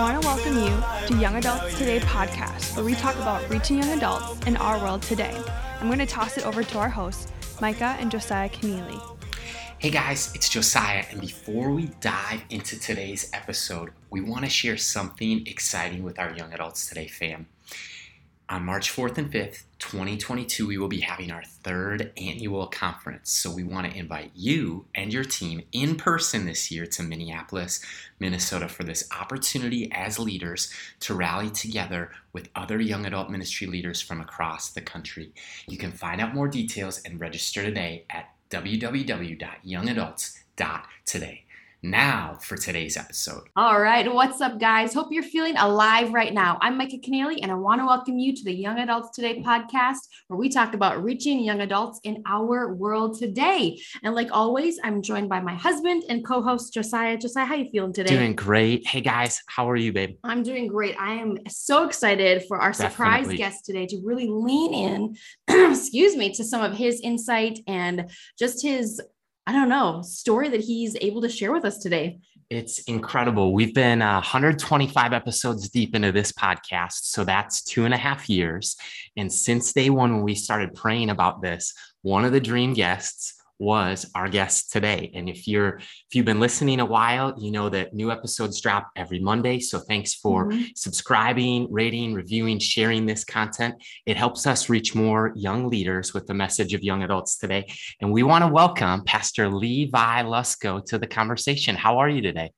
I 0.00 0.12
want 0.12 0.22
to 0.22 0.26
welcome 0.26 0.56
you 0.56 1.08
to 1.08 1.20
Young 1.20 1.36
Adults 1.36 1.76
Today 1.76 2.00
podcast, 2.00 2.74
where 2.74 2.86
we 2.86 2.94
talk 2.94 3.14
about 3.16 3.46
reaching 3.50 3.76
young 3.76 3.90
adults 3.90 4.46
in 4.46 4.56
our 4.56 4.78
world 4.78 5.02
today. 5.02 5.38
I'm 5.78 5.88
going 5.88 5.98
to 5.98 6.06
toss 6.06 6.38
it 6.38 6.46
over 6.46 6.64
to 6.64 6.78
our 6.78 6.88
hosts, 6.88 7.30
Micah 7.60 7.98
and 8.00 8.10
Josiah 8.10 8.48
Keneally. 8.48 8.98
Hey 9.78 9.90
guys, 9.90 10.34
it's 10.34 10.48
Josiah, 10.48 11.04
and 11.10 11.20
before 11.20 11.70
we 11.70 11.90
dive 12.00 12.40
into 12.48 12.80
today's 12.80 13.28
episode, 13.34 13.90
we 14.08 14.22
want 14.22 14.46
to 14.46 14.50
share 14.50 14.78
something 14.78 15.46
exciting 15.46 16.02
with 16.02 16.18
our 16.18 16.34
Young 16.34 16.54
Adults 16.54 16.88
Today 16.88 17.06
fam. 17.06 17.46
On 18.50 18.64
March 18.64 18.90
4th 18.90 19.16
and 19.16 19.32
5th, 19.32 19.62
2022, 19.78 20.66
we 20.66 20.76
will 20.76 20.88
be 20.88 21.02
having 21.02 21.30
our 21.30 21.44
third 21.44 22.12
annual 22.16 22.66
conference. 22.66 23.30
So 23.30 23.48
we 23.48 23.62
want 23.62 23.88
to 23.88 23.96
invite 23.96 24.32
you 24.34 24.86
and 24.92 25.12
your 25.12 25.22
team 25.22 25.62
in 25.70 25.94
person 25.94 26.46
this 26.46 26.68
year 26.68 26.84
to 26.86 27.04
Minneapolis, 27.04 27.80
Minnesota 28.18 28.68
for 28.68 28.82
this 28.82 29.08
opportunity 29.16 29.88
as 29.92 30.18
leaders 30.18 30.68
to 30.98 31.14
rally 31.14 31.48
together 31.48 32.10
with 32.32 32.48
other 32.56 32.80
young 32.80 33.06
adult 33.06 33.30
ministry 33.30 33.68
leaders 33.68 34.00
from 34.00 34.20
across 34.20 34.70
the 34.70 34.80
country. 34.80 35.32
You 35.68 35.78
can 35.78 35.92
find 35.92 36.20
out 36.20 36.34
more 36.34 36.48
details 36.48 37.00
and 37.04 37.20
register 37.20 37.62
today 37.62 38.04
at 38.10 38.34
www.youngadults.today. 38.50 41.44
Now 41.82 42.36
for 42.42 42.58
today's 42.58 42.98
episode. 42.98 43.48
All 43.56 43.80
right. 43.80 44.12
What's 44.12 44.42
up, 44.42 44.60
guys? 44.60 44.92
Hope 44.92 45.08
you're 45.10 45.22
feeling 45.22 45.56
alive 45.56 46.12
right 46.12 46.34
now. 46.34 46.58
I'm 46.60 46.76
Micah 46.76 46.98
Keneally, 46.98 47.38
and 47.40 47.50
I 47.50 47.54
want 47.54 47.80
to 47.80 47.86
welcome 47.86 48.18
you 48.18 48.36
to 48.36 48.44
the 48.44 48.52
Young 48.52 48.78
Adults 48.78 49.16
Today 49.16 49.42
podcast, 49.42 50.00
where 50.28 50.38
we 50.38 50.50
talk 50.50 50.74
about 50.74 51.02
reaching 51.02 51.40
young 51.40 51.62
adults 51.62 51.98
in 52.04 52.22
our 52.26 52.74
world 52.74 53.18
today. 53.18 53.80
And 54.02 54.14
like 54.14 54.28
always, 54.30 54.78
I'm 54.84 55.00
joined 55.00 55.30
by 55.30 55.40
my 55.40 55.54
husband 55.54 56.04
and 56.10 56.22
co-host 56.22 56.74
Josiah. 56.74 57.16
Josiah, 57.16 57.46
how 57.46 57.54
you 57.54 57.70
feeling 57.70 57.94
today? 57.94 58.14
Doing 58.14 58.36
great. 58.36 58.86
Hey 58.86 59.00
guys, 59.00 59.40
how 59.46 59.70
are 59.70 59.76
you, 59.76 59.90
babe? 59.90 60.18
I'm 60.22 60.42
doing 60.42 60.66
great. 60.66 60.96
I 61.00 61.14
am 61.14 61.38
so 61.48 61.86
excited 61.86 62.44
for 62.46 62.58
our 62.58 62.74
surprise 62.74 63.26
guest 63.28 63.64
today 63.64 63.86
to 63.86 64.02
really 64.04 64.28
lean 64.28 64.74
in, 64.74 65.16
excuse 65.72 66.14
me, 66.14 66.34
to 66.34 66.44
some 66.44 66.60
of 66.60 66.76
his 66.76 67.00
insight 67.00 67.60
and 67.66 68.10
just 68.38 68.60
his 68.60 69.00
I 69.46 69.52
don't 69.52 69.68
know, 69.68 70.02
story 70.02 70.48
that 70.50 70.60
he's 70.60 70.96
able 71.00 71.22
to 71.22 71.28
share 71.28 71.52
with 71.52 71.64
us 71.64 71.78
today. 71.78 72.20
It's 72.50 72.80
incredible. 72.80 73.54
We've 73.54 73.74
been 73.74 74.02
uh, 74.02 74.14
125 74.14 75.12
episodes 75.12 75.68
deep 75.68 75.94
into 75.94 76.10
this 76.10 76.32
podcast. 76.32 77.04
So 77.04 77.24
that's 77.24 77.62
two 77.62 77.84
and 77.84 77.94
a 77.94 77.96
half 77.96 78.28
years. 78.28 78.76
And 79.16 79.32
since 79.32 79.72
day 79.72 79.88
one, 79.88 80.16
when 80.16 80.24
we 80.24 80.34
started 80.34 80.74
praying 80.74 81.10
about 81.10 81.42
this, 81.42 81.72
one 82.02 82.24
of 82.24 82.32
the 82.32 82.40
dream 82.40 82.74
guests 82.74 83.39
was 83.60 84.10
our 84.14 84.28
guest 84.28 84.72
today. 84.72 85.12
And 85.14 85.28
if 85.28 85.46
you're 85.46 85.76
if 85.78 86.14
you've 86.14 86.24
been 86.24 86.40
listening 86.40 86.80
a 86.80 86.84
while, 86.84 87.34
you 87.38 87.52
know 87.52 87.68
that 87.68 87.94
new 87.94 88.10
episodes 88.10 88.60
drop 88.60 88.90
every 88.96 89.20
Monday. 89.20 89.60
So 89.60 89.78
thanks 89.78 90.14
for 90.14 90.50
Mhm. 90.50 90.70
subscribing, 90.74 91.68
rating, 91.70 92.14
reviewing, 92.14 92.58
sharing 92.58 93.06
this 93.06 93.24
content. 93.24 93.74
It 94.06 94.16
helps 94.16 94.46
us 94.46 94.68
reach 94.68 94.94
more 94.94 95.32
young 95.36 95.68
leaders 95.68 96.14
with 96.14 96.26
the 96.26 96.34
message 96.34 96.74
of 96.74 96.82
young 96.82 97.02
adults 97.02 97.36
today. 97.36 97.66
And 98.00 98.10
we 98.10 98.22
want 98.22 98.42
to 98.44 98.48
welcome 98.48 99.04
Pastor 99.04 99.48
Levi 99.48 100.22
Lusko 100.22 100.84
to 100.86 100.98
the 100.98 101.06
conversation. 101.06 101.76
How 101.76 101.98
are 101.98 102.08
you 102.08 102.22
today? 102.22 102.50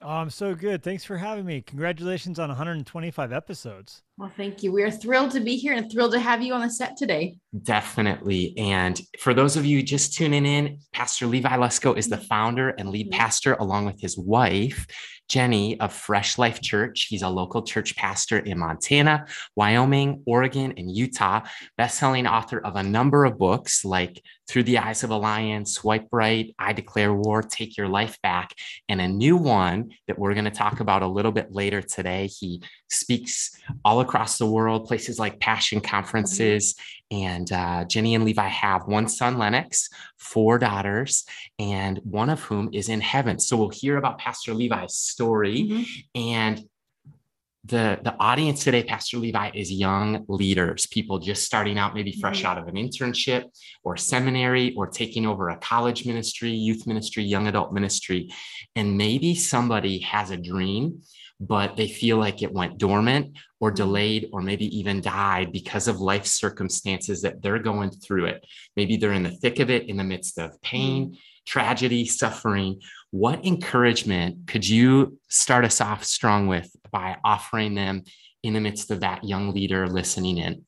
Oh, 0.00 0.10
I'm 0.10 0.30
so 0.30 0.54
good. 0.54 0.84
Thanks 0.84 1.02
for 1.02 1.16
having 1.16 1.44
me. 1.44 1.60
Congratulations 1.60 2.38
on 2.38 2.48
125 2.50 3.32
episodes. 3.32 4.02
Well, 4.16 4.30
thank 4.36 4.62
you. 4.62 4.70
We 4.70 4.84
are 4.84 4.92
thrilled 4.92 5.32
to 5.32 5.40
be 5.40 5.56
here 5.56 5.74
and 5.74 5.90
thrilled 5.90 6.12
to 6.12 6.20
have 6.20 6.40
you 6.40 6.54
on 6.54 6.60
the 6.60 6.70
set 6.70 6.96
today. 6.96 7.36
Definitely. 7.64 8.56
And 8.56 9.00
for 9.18 9.34
those 9.34 9.56
of 9.56 9.66
you 9.66 9.82
just 9.82 10.14
tuning 10.14 10.46
in, 10.46 10.78
Pastor 10.92 11.26
Levi 11.26 11.56
Lusko 11.56 11.98
is 11.98 12.08
the 12.08 12.16
founder 12.16 12.70
and 12.70 12.90
lead 12.90 13.10
pastor, 13.10 13.54
along 13.54 13.86
with 13.86 14.00
his 14.00 14.16
wife, 14.16 14.86
Jennie 15.28 15.80
of 15.80 15.92
Fresh 15.92 16.38
Life 16.38 16.60
Church. 16.62 17.06
He's 17.08 17.22
a 17.22 17.28
local 17.28 17.62
church 17.62 17.96
pastor 17.96 18.38
in 18.38 18.58
Montana, 18.58 19.26
Wyoming, 19.56 20.22
Oregon, 20.26 20.74
and 20.76 20.94
Utah, 20.94 21.40
best-selling 21.76 22.28
author 22.28 22.64
of 22.64 22.76
a 22.76 22.84
number 22.84 23.24
of 23.24 23.36
books 23.36 23.84
like 23.84 24.22
Through 24.48 24.62
the 24.64 24.78
Eyes 24.78 25.04
of 25.04 25.10
a 25.10 25.16
Lion, 25.16 25.66
Swipe 25.66 26.08
Right, 26.10 26.54
I 26.58 26.72
Declare 26.72 27.12
War, 27.12 27.42
Take 27.42 27.76
Your 27.76 27.88
Life 27.88 28.20
Back, 28.22 28.54
and 28.88 29.00
a 29.00 29.06
new 29.06 29.36
one 29.36 29.90
that 30.06 30.18
we're 30.18 30.32
going 30.32 30.46
to 30.46 30.50
talk 30.50 30.80
about 30.80 31.02
a 31.02 31.06
little 31.06 31.32
bit 31.32 31.52
later 31.52 31.82
today. 31.82 32.26
He 32.28 32.62
speaks 32.88 33.54
all 33.84 34.00
across 34.00 34.38
the 34.38 34.46
world, 34.46 34.86
places 34.86 35.18
like 35.18 35.38
Passion 35.38 35.80
Conferences. 35.82 36.74
And 37.10 37.50
uh, 37.52 37.84
Jennie 37.84 38.14
and 38.14 38.24
Levi 38.24 38.48
have 38.48 38.86
one 38.86 39.08
son, 39.08 39.38
Lennox, 39.38 39.88
four 40.18 40.58
daughters, 40.58 41.24
and 41.58 41.98
one 42.04 42.30
of 42.30 42.40
whom 42.40 42.70
is 42.72 42.88
in 42.88 43.00
heaven. 43.00 43.38
So 43.38 43.56
we'll 43.56 43.68
hear 43.70 43.96
about 43.96 44.18
Pastor 44.18 44.54
Levi's 44.54 44.94
story. 44.94 45.64
Mhm. 45.64 45.86
And 46.14 46.64
the, 47.68 47.98
the 48.02 48.14
audience 48.18 48.64
today, 48.64 48.82
Pastor 48.82 49.18
Levi, 49.18 49.50
is 49.54 49.70
young 49.70 50.24
leaders, 50.28 50.86
people 50.86 51.18
just 51.18 51.44
starting 51.44 51.78
out, 51.78 51.94
maybe 51.94 52.12
fresh 52.12 52.42
Mhm. 52.42 52.46
out 52.46 52.58
of 52.58 52.66
an 52.66 52.74
internship 52.74 53.44
or 53.84 53.96
seminary 53.96 54.74
or 54.74 54.86
taking 54.86 55.26
over 55.26 55.50
a 55.50 55.56
college 55.58 56.06
ministry, 56.06 56.50
youth 56.50 56.86
ministry, 56.86 57.24
young 57.24 57.46
adult 57.46 57.72
ministry. 57.72 58.30
And 58.74 58.96
maybe 58.96 59.34
somebody 59.34 59.98
has 60.00 60.30
a 60.30 60.36
dream, 60.36 61.02
but 61.40 61.76
they 61.76 61.88
feel 61.88 62.16
like 62.16 62.42
it 62.42 62.52
went 62.52 62.78
dormant 62.78 63.36
or 63.60 63.70
Mhm. 63.70 63.76
delayed 63.76 64.28
or 64.32 64.40
maybe 64.40 64.66
even 64.78 65.00
died 65.00 65.52
because 65.52 65.88
of 65.88 66.00
life 66.00 66.26
circumstances 66.26 67.22
that 67.22 67.42
they're 67.42 67.58
going 67.58 67.90
through 67.90 68.26
it. 68.26 68.46
Maybe 68.76 68.96
they're 68.96 69.12
in 69.12 69.24
the 69.24 69.30
thick 69.30 69.58
of 69.58 69.68
it 69.68 69.88
in 69.88 69.96
the 69.96 70.04
midst 70.04 70.38
of 70.38 70.60
pain, 70.62 71.18
tragedy, 71.46 72.04
suffering. 72.04 72.80
What 73.10 73.44
encouragement 73.44 74.46
could 74.46 74.68
you 74.68 75.18
start 75.28 75.64
us 75.64 75.80
off 75.80 76.04
strong 76.04 76.46
with 76.46 76.70
by 76.90 77.16
offering 77.24 77.74
them 77.74 78.04
in 78.42 78.52
the 78.52 78.60
midst 78.60 78.90
of 78.90 79.00
that 79.00 79.24
young 79.24 79.52
leader 79.52 79.88
listening 79.88 80.38
in? 80.38 80.64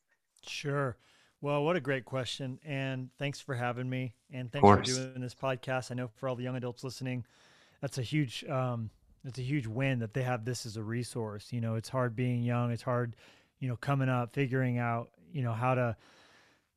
Sure. 0.46 0.96
Well, 1.42 1.64
what 1.64 1.76
a 1.76 1.80
great 1.80 2.04
question. 2.04 2.58
And 2.64 3.10
thanks 3.18 3.40
for 3.40 3.54
having 3.54 3.88
me. 3.88 4.14
And 4.32 4.50
thanks 4.52 4.66
for 4.66 4.82
doing 4.82 5.20
this 5.20 5.34
podcast. 5.34 5.90
I 5.90 5.94
know 5.94 6.08
for 6.16 6.28
all 6.28 6.36
the 6.36 6.42
young 6.42 6.56
adults 6.56 6.84
listening, 6.84 7.24
that's 7.80 7.98
a 7.98 8.02
huge 8.02 8.44
um 8.44 8.90
it's 9.24 9.38
a 9.38 9.42
huge 9.42 9.66
win 9.66 9.98
that 9.98 10.14
they 10.14 10.22
have 10.22 10.44
this 10.44 10.64
as 10.64 10.76
a 10.76 10.82
resource. 10.82 11.52
You 11.52 11.60
know, 11.60 11.74
it's 11.74 11.88
hard 11.88 12.16
being 12.16 12.42
young, 12.42 12.70
it's 12.70 12.82
hard, 12.82 13.16
you 13.58 13.68
know, 13.68 13.76
coming 13.76 14.08
up, 14.08 14.32
figuring 14.32 14.78
out, 14.78 15.10
you 15.32 15.42
know, 15.42 15.52
how 15.52 15.74
to 15.74 15.96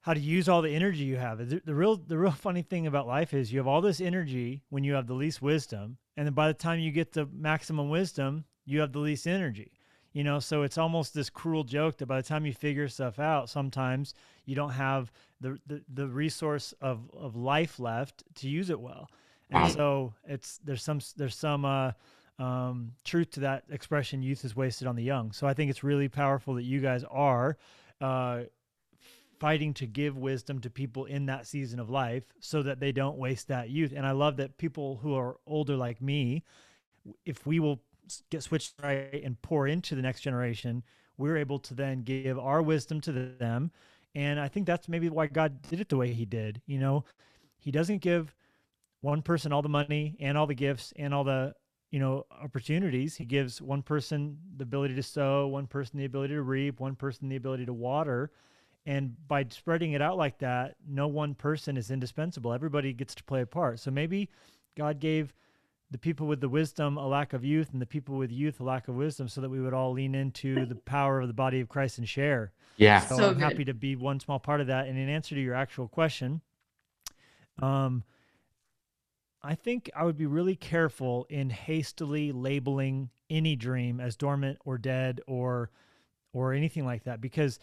how 0.04 0.14
to 0.14 0.20
use 0.20 0.50
all 0.50 0.62
the 0.62 0.76
energy 0.76 1.06
you 1.06 1.16
have. 1.16 1.38
The, 1.50 1.62
the 1.66 1.74
real 1.74 1.96
the 1.96 2.18
real 2.18 2.32
funny 2.48 2.62
thing 2.62 2.86
about 2.86 3.08
life 3.08 3.34
is 3.34 3.52
you 3.52 3.60
have 3.60 3.68
all 3.68 3.82
this 3.82 4.00
energy 4.00 4.62
when 4.70 4.84
you 4.84 4.94
have 4.94 5.08
the 5.08 5.14
least 5.14 5.42
wisdom, 5.42 5.98
and 6.16 6.28
then 6.28 6.34
by 6.34 6.48
the 6.48 6.54
time 6.54 6.80
you 6.80 6.92
get 6.92 7.14
the 7.14 7.26
maximum 7.34 7.90
wisdom, 7.90 8.46
you 8.66 8.82
have 8.82 8.92
the 8.92 9.00
least 9.00 9.26
energy. 9.26 9.72
You 10.12 10.24
know, 10.24 10.40
so 10.40 10.62
it's 10.62 10.78
almost 10.78 11.16
this 11.16 11.32
cruel 11.32 11.64
joke 11.64 11.98
that 11.98 12.06
by 12.06 12.22
the 12.22 12.28
time 12.28 12.46
you 12.46 12.54
figure 12.54 12.88
stuff 12.88 13.18
out, 13.18 13.50
sometimes 13.50 14.14
you 14.46 14.56
don't 14.56 14.72
have 14.72 15.12
the 15.42 15.58
the, 15.66 15.82
the 15.92 16.08
resource 16.08 16.74
of 16.82 17.10
of 17.14 17.36
life 17.36 17.80
left 17.80 18.24
to 18.36 18.50
use 18.50 18.70
it 18.70 18.80
well. 18.80 19.10
And 19.50 19.72
so 19.72 20.14
it's 20.28 20.60
there's 20.64 20.84
some 20.84 21.00
there's 21.18 21.36
some 21.36 21.66
uh 21.66 21.92
um, 22.40 22.94
truth 23.04 23.30
to 23.32 23.42
that 23.42 23.64
expression 23.70 24.24
youth 24.24 24.44
is 24.44 24.56
wasted 24.56 24.88
on 24.88 24.96
the 24.96 25.04
young 25.04 25.32
so 25.32 25.46
i 25.46 25.54
think 25.54 25.70
it's 25.70 25.84
really 25.84 26.10
powerful 26.10 26.56
that 26.56 26.64
you 26.64 26.82
guys 26.82 27.04
are 27.12 27.58
uh, 28.02 28.42
fighting 29.44 29.74
to 29.74 29.86
give 29.86 30.18
wisdom 30.18 30.62
to 30.62 30.70
people 30.70 31.04
in 31.04 31.26
that 31.26 31.46
season 31.46 31.78
of 31.78 31.90
life 31.90 32.24
so 32.40 32.64
that 32.64 32.80
they 32.80 32.94
don't 32.94 33.18
waste 33.18 33.50
that 33.50 33.70
youth. 33.70 33.92
And 33.94 34.06
i 34.06 34.12
love 34.12 34.38
that 34.38 34.58
people 34.58 35.02
who 35.04 35.14
are 35.16 35.36
older 35.46 35.76
like 35.76 36.02
me 36.02 36.46
if 37.26 37.46
we 37.46 37.60
will 37.60 37.82
get 38.30 38.42
switched 38.42 38.74
right 38.82 39.22
and 39.22 39.42
pour 39.42 39.68
into 39.68 39.96
the 39.96 40.02
next 40.02 40.22
generation 40.22 40.82
we're 41.18 41.36
able 41.36 41.60
to 41.60 41.74
then 41.74 42.04
give 42.04 42.40
our 42.40 42.62
wisdom 42.62 43.02
to 43.02 43.12
them. 43.12 43.70
And 44.16 44.40
i 44.40 44.48
think 44.48 44.66
that's 44.66 44.88
maybe 44.88 45.10
why 45.10 45.28
god 45.28 45.62
did 45.70 45.82
it 45.82 45.90
the 45.90 45.98
way 45.98 46.14
he 46.14 46.24
did 46.24 46.62
you 46.66 46.80
know? 46.80 47.04
He 47.58 47.70
doesn't 47.70 48.00
give 48.00 48.34
one 49.02 49.22
person 49.22 49.52
all 49.52 49.62
the 49.62 49.68
money 49.68 50.16
and 50.22 50.38
all 50.38 50.48
the 50.48 50.56
gifts 50.56 50.94
and 50.96 51.14
all 51.14 51.26
the 51.26 51.54
you 51.92 52.00
know 52.00 52.26
opportunities. 52.42 53.18
He 53.18 53.26
gives 53.26 53.62
one 53.62 53.82
person 53.82 54.38
the 54.56 54.64
ability 54.64 54.96
to 54.96 55.04
sow 55.04 55.48
one 55.48 55.68
person 55.68 56.00
the 56.00 56.06
ability 56.06 56.34
to 56.34 56.44
reap 56.44 56.80
one 56.80 56.96
person 56.96 57.28
the 57.28 57.36
ability 57.36 57.66
to 57.66 57.74
water 57.74 58.32
and 58.86 59.16
by 59.28 59.46
spreading 59.50 59.94
it 59.94 60.02
out 60.02 60.18
like 60.18 60.38
that 60.40 60.76
no 60.88 61.08
one 61.08 61.34
person 61.34 61.78
is 61.78 61.90
indispensable 61.92 62.52
everybody 62.54 62.92
gets 62.94 63.16
to 63.16 63.24
play 63.24 63.42
a 63.42 63.46
part 63.46 63.80
so 63.80 63.90
maybe 63.92 64.30
god 64.78 65.00
gave 65.00 65.34
the 65.92 65.98
people 65.98 66.26
with 66.28 66.42
the 66.42 66.50
wisdom 66.50 66.98
a 66.98 67.08
lack 67.08 67.34
of 67.34 67.46
youth 67.46 67.70
and 67.72 67.82
the 67.82 67.86
people 67.86 68.18
with 68.18 68.32
youth 68.32 68.60
a 68.60 68.64
lack 68.64 68.88
of 68.88 68.96
wisdom 68.96 69.28
so 69.28 69.40
that 69.42 69.50
we 69.50 69.62
would 69.62 69.74
all 69.74 69.92
lean 69.94 70.16
into 70.16 70.66
the 70.68 70.76
power 70.76 71.22
of 71.22 71.28
the 71.28 71.34
body 71.34 71.60
of 71.62 71.70
christ 71.70 71.98
and 71.98 72.10
share 72.10 72.52
Yeah. 72.78 73.00
so, 73.06 73.18
So 73.18 73.28
I'm 73.30 73.36
good. 73.36 73.44
happy 73.44 73.66
to 73.66 73.74
be 73.74 73.96
one 73.96 74.20
small 74.20 74.40
part 74.40 74.60
of 74.62 74.68
that. 74.68 74.88
And 74.88 74.98
in 74.98 75.08
answer 75.08 75.36
to 75.36 75.42
your 75.42 75.54
actual 75.56 75.88
question, 75.88 76.42
um, 77.62 78.04
I 79.42 79.56
think 79.56 79.90
I 79.96 80.04
would 80.06 80.18
be 80.18 80.26
really 80.26 80.56
careful 80.56 81.26
in 81.30 81.50
hastily 81.50 82.32
labeling 82.32 83.10
any 83.30 83.56
dream 83.56 84.00
as 84.00 84.16
dormant 84.16 84.58
or 84.66 84.78
dead 84.78 85.22
or 85.28 85.70
or 86.34 86.54
anything 86.54 86.86
like 86.86 87.04
that 87.04 87.22
because 87.22 87.60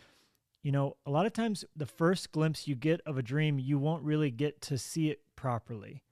you 0.62 0.72
know 0.72 0.96
a 1.06 1.10
lot 1.10 1.26
of 1.26 1.32
times 1.32 1.64
the 1.74 1.86
first 1.86 2.32
glimpse 2.32 2.68
you 2.68 2.74
get 2.74 3.00
of 3.06 3.16
a 3.16 3.22
dream 3.22 3.58
you 3.58 3.78
won't 3.78 4.02
really 4.02 4.30
get 4.30 4.60
to 4.60 4.76
see 4.76 5.10
it 5.10 5.20
properly 5.36 6.02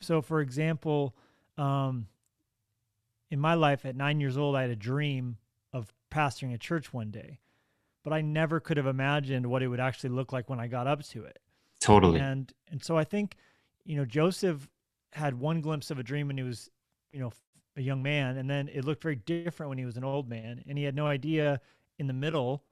so 0.00 0.22
for 0.22 0.40
example 0.40 1.14
um, 1.58 2.06
in 3.30 3.40
my 3.40 3.54
life 3.54 3.84
at 3.84 3.96
nine 3.96 4.20
years 4.20 4.36
old, 4.36 4.56
I 4.56 4.62
had 4.62 4.70
a 4.70 4.76
dream 4.76 5.36
of 5.72 5.92
pastoring 6.10 6.54
a 6.54 6.58
church 6.58 6.92
one 6.92 7.10
day, 7.10 7.40
but 8.02 8.12
I 8.12 8.20
never 8.20 8.60
could 8.60 8.76
have 8.76 8.86
imagined 8.86 9.46
what 9.46 9.62
it 9.62 9.68
would 9.68 9.80
actually 9.80 10.10
look 10.10 10.32
like 10.32 10.48
when 10.48 10.60
I 10.60 10.66
got 10.66 10.86
up 10.86 11.04
to 11.08 11.24
it. 11.24 11.38
Totally. 11.80 12.20
And 12.20 12.52
and 12.70 12.82
so 12.82 12.96
I 12.96 13.04
think, 13.04 13.36
you 13.84 13.96
know, 13.96 14.04
Joseph 14.04 14.68
had 15.12 15.34
one 15.34 15.60
glimpse 15.60 15.90
of 15.90 15.98
a 15.98 16.02
dream 16.02 16.28
when 16.28 16.38
he 16.38 16.42
was, 16.42 16.70
you 17.12 17.20
know, 17.20 17.32
a 17.76 17.82
young 17.82 18.02
man, 18.02 18.36
and 18.36 18.48
then 18.48 18.68
it 18.72 18.84
looked 18.84 19.02
very 19.02 19.16
different 19.16 19.68
when 19.68 19.78
he 19.78 19.84
was 19.84 19.96
an 19.96 20.04
old 20.04 20.28
man, 20.28 20.62
and 20.66 20.78
he 20.78 20.84
had 20.84 20.94
no 20.94 21.06
idea 21.06 21.60
in 21.98 22.06
the 22.06 22.12
middle 22.12 22.64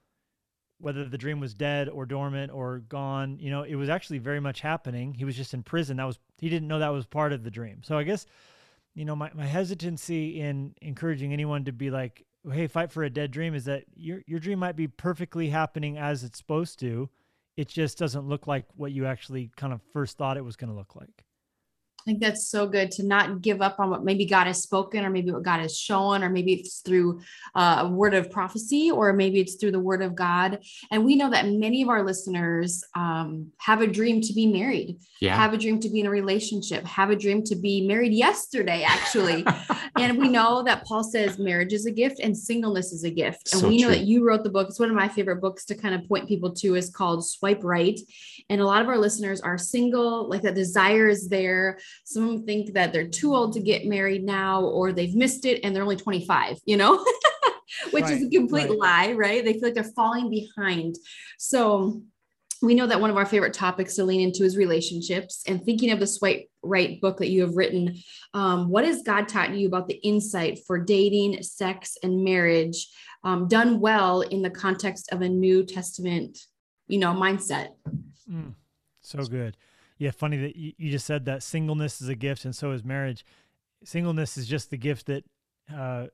whether 0.78 1.04
the 1.04 1.18
dream 1.18 1.40
was 1.40 1.54
dead 1.54 1.88
or 1.88 2.06
dormant 2.06 2.52
or 2.52 2.80
gone. 2.80 3.38
You 3.38 3.50
know, 3.50 3.62
it 3.62 3.76
was 3.76 3.88
actually 3.88 4.18
very 4.18 4.40
much 4.40 4.60
happening. 4.60 5.14
He 5.14 5.24
was 5.24 5.36
just 5.36 5.54
in 5.54 5.62
prison. 5.62 5.96
That 5.96 6.04
was 6.04 6.18
he 6.38 6.48
didn't 6.48 6.68
know 6.68 6.78
that 6.78 6.88
was 6.88 7.06
part 7.06 7.32
of 7.32 7.44
the 7.44 7.50
dream. 7.50 7.82
So 7.82 7.96
I 7.96 8.02
guess, 8.02 8.26
you 8.94 9.04
know, 9.04 9.16
my, 9.16 9.30
my 9.34 9.46
hesitancy 9.46 10.40
in 10.40 10.74
encouraging 10.82 11.32
anyone 11.32 11.64
to 11.64 11.72
be 11.72 11.90
like, 11.90 12.24
hey, 12.50 12.66
fight 12.66 12.92
for 12.92 13.04
a 13.04 13.10
dead 13.10 13.30
dream 13.30 13.54
is 13.54 13.64
that 13.64 13.84
your 13.94 14.22
your 14.26 14.40
dream 14.40 14.58
might 14.58 14.76
be 14.76 14.88
perfectly 14.88 15.48
happening 15.48 15.98
as 15.98 16.24
it's 16.24 16.38
supposed 16.38 16.78
to. 16.80 17.08
It 17.56 17.68
just 17.68 17.98
doesn't 17.98 18.28
look 18.28 18.46
like 18.46 18.66
what 18.74 18.92
you 18.92 19.06
actually 19.06 19.50
kind 19.56 19.72
of 19.72 19.80
first 19.92 20.18
thought 20.18 20.36
it 20.36 20.44
was 20.44 20.56
going 20.56 20.70
to 20.70 20.76
look 20.76 20.94
like. 20.94 21.25
I 22.06 22.10
think 22.10 22.20
that's 22.20 22.46
so 22.46 22.68
good 22.68 22.92
to 22.92 23.02
not 23.02 23.42
give 23.42 23.60
up 23.60 23.80
on 23.80 23.90
what 23.90 24.04
maybe 24.04 24.26
God 24.26 24.46
has 24.46 24.62
spoken, 24.62 25.04
or 25.04 25.10
maybe 25.10 25.32
what 25.32 25.42
God 25.42 25.58
has 25.58 25.76
shown, 25.76 26.22
or 26.22 26.30
maybe 26.30 26.52
it's 26.52 26.80
through 26.80 27.20
uh, 27.56 27.78
a 27.80 27.88
word 27.88 28.14
of 28.14 28.30
prophecy, 28.30 28.92
or 28.92 29.12
maybe 29.12 29.40
it's 29.40 29.56
through 29.56 29.72
the 29.72 29.80
word 29.80 30.02
of 30.02 30.14
God. 30.14 30.60
And 30.92 31.04
we 31.04 31.16
know 31.16 31.30
that 31.30 31.48
many 31.48 31.82
of 31.82 31.88
our 31.88 32.04
listeners 32.04 32.84
um, 32.94 33.50
have 33.58 33.80
a 33.80 33.88
dream 33.88 34.20
to 34.20 34.32
be 34.32 34.46
married, 34.46 35.00
yeah. 35.20 35.34
have 35.34 35.52
a 35.52 35.58
dream 35.58 35.80
to 35.80 35.88
be 35.88 35.98
in 35.98 36.06
a 36.06 36.10
relationship, 36.10 36.84
have 36.86 37.10
a 37.10 37.16
dream 37.16 37.42
to 37.42 37.56
be 37.56 37.84
married 37.84 38.12
yesterday, 38.12 38.84
actually. 38.86 39.44
and 39.98 40.16
we 40.16 40.28
know 40.28 40.62
that 40.62 40.86
Paul 40.86 41.02
says 41.02 41.40
marriage 41.40 41.72
is 41.72 41.86
a 41.86 41.90
gift 41.90 42.20
and 42.20 42.38
singleness 42.38 42.92
is 42.92 43.02
a 43.02 43.10
gift. 43.10 43.52
And 43.52 43.62
So 43.62 43.68
we 43.68 43.78
know 43.78 43.88
true. 43.88 43.96
that 43.96 44.04
you 44.04 44.24
wrote 44.24 44.44
the 44.44 44.50
book. 44.50 44.68
It's 44.68 44.78
one 44.78 44.90
of 44.90 44.94
my 44.94 45.08
favorite 45.08 45.40
books 45.40 45.64
to 45.64 45.74
kind 45.74 45.96
of 45.96 46.08
point 46.08 46.28
people 46.28 46.52
to 46.54 46.76
is 46.76 46.88
called 46.88 47.26
Swipe 47.26 47.64
Right. 47.64 47.98
And 48.48 48.60
a 48.60 48.64
lot 48.64 48.80
of 48.80 48.88
our 48.88 48.98
listeners 48.98 49.40
are 49.40 49.58
single, 49.58 50.28
like 50.28 50.42
that 50.42 50.54
desire 50.54 51.08
is 51.08 51.28
there 51.28 51.78
some 52.04 52.24
of 52.24 52.28
them 52.30 52.46
think 52.46 52.72
that 52.74 52.92
they're 52.92 53.08
too 53.08 53.34
old 53.34 53.52
to 53.54 53.60
get 53.60 53.86
married 53.86 54.24
now 54.24 54.62
or 54.62 54.92
they've 54.92 55.14
missed 55.14 55.44
it 55.44 55.60
and 55.62 55.74
they're 55.74 55.82
only 55.82 55.96
25 55.96 56.58
you 56.64 56.76
know? 56.76 57.04
Which 57.90 58.04
is 58.04 58.24
a 58.24 58.30
complete 58.30 58.70
right. 58.70 58.78
lie 58.78 59.12
right? 59.12 59.44
They 59.44 59.54
feel 59.54 59.64
like 59.64 59.74
they're 59.74 59.84
falling 59.84 60.30
behind. 60.30 60.96
So 61.38 62.02
we 62.62 62.74
know 62.74 62.86
that 62.86 63.00
one 63.00 63.10
of 63.10 63.16
our 63.16 63.26
favorite 63.26 63.52
topics 63.52 63.94
to 63.96 64.04
lean 64.04 64.20
into 64.20 64.44
is 64.44 64.56
relationships 64.56 65.42
and 65.46 65.62
thinking 65.62 65.90
of 65.90 66.00
the 66.00 66.06
swipe 66.06 66.48
right 66.62 67.00
book 67.00 67.18
that 67.18 67.28
you 67.28 67.42
have 67.42 67.56
written. 67.56 67.96
Um, 68.34 68.68
what 68.68 68.84
has 68.84 69.02
god 69.02 69.28
taught 69.28 69.54
you 69.54 69.66
about 69.68 69.88
the 69.88 70.00
insight 70.02 70.60
for 70.66 70.78
dating 70.78 71.42
sex 71.42 71.96
and 72.02 72.24
marriage 72.24 72.88
um, 73.24 73.48
done 73.48 73.80
well 73.80 74.22
in 74.22 74.42
the 74.42 74.50
context 74.50 75.12
of 75.12 75.20
a 75.20 75.28
new 75.28 75.64
testament 75.64 76.38
you 76.88 76.98
know 76.98 77.12
mindset? 77.12 77.70
Mm, 78.30 78.54
so 79.02 79.24
good. 79.24 79.56
Yeah, 79.98 80.10
funny 80.10 80.36
that 80.38 80.56
you, 80.56 80.72
you 80.76 80.90
just 80.90 81.06
said 81.06 81.24
that 81.24 81.42
singleness 81.42 82.00
is 82.00 82.08
a 82.08 82.14
gift 82.14 82.44
and 82.44 82.54
so 82.54 82.72
is 82.72 82.84
marriage. 82.84 83.24
Singleness 83.84 84.36
is 84.36 84.46
just 84.46 84.70
the 84.70 84.76
gift 84.76 85.06
that 85.06 85.24
uh 85.74 86.06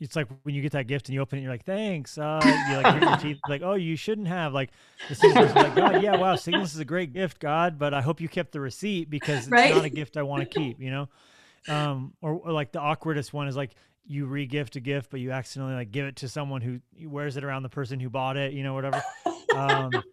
it's 0.00 0.16
like 0.16 0.28
when 0.44 0.54
you 0.54 0.62
get 0.62 0.72
that 0.72 0.86
gift 0.86 1.08
and 1.08 1.14
you 1.14 1.20
open 1.20 1.38
it, 1.38 1.42
you're 1.42 1.50
like, 1.50 1.64
thanks. 1.66 2.16
Uh, 2.16 2.56
you 2.64 2.74
like 2.74 2.90
your 2.90 3.16
teeth, 3.18 3.38
like, 3.46 3.60
oh, 3.62 3.74
you 3.74 3.96
shouldn't 3.96 4.28
have. 4.28 4.54
Like, 4.54 4.70
the 5.08 5.14
singleness 5.14 5.50
is 5.50 5.60
like, 5.60 5.74
God, 5.74 5.98
yeah, 5.98 6.14
wow, 6.14 6.36
singleness 6.36 6.72
is 6.72 6.80
a 6.80 6.86
great 6.86 7.12
gift, 7.12 7.38
God, 7.38 7.78
but 7.78 7.92
I 7.92 8.00
hope 8.00 8.18
you 8.18 8.28
kept 8.28 8.52
the 8.52 8.60
receipt 8.60 9.10
because 9.10 9.46
it's 9.46 9.52
Right. 9.52 9.68
not 9.68 9.84
a 9.84 9.90
gift 9.90 10.16
I 10.16 10.22
want 10.22 10.40
to 10.40 10.46
keep, 10.46 10.80
you 10.80 10.90
know? 10.90 11.08
Um, 11.68 12.14
or, 12.22 12.32
or 12.32 12.52
like 12.52 12.72
the 12.72 12.80
awkwardest 12.80 13.32
one 13.34 13.46
is 13.46 13.56
like 13.56 13.72
you 14.06 14.24
re-gift 14.26 14.76
a 14.76 14.80
gift, 14.80 15.10
but 15.10 15.20
you 15.20 15.32
accidentally 15.32 15.74
like 15.74 15.90
give 15.92 16.06
it 16.06 16.16
to 16.16 16.28
someone 16.28 16.62
who 16.62 16.80
wears 17.06 17.36
it 17.36 17.44
around 17.44 17.62
the 17.62 17.68
person 17.68 18.00
who 18.00 18.08
bought 18.08 18.38
it, 18.38 18.54
you 18.54 18.62
know, 18.62 18.74
whatever. 18.74 19.04
Um, 19.52 20.04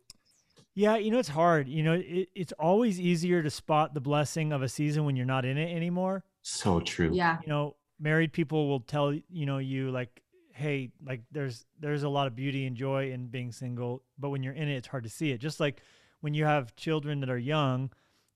yeah, 0.78 0.96
you 0.98 1.10
know, 1.10 1.18
it's 1.18 1.28
hard. 1.28 1.68
You 1.68 1.82
know, 1.82 1.94
it, 1.94 2.30
it's 2.36 2.54
always 2.54 3.00
easier 3.00 3.42
to 3.42 3.50
spot 3.50 3.96
the 3.96 4.00
blessing 4.00 4.54
of 4.54 4.62
a 4.62 4.70
season 4.70 5.06
when 5.06 5.16
you're 5.16 5.26
not 5.26 5.44
in 5.44 5.58
it 5.58 5.76
anymore. 5.76 6.24
So 6.44 6.80
true. 6.80 7.10
yeah 7.12 7.40
You 7.42 7.50
know, 7.50 7.76
married 8.00 8.32
people 8.32 8.68
will 8.68 8.82
tell 8.82 9.12
you 9.12 9.46
know 9.48 9.58
you 9.58 9.90
like, 9.90 10.22
hey, 10.54 10.92
like 11.04 11.22
there's 11.32 11.66
there's 11.80 12.04
a 12.04 12.10
lot 12.10 12.28
of 12.28 12.36
beauty 12.36 12.68
and 12.68 12.78
joy 12.78 13.12
in 13.12 13.26
being 13.26 13.52
single, 13.52 14.04
but 14.20 14.30
when 14.30 14.44
you're 14.44 14.54
in 14.54 14.70
it, 14.70 14.76
it's 14.76 14.88
hard 14.88 15.04
to 15.06 15.10
see 15.10 15.32
it. 15.32 15.40
Just 15.40 15.60
like 15.60 15.82
when 16.22 16.36
you 16.36 16.46
have 16.46 16.76
children 16.76 17.22
that 17.22 17.30
are 17.32 17.40
young, 17.40 17.90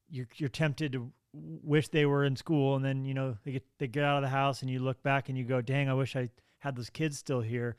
you're 0.10 0.28
you're 0.38 0.50
tempted 0.50 0.94
to 0.94 1.12
wish 1.34 1.90
they 1.90 2.08
were 2.08 2.26
in 2.26 2.36
school, 2.36 2.76
and 2.76 2.84
then 2.84 3.06
you 3.06 3.14
know 3.14 3.38
they 3.44 3.52
get 3.52 3.66
they 3.78 3.88
get 3.88 4.04
out 4.04 4.18
of 4.18 4.24
the 4.24 4.30
house, 4.36 4.64
and 4.64 4.72
you 4.72 4.80
look 4.80 5.04
back 5.04 5.30
and 5.30 5.38
you 5.38 5.44
go, 5.44 5.62
dang, 5.62 5.90
I 5.90 5.94
wish 5.94 6.16
I 6.16 6.30
had 6.58 6.76
those 6.76 6.90
kids 6.90 7.20
still 7.20 7.42
here 7.42 7.76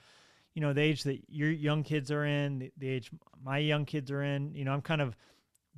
you 0.54 0.60
know, 0.60 0.72
the 0.72 0.82
age 0.82 1.04
that 1.04 1.20
your 1.28 1.50
young 1.50 1.82
kids 1.82 2.10
are 2.10 2.24
in, 2.24 2.58
the, 2.58 2.72
the 2.76 2.88
age 2.88 3.10
my 3.42 3.58
young 3.58 3.84
kids 3.84 4.10
are 4.10 4.22
in, 4.22 4.54
you 4.54 4.64
know, 4.64 4.72
I'm 4.72 4.82
kind 4.82 5.00
of 5.00 5.16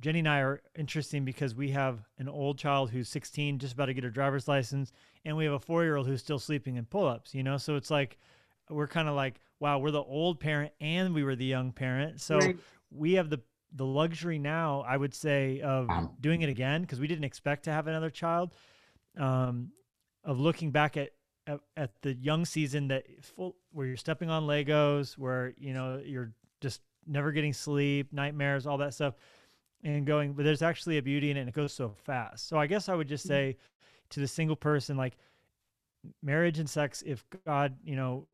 Jennie 0.01 0.19
and 0.19 0.27
I 0.27 0.39
are 0.39 0.61
interesting 0.77 1.23
because 1.23 1.55
we 1.55 1.71
have 1.71 1.99
an 2.17 2.27
old 2.27 2.57
child 2.57 2.89
who's 2.89 3.07
16, 3.07 3.59
just 3.59 3.73
about 3.73 3.85
to 3.85 3.93
get 3.93 4.03
her 4.03 4.09
driver's 4.09 4.47
license, 4.47 4.91
and 5.23 5.37
we 5.37 5.45
have 5.45 5.53
a 5.53 5.59
four 5.59 5.83
year 5.83 5.95
old 5.95 6.07
who's 6.07 6.21
still 6.21 6.39
sleeping 6.39 6.75
in 6.75 6.85
pull 6.85 7.07
ups, 7.07 7.33
you 7.33 7.43
know? 7.43 7.57
So 7.57 7.75
it's 7.75 7.89
like, 7.89 8.17
we're 8.69 8.87
kind 8.87 9.07
of 9.07 9.15
like, 9.15 9.39
wow, 9.59 9.79
we're 9.79 9.91
the 9.91 10.03
old 10.03 10.39
parent 10.39 10.73
and 10.81 11.13
we 11.13 11.23
were 11.23 11.35
the 11.35 11.45
young 11.45 11.71
parent. 11.71 12.19
So 12.19 12.39
Right. 12.39 12.57
we 12.91 13.13
have 13.13 13.29
the, 13.29 13.39
the 13.73 13.85
luxury 13.85 14.39
now, 14.39 14.81
I 14.87 14.97
would 14.97 15.13
say, 15.13 15.61
of 15.61 15.89
doing 16.19 16.41
it 16.41 16.49
again 16.49 16.81
because 16.81 16.99
we 16.99 17.07
didn't 17.07 17.23
expect 17.23 17.63
to 17.65 17.71
have 17.71 17.87
another 17.87 18.09
child. 18.09 18.53
Um, 19.17 19.71
of 20.25 20.39
looking 20.39 20.71
back 20.71 20.97
at, 20.97 21.11
at 21.47 21.59
at 21.77 22.01
the 22.01 22.13
young 22.15 22.45
season 22.45 22.87
that 22.89 23.05
full 23.23 23.55
where 23.71 23.87
you're 23.87 23.97
stepping 23.97 24.29
on 24.29 24.43
Legos, 24.47 25.17
where 25.17 25.53
you 25.57 25.73
know 25.73 26.01
you're 26.03 26.31
just 26.61 26.81
never 27.05 27.31
getting 27.31 27.53
sleep, 27.53 28.11
nightmares, 28.11 28.65
all 28.65 28.77
that 28.79 28.93
stuff, 28.93 29.13
and 29.83 30.05
going. 30.05 30.33
But 30.33 30.43
there's 30.45 30.61
actually 30.61 30.97
a 30.97 31.01
beauty 31.03 31.29
in 31.31 31.37
it, 31.37 31.41
and 31.41 31.49
it 31.49 31.55
goes 31.55 31.73
so 31.73 31.89
fast. 32.03 32.47
So 32.47 32.57
I 32.57 32.67
guess 32.67 32.89
I 32.89 32.95
would 32.95 33.07
just 33.07 33.27
say 33.27 33.57
to 34.09 34.19
the 34.19 34.27
single 34.27 34.55
person, 34.55 34.97
like 34.97 35.17
marriage 36.23 36.59
and 36.59 36.69
sex, 36.69 37.03
if 37.05 37.23
God, 37.45 37.75
you 37.83 37.95
know, 37.95 38.27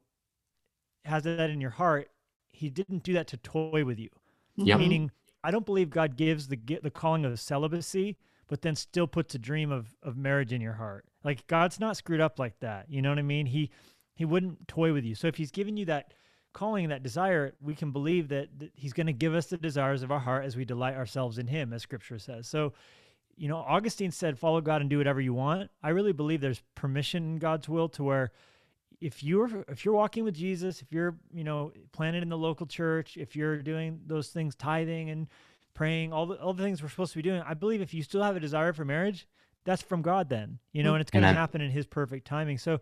has 1.05 1.23
that 1.23 1.49
in 1.49 1.61
your 1.61 1.69
heart, 1.71 2.09
He 2.51 2.69
didn't 2.69 3.03
do 3.03 3.13
that 3.13 3.27
to 3.27 3.37
toy 3.37 3.83
with 3.85 3.99
you 3.99 4.09
Yep. 4.57 4.77
Mhm. 4.77 4.79
meaning 4.81 5.11
I 5.43 5.49
don't 5.51 5.65
believe 5.65 5.89
God 5.89 6.15
gives 6.17 6.47
the 6.49 6.57
the 6.83 6.91
calling 6.91 7.25
of 7.25 7.39
celibacy, 7.39 8.17
but 8.51 8.61
then 8.61 8.75
still 8.75 9.07
puts 9.07 9.33
a 9.33 9.39
dream 9.39 9.71
of 9.71 9.95
of 10.03 10.17
marriage 10.17 10.51
in 10.51 10.59
your 10.59 10.73
heart. 10.73 11.05
Like 11.23 11.47
God's 11.47 11.79
not 11.79 11.95
screwed 11.95 12.19
up 12.19 12.37
like 12.37 12.59
that. 12.59 12.87
You 12.89 13.01
know 13.01 13.07
what 13.07 13.17
I 13.17 13.21
mean? 13.21 13.45
He 13.45 13.71
he 14.13 14.25
wouldn't 14.25 14.67
toy 14.67 14.91
with 14.91 15.05
you. 15.05 15.15
So 15.15 15.27
if 15.27 15.35
He's 15.35 15.51
given 15.51 15.77
you 15.77 15.85
that 15.85 16.13
calling, 16.51 16.89
that 16.89 17.01
desire, 17.01 17.53
we 17.61 17.75
can 17.75 17.91
believe 17.91 18.27
that, 18.27 18.49
that 18.59 18.71
He's 18.75 18.91
going 18.91 19.07
to 19.07 19.13
give 19.13 19.33
us 19.33 19.45
the 19.45 19.57
desires 19.57 20.03
of 20.03 20.11
our 20.11 20.19
heart 20.19 20.43
as 20.43 20.57
we 20.57 20.65
delight 20.65 20.95
ourselves 20.95 21.37
in 21.37 21.47
Him, 21.47 21.71
as 21.71 21.81
Scripture 21.81 22.19
says. 22.19 22.47
So. 22.47 22.73
You 23.37 23.47
know, 23.47 23.57
Augustine 23.57 24.11
said, 24.11 24.37
"Follow 24.37 24.61
God 24.61 24.81
and 24.81 24.89
do 24.89 24.99
whatever 24.99 25.19
you 25.19 25.33
want." 25.33 25.71
I 25.81 25.89
really 25.89 26.11
believe 26.11 26.41
there's 26.41 26.61
permission 26.75 27.23
in 27.23 27.37
God's 27.37 27.67
will 27.67 27.89
to 27.89 28.03
where 28.03 28.31
if 28.99 29.23
you're 29.23 29.63
if 29.67 29.83
you're 29.83 29.95
walking 29.95 30.25
with 30.25 30.35
Jesus, 30.35 30.81
if 30.81 30.91
you're 30.91 31.15
you 31.33 31.43
know 31.43 31.71
planted 31.91 32.21
in 32.21 32.29
the 32.29 32.37
local 32.37 32.67
church, 32.67 33.17
if 33.17 33.35
you're 33.35 33.63
doing 33.63 34.01
those 34.05 34.27
things, 34.27 34.53
tithing 34.53 35.09
and 35.09 35.27
praying, 35.73 36.13
all 36.13 36.25
the 36.25 36.35
all 36.41 36.53
the 36.53 36.63
things 36.63 36.81
we're 36.81 36.89
supposed 36.89 37.13
to 37.13 37.17
be 37.19 37.23
doing, 37.23 37.41
I 37.45 37.53
believe 37.53 37.81
if 37.81 37.93
you 37.93 38.03
still 38.03 38.23
have 38.23 38.35
a 38.35 38.39
desire 38.39 38.73
for 38.73 38.85
marriage, 38.85 39.27
that's 39.65 39.81
from 39.81 40.01
God. 40.01 40.29
Then 40.29 40.59
you 40.73 40.83
know, 40.83 40.93
and 40.95 41.01
it's 41.01 41.11
going 41.11 41.23
to 41.23 41.27
happen 41.39 41.61
in 41.61 41.71
His 41.71 41.85
perfect 41.85 42.25
timing. 42.27 42.57
So 42.57 42.79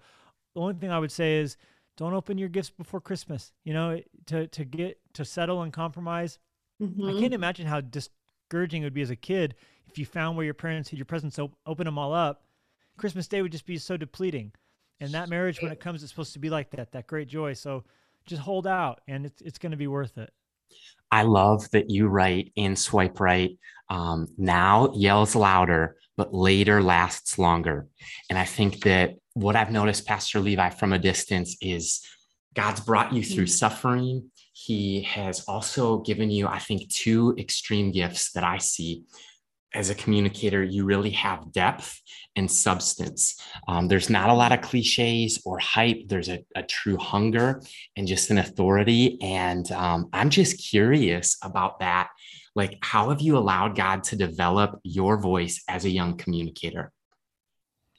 the 0.56 0.62
only 0.62 0.74
thing 0.76 0.92
I 0.92 1.00
would 1.00 1.12
say 1.12 1.38
is 1.38 1.58
don't 1.98 2.14
open 2.14 2.38
your 2.38 2.50
gifts 2.50 2.70
before 2.70 3.02
Christmas. 3.02 3.52
You 3.64 3.74
know, 3.74 4.02
to 4.28 4.48
to 4.48 4.66
get 4.66 5.00
to 5.14 5.26
settle 5.26 5.62
and 5.62 5.72
compromise. 5.74 6.40
I 6.82 6.86
Mhm. 6.86 7.20
can't 7.20 7.34
imagine 7.34 7.68
how 7.68 7.82
discouraging 7.82 8.84
it 8.84 8.86
would 8.86 8.94
be 8.94 9.02
as 9.02 9.10
a 9.10 9.16
kid 9.18 9.56
if 9.88 9.98
you 9.98 10.06
found 10.06 10.38
where 10.38 10.46
your 10.46 10.54
parents 10.54 10.90
hid 10.90 10.98
your 10.98 11.06
presents, 11.06 11.38
op- 11.38 11.58
open 11.66 11.86
them 11.86 11.98
all 11.98 12.14
up. 12.14 12.46
Christmas 12.98 13.28
Day 13.28 13.42
would 13.42 13.52
just 13.52 13.66
be 13.66 13.78
so 13.78 13.98
depleting. 13.98 14.54
And 15.02 15.12
that 15.14 15.30
marriage, 15.30 15.62
when 15.62 15.72
it 15.72 15.80
comes, 15.80 16.04
it's 16.04 16.12
supposed 16.12 16.34
to 16.34 16.40
be 16.40 16.50
like 16.50 16.70
that, 16.72 16.92
that 16.92 17.08
great 17.08 17.28
joy. 17.28 17.54
So 17.54 17.84
just 18.26 18.42
hold 18.42 18.66
out, 18.68 19.02
and 19.08 19.26
it's 19.26 19.42
it's 19.42 19.58
going 19.58 19.72
to 19.72 19.78
be 19.78 19.88
worth 19.88 20.18
it. 20.18 20.34
I 21.12 21.24
love 21.24 21.70
that 21.72 21.90
you 21.90 22.08
write 22.08 22.52
in 22.56 22.76
Swipe 22.76 23.20
Right. 23.20 23.58
Um, 23.90 24.28
now 24.38 24.92
yells 24.94 25.36
louder, 25.36 25.98
but 26.18 26.34
later 26.34 26.84
lasts 26.84 27.40
longer. 27.40 27.88
And 28.30 28.38
I 28.38 28.46
think 28.46 28.84
that 28.84 29.16
what 29.34 29.56
I've 29.56 29.72
noticed, 29.72 30.06
Pastor 30.06 30.40
Levi, 30.40 30.70
from 30.70 30.94
a 30.94 31.00
distance 31.00 31.58
is 31.62 32.02
God's 32.54 32.82
brought 32.82 33.14
you 33.14 33.24
through 33.24 33.46
Mhm. 33.46 33.58
suffering. 33.58 34.32
He 34.54 35.02
has 35.04 35.42
also 35.48 36.00
given 36.00 36.30
you, 36.30 36.48
I 36.48 36.60
think, 36.60 36.90
two 36.90 37.36
extreme 37.38 37.92
gifts 37.92 38.32
that 38.34 38.44
I 38.44 38.58
see. 38.58 39.04
As 39.74 39.90
a 39.90 39.96
communicator, 39.96 40.64
you 40.64 40.84
really 40.84 41.12
have 41.12 41.52
depth 41.52 42.02
and 42.36 42.50
substance. 42.50 43.40
Um, 43.68 43.88
there's 43.88 44.10
not 44.10 44.30
a 44.30 44.34
lot 44.34 44.52
of 44.52 44.62
cliches 44.62 45.42
or 45.46 45.60
hype. 45.60 46.08
There's 46.08 46.30
a, 46.30 46.44
a 46.56 46.64
true 46.64 46.98
hunger 46.98 47.62
and 47.96 48.08
just 48.08 48.32
an 48.32 48.40
authority. 48.40 49.22
And 49.22 49.72
um, 49.72 50.10
I'm 50.12 50.32
just 50.32 50.58
curious 50.58 51.38
about 51.44 51.80
that. 51.82 52.10
Like, 52.56 52.80
how 52.82 53.10
have 53.10 53.22
you 53.22 53.38
allowed 53.38 53.76
God 53.76 54.04
to 54.06 54.16
develop 54.16 54.80
your 54.84 55.18
voice 55.18 55.64
as 55.68 55.86
a 55.86 55.90
young 55.90 56.18
communicator? 56.18 56.92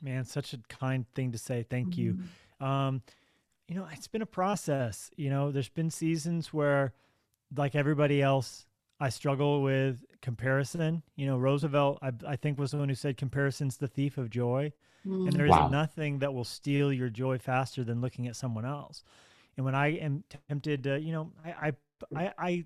Man, 0.02 0.24
such 0.24 0.54
a 0.54 0.58
kind 0.68 1.06
thing 1.14 1.32
to 1.32 1.38
say. 1.38 1.64
Thank 1.68 1.96
you. 1.96 2.14
Mm-hmm. 2.14 2.64
Um, 2.64 3.02
you 3.68 3.76
know, 3.76 3.86
it's 3.92 4.08
been 4.08 4.22
a 4.22 4.26
process. 4.26 5.10
You 5.16 5.30
know, 5.30 5.52
there's 5.52 5.68
been 5.68 5.90
seasons 5.90 6.52
where, 6.52 6.92
like 7.56 7.74
everybody 7.74 8.22
else, 8.22 8.66
I 9.00 9.08
struggle 9.08 9.62
with 9.62 10.04
comparison. 10.20 11.02
You 11.16 11.26
know, 11.26 11.38
Roosevelt, 11.38 11.98
I, 12.02 12.12
I 12.26 12.36
think, 12.36 12.58
was 12.58 12.72
the 12.72 12.76
one 12.76 12.88
who 12.88 12.94
said 12.94 13.16
comparison's 13.16 13.78
the 13.78 13.88
thief 13.88 14.18
of 14.18 14.30
joy. 14.30 14.72
And 15.04 15.32
there 15.32 15.46
is 15.46 15.52
mm. 15.52 15.58
Wow. 15.60 15.68
nothing 15.68 16.18
that 16.18 16.34
will 16.34 16.44
steal 16.44 16.92
your 16.92 17.08
joy 17.08 17.38
faster 17.38 17.82
than 17.82 18.02
looking 18.02 18.26
at 18.26 18.36
someone 18.36 18.66
else. 18.66 19.02
And 19.56 19.64
when 19.64 19.74
I 19.74 19.88
am 19.96 20.24
tempted 20.48 20.84
to, 20.84 21.00
you 21.00 21.12
know, 21.12 21.32
I, 21.42 21.50
I, 21.50 21.72
I, 22.14 22.32
I 22.38 22.64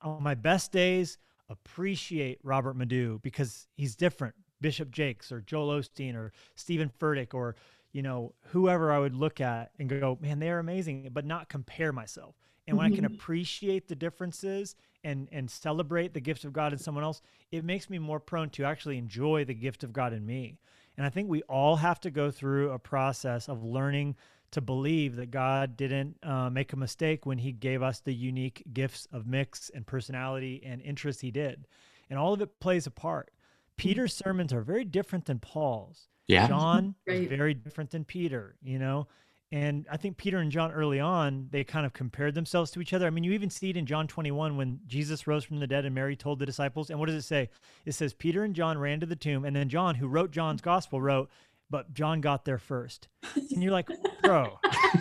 on 0.00 0.22
my 0.22 0.34
best 0.34 0.70
days, 0.70 1.18
appreciate 1.48 2.38
Robert 2.42 2.74
Madu 2.74 3.18
because 3.22 3.66
he's 3.76 3.96
different. 3.96 4.34
Bishop 4.60 4.92
Jakes 4.92 5.32
or 5.32 5.40
Joel 5.40 5.80
Osteen 5.80 6.14
or 6.14 6.32
Steven 6.54 6.90
Furtick 7.00 7.34
or, 7.34 7.56
you 7.92 8.02
know, 8.02 8.32
whoever 8.50 8.92
I 8.92 9.00
would 9.00 9.14
look 9.14 9.40
at 9.40 9.72
and 9.78 9.88
go, 9.88 10.16
man, 10.20 10.38
they're 10.38 10.60
amazing, 10.60 11.10
but 11.12 11.26
not 11.26 11.48
compare 11.48 11.92
myself. 11.92 12.36
And 12.72 12.78
when 12.78 12.90
I 12.90 12.94
can 12.96 13.04
Mhm. 13.04 13.14
appreciate 13.14 13.88
the 13.88 13.94
differences 13.94 14.74
and 15.04 15.28
and 15.30 15.50
celebrate 15.50 16.14
the 16.14 16.20
gift 16.20 16.44
of 16.46 16.54
God 16.54 16.72
in 16.72 16.78
someone 16.78 17.04
else, 17.04 17.20
it 17.50 17.64
makes 17.64 17.90
me 17.90 17.98
more 17.98 18.18
prone 18.18 18.48
to 18.50 18.64
actually 18.64 18.96
enjoy 18.96 19.44
the 19.44 19.52
gift 19.52 19.84
of 19.84 19.92
God 19.92 20.14
in 20.14 20.24
me. 20.24 20.58
And 20.96 21.04
I 21.04 21.10
think 21.10 21.28
we 21.28 21.42
all 21.42 21.76
have 21.76 22.00
to 22.00 22.10
go 22.10 22.30
through 22.30 22.70
a 22.70 22.78
process 22.78 23.46
of 23.48 23.62
learning 23.62 24.16
to 24.52 24.62
believe 24.62 25.16
that 25.16 25.30
God 25.30 25.76
didn't 25.76 26.16
uh, 26.22 26.48
make 26.48 26.72
a 26.72 26.76
mistake 26.76 27.26
when 27.26 27.38
He 27.38 27.52
gave 27.52 27.82
us 27.82 28.00
the 28.00 28.14
unique 28.14 28.62
gifts 28.72 29.06
of 29.12 29.26
mix 29.26 29.68
and 29.70 29.86
personality 29.86 30.62
and 30.64 30.80
interests 30.80 31.20
He 31.20 31.30
did. 31.30 31.66
And 32.08 32.18
all 32.18 32.32
of 32.32 32.40
it 32.40 32.58
plays 32.58 32.86
a 32.86 32.90
part. 32.90 33.32
Peter's 33.76 34.14
sermons 34.14 34.50
are 34.52 34.62
very 34.62 34.84
different 34.84 35.26
than 35.26 35.40
Paul's. 35.40 36.08
Yeah. 36.26 36.48
John 36.48 36.94
Right. 37.06 37.22
is 37.22 37.28
very 37.28 37.52
different 37.52 37.90
than 37.90 38.06
Peter, 38.06 38.56
you 38.62 38.78
know? 38.78 39.08
And 39.52 39.86
I 39.90 39.98
think 39.98 40.16
Peter 40.16 40.38
and 40.38 40.50
John 40.50 40.72
early 40.72 40.98
on, 40.98 41.48
they 41.50 41.62
kind 41.62 41.84
of 41.84 41.92
compared 41.92 42.34
themselves 42.34 42.70
to 42.70 42.80
each 42.80 42.94
other. 42.94 43.06
I 43.06 43.10
mean, 43.10 43.22
you 43.22 43.32
even 43.32 43.50
see 43.50 43.68
it 43.68 43.76
in 43.76 43.84
John 43.84 44.08
21 44.08 44.56
when 44.56 44.80
Jesus 44.86 45.26
rose 45.26 45.44
from 45.44 45.60
the 45.60 45.66
dead 45.66 45.84
and 45.84 45.94
Mary 45.94 46.16
told 46.16 46.38
the 46.38 46.46
disciples. 46.46 46.88
And 46.88 46.98
what 46.98 47.06
does 47.06 47.16
it 47.16 47.22
say? 47.22 47.50
It 47.84 47.92
says, 47.92 48.14
Peter 48.14 48.44
and 48.44 48.54
John 48.54 48.78
ran 48.78 49.00
to 49.00 49.06
the 49.06 49.14
tomb. 49.14 49.44
And 49.44 49.54
then 49.54 49.68
John, 49.68 49.96
who 49.96 50.08
wrote 50.08 50.30
John's 50.30 50.62
gospel, 50.62 51.02
wrote, 51.02 51.28
but 51.68 51.92
John 51.92 52.22
got 52.22 52.46
there 52.46 52.56
first. 52.58 53.08
And 53.34 53.62
you're 53.62 53.72
like, 53.72 53.88
bro, 54.22 54.58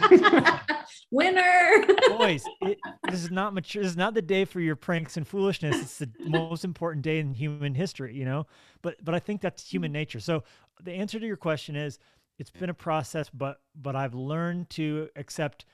Winner. 1.11 1.85
boys, 2.09 2.43
it, 2.61 2.77
this 3.09 3.23
is 3.23 3.31
not 3.31 3.53
mature. 3.53 3.83
This 3.83 3.91
is 3.91 3.97
not 3.97 4.13
the 4.13 4.21
day 4.21 4.45
for 4.45 4.59
your 4.59 4.75
pranks 4.75 5.17
and 5.17 5.27
foolishness. 5.27 5.81
It's 5.81 5.97
the 5.97 6.09
most 6.25 6.63
important 6.63 7.03
day 7.03 7.19
in 7.19 7.33
human 7.33 7.75
history, 7.75 8.15
you 8.15 8.25
know. 8.25 8.47
But 8.81 9.03
but 9.03 9.13
I 9.13 9.19
think 9.19 9.41
that's 9.41 9.69
human 9.69 9.91
nature. 9.91 10.21
So 10.21 10.43
the 10.81 10.93
answer 10.93 11.19
to 11.19 11.25
your 11.27 11.37
question 11.37 11.75
is, 11.75 11.99
it's 12.41 12.49
been 12.61 12.69
a 12.69 12.73
process, 12.89 13.29
but 13.29 13.61
but 13.75 13.95
I've 13.95 14.13
learned 14.15 14.69
to 14.71 15.09
accept 15.15 15.65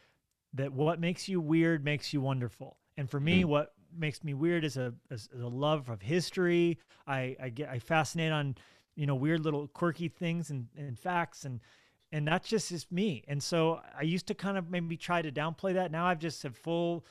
that 0.54 0.72
what 0.74 1.00
makes 1.00 1.28
you 1.28 1.40
weird 1.42 1.84
makes 1.84 2.14
you 2.14 2.22
wonderful. 2.22 2.78
And 2.98 3.10
for 3.10 3.20
me, 3.20 3.44
Mm. 3.44 3.46
what 3.46 3.74
makes 3.96 4.24
me 4.24 4.34
weird 4.34 4.64
is 4.66 4.76
a 4.78 4.94
is 5.10 5.30
a 5.34 5.48
love 5.48 5.90
of 5.90 6.02
history. 6.02 6.78
I 7.08 7.36
I 7.46 7.50
get 7.50 7.70
I 7.70 7.80
fascinate 7.80 8.32
on 8.32 8.56
you 8.96 9.06
know 9.06 9.16
weird 9.16 9.42
little 9.46 9.68
quirky 9.68 10.10
things 10.10 10.50
and, 10.50 10.68
and 10.76 10.98
facts 11.00 11.46
and 11.46 11.60
and 12.12 12.28
that's 12.28 12.48
just 12.50 12.72
is 12.72 12.86
me. 12.92 13.24
And 13.28 13.42
so 13.42 13.82
I 13.98 14.04
used 14.04 14.28
to 14.28 14.34
kind 14.36 14.58
of 14.58 14.70
maybe 14.70 14.98
try 14.98 15.22
to 15.22 15.32
downplay 15.32 15.74
that. 15.74 15.92
Now 15.92 16.06
I've 16.06 16.20
just 16.20 16.40
said 16.42 16.56
full 16.56 17.06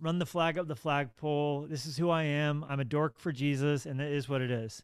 run 0.00 0.18
the 0.18 0.26
flag 0.26 0.56
up 0.58 0.68
the 0.68 0.76
flagpole. 0.76 1.66
This 1.68 1.84
is 1.86 1.96
who 1.96 2.08
I 2.10 2.22
am. 2.22 2.64
I'm 2.68 2.80
a 2.80 2.84
dork 2.84 3.18
for 3.18 3.32
Jesus, 3.32 3.86
and 3.86 3.98
that 4.00 4.10
is 4.12 4.28
what 4.28 4.40
it 4.40 4.50
is. 4.50 4.82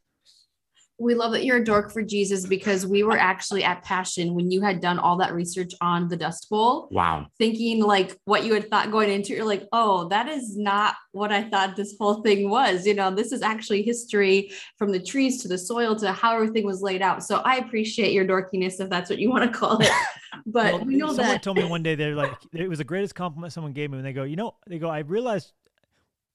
We 1.00 1.14
love 1.14 1.33
that 1.33 1.45
you're 1.47 1.57
a 1.57 1.64
dork 1.64 1.90
for 1.90 2.02
Jesus 2.02 2.45
because 2.47 2.87
we 2.87 3.02
were 3.02 3.16
actually 3.16 3.64
at 3.64 3.83
Passion 3.83 4.35
when 4.35 4.50
you 4.50 4.61
had 4.61 4.80
done 4.80 4.99
all 4.99 5.16
that 5.16 5.33
research 5.33 5.73
on 5.80 6.09
the 6.09 6.16
Dust 6.16 6.49
Bowl, 6.50 6.88
Wow. 6.90 7.26
thinking 7.38 7.83
like 7.83 8.19
what 8.26 8.45
you 8.45 8.52
had 8.52 8.69
thought 8.69 8.90
going 8.90 9.11
into 9.11 9.33
it. 9.33 9.37
You're 9.37 9.47
like, 9.47 9.66
oh, 9.73 10.09
that 10.09 10.28
is 10.28 10.59
not 10.59 10.95
what 11.12 11.33
I 11.33 11.49
thought 11.49 11.75
this 11.75 11.97
whole 11.99 12.23
thing 12.23 12.50
was. 12.50 12.87
You 12.87 12.95
know, 12.95 13.11
this 13.11 13.33
is 13.33 13.40
actually 13.40 13.83
history 13.83 14.52
from 14.76 14.92
the 14.92 15.00
trees 15.02 15.40
to 15.42 15.49
the 15.49 15.57
soil 15.57 15.97
to 15.97 16.12
how 16.12 16.35
everything 16.35 16.66
was 16.66 16.83
laid 16.83 17.00
out. 17.00 17.25
So 17.25 17.38
I 17.38 17.57
appreciate 17.57 18.12
your 18.12 18.26
dorkiness 18.26 18.78
if 18.78 18.90
that's 18.90 19.09
what 19.09 19.19
you 19.19 19.30
want 19.30 19.50
to 19.50 19.59
call 19.59 19.78
it. 19.80 19.90
But 20.47 20.75
Well, 20.75 20.85
we 20.85 20.95
know 20.95 21.09
someone 21.09 21.35
that 21.35 21.42
told 21.42 21.57
me 21.57 21.64
one 21.64 21.83
day 21.83 21.97
they're 21.97 22.14
like 22.14 22.33
it 22.52 22.69
was 22.69 22.78
the 22.78 22.85
greatest 22.85 23.16
compliment 23.16 23.52
someone 23.52 23.73
gave 23.73 23.90
me 23.90 23.97
when 23.97 24.04
they 24.04 24.12
go, 24.12 24.23
you 24.23 24.37
know, 24.37 24.54
they 24.66 24.78
go, 24.78 24.88
I 24.88 25.00
realized 25.00 25.52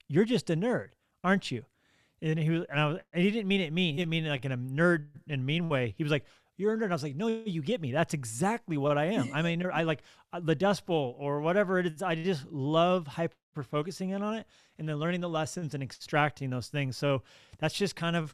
you're 0.10 0.26
just 0.26 0.50
a 0.50 0.56
nerd, 0.56 0.90
aren't 1.24 1.50
you? 1.50 1.64
And 2.22 2.40
he 2.40 2.50
was, 2.50 2.64
and 2.70 2.80
I 2.80 2.88
was, 2.88 3.00
and 3.14 3.24
he 3.24 3.32
didn't 3.32 3.48
mean 3.48 3.62
it 3.62 3.74
mean, 3.74 3.94
he 3.96 3.98
didn't 4.00 4.10
mean 4.10 4.26
it 4.26 4.30
like 4.30 4.46
in 4.46 4.52
a 4.52 4.58
nerd 4.58 5.08
and 5.30 5.46
mean 5.46 5.70
way. 5.70 5.94
He 5.98 6.04
was 6.04 6.12
like, 6.12 6.26
you're 6.58 6.74
a 6.74 6.78
nerd. 6.78 6.90
I 6.90 6.94
was 6.94 7.04
like, 7.04 7.16
no, 7.16 7.28
you 7.28 7.62
get 7.62 7.82
me. 7.82 7.92
That's 7.92 8.14
exactly 8.14 8.78
what 8.78 8.98
I 8.98 9.06
am. 9.08 9.30
I'm 9.34 9.46
a 9.46 9.58
nerd. 9.58 9.72
I 9.74 9.84
like 9.84 10.02
uh, 10.32 10.40
the 10.40 10.56
Dust 10.56 10.86
Bowl 10.86 11.16
or 11.20 11.42
whatever 11.42 11.80
it 11.80 11.86
is. 11.88 12.02
I 12.02 12.16
just 12.16 12.46
love 12.50 13.06
hyper 13.08 13.36
focusing 13.64 14.12
in 14.12 14.22
on 14.24 14.36
it 14.36 14.48
and 14.80 14.88
then 14.88 14.96
learning 14.98 15.20
the 15.22 15.30
lessons 15.30 15.74
and 15.74 15.84
extracting 15.84 16.50
those 16.50 16.68
things. 16.70 16.96
So 16.96 17.24
that's 17.58 17.74
just 17.76 17.96
kind 17.98 18.16
of, 18.16 18.34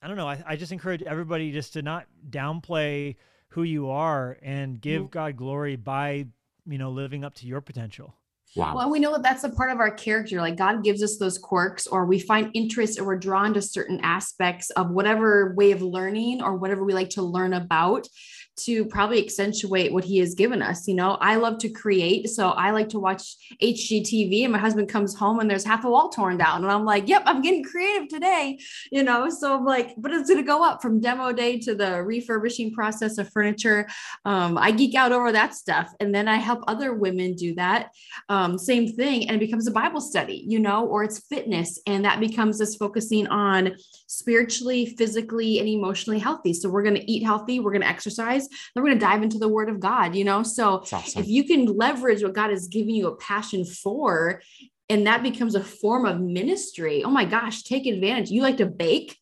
I 0.00 0.06
don't 0.06 0.16
know. 0.16 0.28
I, 0.28 0.42
I 0.46 0.56
just 0.56 0.70
encourage 0.70 1.02
everybody 1.02 1.50
just 1.50 1.72
to 1.72 1.82
not 1.82 2.06
downplay 2.30 3.16
who 3.48 3.64
you 3.64 3.90
are 3.90 4.38
and 4.42 4.80
give 4.80 5.02
Mhm. 5.02 5.10
God 5.10 5.36
glory 5.36 5.74
by, 5.74 6.26
you 6.66 6.78
know, 6.78 6.90
living 6.90 7.24
up 7.24 7.34
to 7.34 7.46
your 7.46 7.60
potential. 7.60 8.14
Wow. 8.56 8.74
Well, 8.74 8.90
we 8.90 9.00
know 9.00 9.12
that 9.12 9.22
that's 9.22 9.44
a 9.44 9.50
part 9.50 9.70
of 9.70 9.80
our 9.80 9.90
character. 9.90 10.40
Like 10.40 10.56
God 10.56 10.82
gives 10.82 11.02
us 11.02 11.18
those 11.18 11.38
quirks, 11.38 11.86
or 11.86 12.06
we 12.06 12.18
find 12.18 12.50
interest, 12.54 12.98
or 12.98 13.04
we're 13.04 13.18
drawn 13.18 13.52
to 13.54 13.62
certain 13.62 14.00
aspects 14.02 14.70
of 14.70 14.90
whatever 14.90 15.54
way 15.54 15.72
of 15.72 15.82
learning 15.82 16.42
or 16.42 16.56
whatever 16.56 16.82
we 16.82 16.94
like 16.94 17.10
to 17.10 17.22
learn 17.22 17.52
about 17.52 18.08
to 18.56 18.84
probably 18.86 19.22
accentuate 19.22 19.92
what 19.92 20.04
He 20.04 20.18
has 20.18 20.34
given 20.34 20.62
us. 20.62 20.88
You 20.88 20.94
know, 20.94 21.12
I 21.20 21.36
love 21.36 21.58
to 21.58 21.68
create. 21.68 22.28
So 22.28 22.50
I 22.50 22.70
like 22.70 22.88
to 22.90 22.98
watch 22.98 23.36
HGTV, 23.62 24.44
and 24.44 24.52
my 24.52 24.58
husband 24.58 24.88
comes 24.88 25.14
home 25.14 25.40
and 25.40 25.50
there's 25.50 25.64
half 25.64 25.84
a 25.84 25.90
wall 25.90 26.08
torn 26.08 26.36
down. 26.36 26.62
And 26.62 26.72
I'm 26.72 26.84
like, 26.84 27.08
yep, 27.08 27.22
I'm 27.26 27.42
getting 27.42 27.64
creative 27.64 28.08
today. 28.08 28.58
You 28.90 29.02
know, 29.02 29.28
so 29.28 29.56
I'm 29.56 29.64
like, 29.64 29.94
but 29.98 30.12
it's 30.12 30.28
going 30.28 30.42
to 30.42 30.46
go 30.46 30.64
up 30.64 30.82
from 30.82 31.00
demo 31.00 31.32
day 31.32 31.58
to 31.60 31.74
the 31.74 32.02
refurbishing 32.02 32.72
process 32.72 33.18
of 33.18 33.30
furniture. 33.30 33.88
Um, 34.24 34.58
I 34.58 34.70
geek 34.70 34.94
out 34.94 35.12
over 35.12 35.32
that 35.32 35.54
stuff. 35.54 35.92
And 36.00 36.14
then 36.14 36.28
I 36.28 36.36
help 36.36 36.64
other 36.66 36.94
women 36.94 37.34
do 37.34 37.54
that 37.54 37.90
um, 38.28 38.58
same 38.58 38.92
thing 38.92 39.28
and 39.28 39.36
it 39.36 39.40
becomes 39.40 39.66
a 39.66 39.70
bible 39.70 40.00
study 40.00 40.44
you 40.46 40.58
know 40.58 40.86
or 40.86 41.04
it's 41.04 41.20
fitness 41.26 41.80
and 41.86 42.04
that 42.04 42.20
becomes 42.20 42.60
us 42.60 42.76
focusing 42.76 43.26
on 43.28 43.74
spiritually 44.06 44.86
physically 44.86 45.58
and 45.58 45.68
emotionally 45.68 46.18
healthy 46.18 46.52
so 46.52 46.68
we're 46.68 46.82
going 46.82 46.94
to 46.94 47.10
eat 47.10 47.24
healthy 47.24 47.58
we're 47.58 47.72
going 47.72 47.82
to 47.82 47.88
exercise 47.88 48.48
then 48.48 48.82
we're 48.82 48.88
going 48.88 48.98
to 48.98 49.04
dive 49.04 49.22
into 49.22 49.38
the 49.38 49.48
word 49.48 49.68
of 49.68 49.80
god 49.80 50.14
you 50.14 50.24
know 50.24 50.42
so 50.42 50.84
awesome. 50.92 51.20
if 51.20 51.28
you 51.28 51.44
can 51.44 51.66
leverage 51.66 52.22
what 52.22 52.32
god 52.32 52.50
has 52.50 52.68
given 52.68 52.94
you 52.94 53.08
a 53.08 53.16
passion 53.16 53.64
for 53.64 54.40
and 54.88 55.06
that 55.06 55.22
becomes 55.22 55.54
a 55.54 55.62
form 55.62 56.06
of 56.06 56.20
ministry 56.20 57.02
oh 57.04 57.10
my 57.10 57.24
gosh 57.24 57.62
take 57.62 57.86
advantage 57.86 58.30
you 58.30 58.42
like 58.42 58.58
to 58.58 58.66
bake 58.66 59.18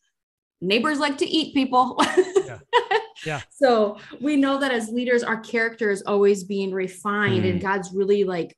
neighbors 0.61 0.99
like 0.99 1.17
to 1.17 1.27
eat 1.27 1.53
people 1.53 1.99
Yeah. 2.45 2.59
Yeah. 3.25 3.41
so 3.49 3.97
we 4.21 4.35
know 4.35 4.59
that 4.59 4.71
as 4.71 4.89
leaders 4.89 5.23
our 5.23 5.39
character 5.39 5.89
is 5.89 6.03
always 6.03 6.43
being 6.43 6.71
refined 6.71 7.45
and 7.45 7.59
mm. 7.59 7.63
god's 7.63 7.91
really 7.91 8.23
like 8.23 8.55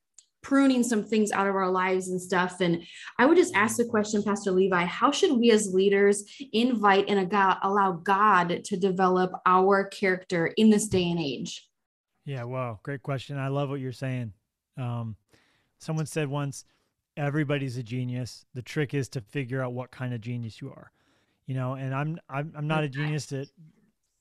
pruning 0.47 0.81
some 0.83 1.03
things 1.03 1.31
out 1.31 1.47
of 1.47 1.55
our 1.55 1.69
lives 1.69 2.07
and 2.07 2.21
stuff 2.21 2.61
and 2.61 2.81
i 3.19 3.25
would 3.25 3.37
just 3.37 3.53
ask 3.53 3.75
the 3.75 3.85
question 3.85 4.23
pastor 4.23 4.51
levi 4.51 4.85
how 4.85 5.11
should 5.11 5.37
we 5.37 5.51
as 5.51 5.73
leaders 5.73 6.23
invite 6.53 7.05
and 7.09 7.31
allow 7.63 7.91
god 8.03 8.63
to 8.63 8.77
develop 8.77 9.31
our 9.45 9.85
character 9.85 10.47
in 10.57 10.69
this 10.69 10.87
day 10.87 11.11
and 11.11 11.19
age 11.19 11.67
Yeah, 12.27 12.43
wow, 12.43 12.77
great 12.83 13.03
question. 13.03 13.37
I 13.37 13.47
love 13.47 13.69
what 13.69 13.79
you're 13.79 13.93
saying. 13.93 14.33
Um, 14.77 15.15
someone 15.79 16.05
said 16.05 16.27
once, 16.27 16.65
everybody's 17.15 17.77
a 17.77 17.83
genius. 17.83 18.45
The 18.53 18.61
trick 18.61 18.93
is 18.93 19.07
to 19.09 19.21
figure 19.21 19.63
out 19.63 19.71
what 19.71 19.91
kind 19.91 20.13
of 20.13 20.19
genius 20.19 20.59
you 20.61 20.69
are. 20.69 20.91
You 21.45 21.55
know, 21.55 21.75
and 21.75 21.95
I'm 21.95 22.19
I'm 22.29 22.51
I'm 22.53 22.67
not 22.67 22.83
a 22.83 22.89
genius 22.89 23.31
at 23.31 23.47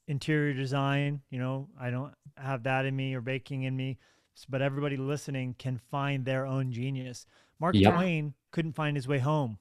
interior 0.06 0.54
design. 0.54 1.20
You 1.30 1.40
know, 1.40 1.68
I 1.80 1.90
don't 1.90 2.14
have 2.36 2.62
that 2.62 2.86
in 2.86 2.94
me 2.94 3.12
or 3.12 3.20
baking 3.20 3.64
in 3.64 3.76
me. 3.76 3.98
S- 4.36 4.44
But 4.48 4.62
everybody 4.62 4.96
listening 4.96 5.54
can 5.58 5.78
find 5.78 6.24
their 6.24 6.46
own 6.46 6.72
genius. 6.72 7.26
Mark 7.58 7.74
Yep. 7.74 7.94
Twain 7.94 8.34
couldn't 8.50 8.74
find 8.74 8.96
his 8.96 9.08
way 9.08 9.18
home. 9.18 9.58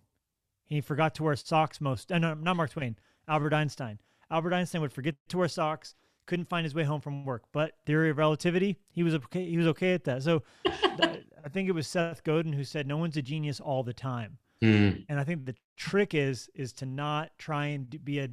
He 0.66 0.82
forgot 0.82 1.16
to 1.16 1.24
wear 1.24 1.36
socks 1.36 1.80
most. 1.80 2.12
Uh, 2.12 2.18
no, 2.20 2.34
not 2.34 2.56
Mark 2.58 2.72
Twain. 2.72 2.98
Albert 3.28 3.54
Einstein. 3.54 4.00
Albert 4.32 4.54
Einstein 4.54 4.82
would 4.82 4.92
forget 4.94 5.16
to 5.30 5.38
wear 5.38 5.48
socks 5.48 5.96
couldn't 6.26 6.50
find 6.50 6.64
his 6.66 6.74
way 6.74 6.84
home 6.84 7.00
from 7.02 7.24
work. 7.24 7.44
But 7.52 7.74
theory 7.86 8.10
of 8.10 8.18
relativity, 8.18 8.80
he 8.92 9.04
was 9.04 9.14
okay. 9.14 9.46
He 9.48 9.58
was 9.58 9.68
okay 9.68 9.94
at 9.94 10.04
that. 10.06 10.24
So 10.24 10.42
that, 10.66 11.22
I 11.44 11.50
think 11.50 11.70
it 11.70 11.74
was 11.74 11.88
Seth 11.88 12.24
Godin 12.24 12.52
who 12.54 12.64
said, 12.64 12.88
"No 12.88 12.98
one's 12.98 13.16
a 13.18 13.22
genius 13.22 13.60
all 13.60 13.84
the 13.84 13.94
time." 13.94 14.40
Mm, 14.62 15.06
And 15.10 15.20
I 15.20 15.24
think 15.24 15.46
the 15.46 15.56
trick 15.78 16.16
is 16.16 16.50
is 16.56 16.74
to 16.74 16.86
not 16.88 17.30
try 17.38 17.68
and 17.68 18.04
be 18.04 18.20
a 18.20 18.30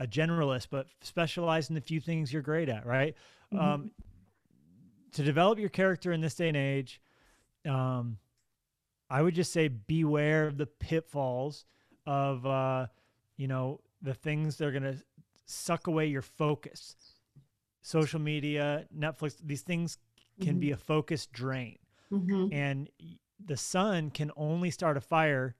a 0.00 0.06
generalist, 0.08 0.68
but 0.70 0.88
specialize 1.02 1.68
in 1.68 1.74
the 1.76 1.80
few 1.80 2.00
things 2.00 2.32
you're 2.32 2.42
great 2.42 2.68
at. 2.68 2.84
Right. 2.84 3.14
Mhm. 3.52 3.60
Um, 3.60 3.90
to 5.12 5.22
develop 5.22 5.58
your 5.58 5.68
character 5.68 6.12
in 6.12 6.20
this 6.20 6.34
day 6.34 6.48
and 6.48 6.56
age, 6.56 7.00
um, 7.66 8.18
I 9.08 9.22
would 9.22 9.34
just 9.34 9.52
say 9.52 9.68
beware 9.68 10.46
of 10.46 10.56
the 10.56 10.66
pitfalls 10.66 11.64
of 12.06 12.46
uh, 12.46 12.86
you 13.36 13.48
know 13.48 13.80
the 14.02 14.14
things 14.14 14.56
that 14.56 14.66
are 14.66 14.72
going 14.72 14.82
to 14.82 14.96
suck 15.46 15.86
away 15.88 16.06
your 16.06 16.22
focus 16.22 16.94
social 17.82 18.20
media, 18.20 18.86
Netflix, 18.96 19.36
these 19.42 19.62
things 19.62 19.98
can 20.40 20.58
be 20.58 20.70
a 20.70 20.76
focus 20.76 21.26
drain. 21.26 21.78
Mhm. 22.10 22.52
And 22.52 22.90
the 23.44 23.56
sun 23.56 24.10
can 24.10 24.30
only 24.36 24.70
start 24.70 24.96
a 24.96 25.00
fire 25.00 25.56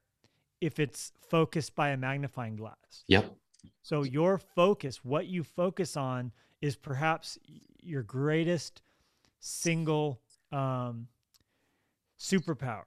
if 0.61 0.79
it's 0.79 1.13
focused 1.29 1.75
by 1.75 1.91
a 1.91 1.97
magnifying 1.97 2.57
glass. 2.57 3.05
Yep. 3.09 3.37
So 3.83 4.03
your 4.03 4.39
focus, 4.39 5.05
what 5.05 5.27
you 5.27 5.43
focus 5.45 5.97
on, 5.97 6.33
is 6.61 6.77
perhaps 6.77 7.39
your 7.79 8.03
greatest 8.03 8.83
single 9.41 10.21
um, 10.53 11.09
superpower, 12.19 12.85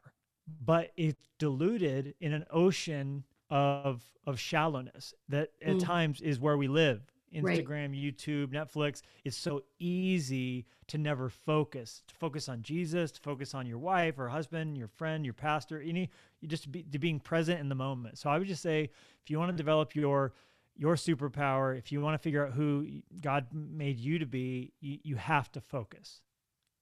but 0.63 0.91
it's 0.95 1.27
diluted 1.39 2.15
in 2.19 2.33
an 2.33 2.45
ocean 2.51 3.23
of 3.49 4.03
of 4.25 4.39
shallowness 4.39 5.13
that 5.27 5.49
at 5.61 5.75
Mm. 5.75 5.83
times 5.83 6.21
is 6.21 6.39
where 6.39 6.57
we 6.57 6.67
live. 6.69 7.01
Right. 7.41 7.65
Instagram, 7.65 7.99
YouTube, 7.99 8.47
Netflix. 8.53 9.01
It's 9.25 9.35
so 9.35 9.63
easy 9.79 10.65
to 10.87 10.97
never 10.97 11.29
focus. 11.29 12.03
To 12.07 12.15
focus 12.15 12.47
on 12.47 12.61
Jesus, 12.61 13.11
to 13.13 13.19
focus 13.21 13.53
on 13.55 13.65
your 13.65 13.79
wife 13.79 14.19
or 14.19 14.29
husband, 14.29 14.77
your 14.77 14.87
friend, 14.87 15.25
your 15.25 15.33
pastor. 15.33 15.81
any 15.81 16.09
you 16.41 16.47
just 16.47 16.71
be 16.71 16.83
to 16.83 16.99
being 16.99 17.19
present 17.19 17.59
in 17.59 17.69
the 17.69 17.75
moment. 17.75 18.17
So 18.19 18.29
I 18.29 18.37
would 18.37 18.47
just 18.47 18.61
say, 18.61 18.91
if 19.23 19.29
you 19.29 19.39
want 19.39 19.51
to 19.51 19.57
develop 19.57 19.95
your 19.95 20.33
your 20.75 20.95
superpower, 20.95 21.77
if 21.77 21.91
you 21.91 21.99
want 22.01 22.13
to 22.13 22.19
figure 22.23 22.45
out 22.45 22.53
who 22.53 22.87
God 23.19 23.47
made 23.53 23.99
you 23.99 24.19
to 24.19 24.25
be, 24.25 24.71
you, 24.79 24.99
you 25.03 25.15
have 25.17 25.51
to 25.53 25.61
focus. 25.61 26.21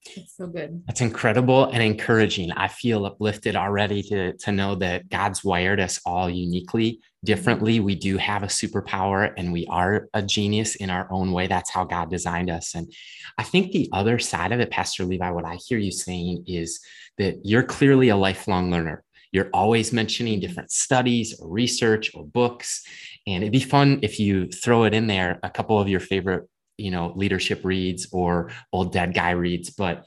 It's 0.05 0.35
so 0.35 0.47
good. 0.47 0.83
That's 0.87 1.01
incredible 1.01 1.65
and 1.65 1.83
encouraging. 1.83 2.51
I 2.53 2.67
feel 2.67 3.05
uplifted 3.05 3.55
already 3.55 4.01
to, 4.03 4.33
to 4.33 4.51
know 4.51 4.75
that 4.75 5.09
God's 5.09 5.43
wired 5.43 5.79
us 5.79 6.01
all 6.05 6.29
uniquely, 6.29 7.01
differently. 7.23 7.79
We 7.79 7.95
do 7.95 8.17
have 8.17 8.41
a 8.41 8.47
superpower 8.47 9.31
and 9.37 9.53
we 9.53 9.67
are 9.67 10.07
a 10.13 10.21
genius 10.21 10.75
in 10.75 10.89
our 10.89 11.07
own 11.11 11.31
way. 11.31 11.47
That's 11.47 11.69
how 11.69 11.83
God 11.83 12.09
designed 12.09 12.49
us. 12.49 12.73
And 12.73 12.91
I 13.37 13.43
think 13.43 13.71
the 13.71 13.89
other 13.93 14.17
side 14.17 14.51
of 14.51 14.59
it, 14.59 14.71
Pastor 14.71 15.05
Levi, 15.05 15.29
what 15.29 15.45
I 15.45 15.57
hear 15.67 15.77
you 15.77 15.91
saying 15.91 16.45
is 16.47 16.79
that 17.17 17.39
you're 17.43 17.63
clearly 17.63 18.09
a 18.09 18.15
lifelong 18.15 18.71
learner. 18.71 19.03
You're 19.31 19.49
always 19.53 19.93
mentioning 19.93 20.39
different 20.39 20.71
studies 20.71 21.39
or 21.39 21.47
research 21.47 22.11
or 22.15 22.25
books. 22.25 22.83
And 23.27 23.43
it'd 23.43 23.53
be 23.53 23.59
fun 23.59 23.99
if 24.01 24.19
you 24.19 24.47
throw 24.47 24.83
it 24.83 24.93
in 24.93 25.07
there, 25.07 25.39
a 25.43 25.49
couple 25.49 25.79
of 25.79 25.87
your 25.87 25.99
favorite 25.99 26.49
you 26.81 26.91
know 26.91 27.13
leadership 27.15 27.59
reads 27.63 28.07
or 28.11 28.51
old 28.73 28.91
dead 28.91 29.13
guy 29.13 29.31
reads 29.31 29.69
but 29.69 30.05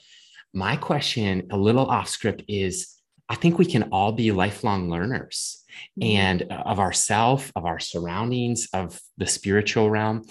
my 0.52 0.76
question 0.76 1.48
a 1.50 1.56
little 1.56 1.86
off 1.86 2.08
script 2.08 2.42
is 2.48 2.74
i 3.28 3.34
think 3.34 3.58
we 3.58 3.64
can 3.74 3.84
all 3.92 4.12
be 4.12 4.32
lifelong 4.32 4.90
learners 4.90 5.64
and 6.00 6.42
of 6.72 6.78
ourself 6.78 7.50
of 7.56 7.64
our 7.64 7.80
surroundings 7.80 8.68
of 8.72 9.00
the 9.18 9.26
spiritual 9.26 9.90
realm 9.90 10.22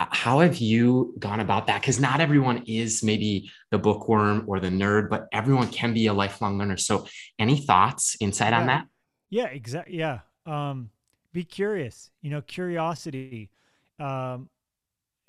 Uh, 0.00 0.06
how 0.24 0.40
have 0.40 0.56
you 0.56 1.12
gone 1.18 1.40
about 1.40 1.66
that 1.66 1.80
because 1.80 2.00
not 2.00 2.20
everyone 2.20 2.58
is 2.66 3.02
maybe 3.02 3.50
the 3.70 3.78
bookworm 3.78 4.44
or 4.48 4.56
the 4.60 4.72
nerd 4.82 5.04
but 5.12 5.22
everyone 5.40 5.68
can 5.68 5.92
be 5.92 6.06
a 6.06 6.12
lifelong 6.22 6.58
learner 6.58 6.78
so 6.78 7.06
any 7.38 7.56
thoughts 7.68 8.16
insight 8.20 8.52
on 8.52 8.66
that 8.66 8.84
Yeah, 9.30 9.46
exactly. 9.46 9.96
Yeah. 9.96 10.20
Um, 10.46 10.90
be 11.32 11.44
curious, 11.44 12.10
you 12.22 12.30
know, 12.30 12.42
curiosity. 12.42 13.50
Um, 13.98 14.48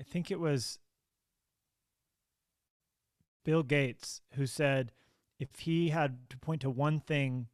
I 0.02 0.04
think 0.04 0.32
it 0.32 0.40
was 0.40 0.80
Bill 3.46 3.62
Gates 3.62 4.22
who 4.34 4.48
said 4.48 4.92
if 5.40 5.60
he 5.60 5.90
had 5.90 6.28
to 6.32 6.38
point 6.38 6.62
to 6.62 6.72
one 6.72 7.00
thing 7.00 7.50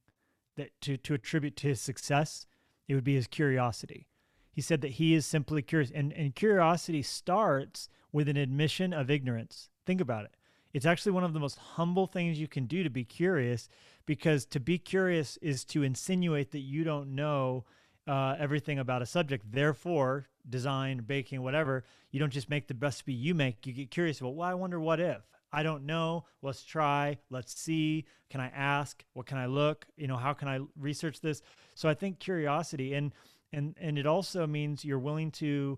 that 0.55 0.69
to, 0.81 0.95
to 0.95 1.13
attribute 1.13 1.57
to 1.57 1.67
his 1.67 1.81
success, 1.81 2.47
it 2.87 2.95
would 2.95 3.03
be 3.03 3.15
his 3.15 3.27
curiosity. 3.27 4.07
He 4.49 4.61
said 4.61 4.79
that 4.79 4.91
he 4.91 5.13
is 5.13 5.25
simply 5.25 5.61
curious. 5.61 5.91
And, 5.91 6.13
and 6.13 6.35
curiosity 6.35 7.01
starts 7.01 7.89
with 8.13 8.29
an 8.29 8.37
admission 8.37 8.93
of 8.93 9.11
ignorance. 9.11 9.69
Think 9.85 9.99
about 9.99 10.23
it. 10.23 10.31
It's 10.71 10.85
actually 10.85 11.11
one 11.11 11.25
of 11.25 11.33
the 11.33 11.41
most 11.41 11.57
humble 11.57 12.07
things 12.07 12.39
you 12.39 12.47
can 12.47 12.65
do 12.65 12.81
to 12.81 12.89
be 12.89 13.03
curious 13.03 13.67
because 14.05 14.45
to 14.45 14.61
be 14.61 14.77
curious 14.77 15.35
is 15.41 15.65
to 15.65 15.83
insinuate 15.83 16.51
that 16.51 16.59
you 16.59 16.85
don't 16.85 17.13
know 17.13 17.65
uh, 18.07 18.35
everything 18.39 18.79
about 18.79 19.01
a 19.01 19.05
subject. 19.05 19.51
Therefore, 19.51 20.27
design, 20.49 21.03
baking, 21.05 21.41
whatever, 21.41 21.83
you 22.11 22.19
don't 22.19 22.31
just 22.31 22.49
make 22.49 22.67
the 22.67 22.75
recipe 22.75 23.13
you 23.13 23.35
make. 23.35 23.65
You 23.67 23.73
get 23.73 23.91
curious 23.91 24.19
about, 24.19 24.35
well, 24.35 24.49
I 24.49 24.53
wonder 24.53 24.79
what 24.79 24.99
if. 24.99 25.21
I 25.51 25.63
don't 25.63 25.85
know. 25.85 26.25
Let's 26.41 26.63
try. 26.63 27.17
Let's 27.29 27.57
see. 27.57 28.05
Can 28.29 28.41
I 28.41 28.47
ask? 28.47 29.03
What 29.13 29.25
can 29.25 29.37
I 29.37 29.45
look? 29.45 29.85
You 29.95 30.07
know, 30.07 30.17
how 30.17 30.33
can 30.33 30.47
I 30.47 30.59
research 30.77 31.21
this? 31.21 31.41
So 31.75 31.87
I 31.87 31.93
think 31.93 32.19
curiosity 32.19 32.93
and 32.93 33.13
and 33.53 33.75
and 33.79 33.97
it 33.97 34.05
also 34.05 34.45
means 34.45 34.83
you're 34.83 34.99
willing 34.99 35.31
to, 35.31 35.77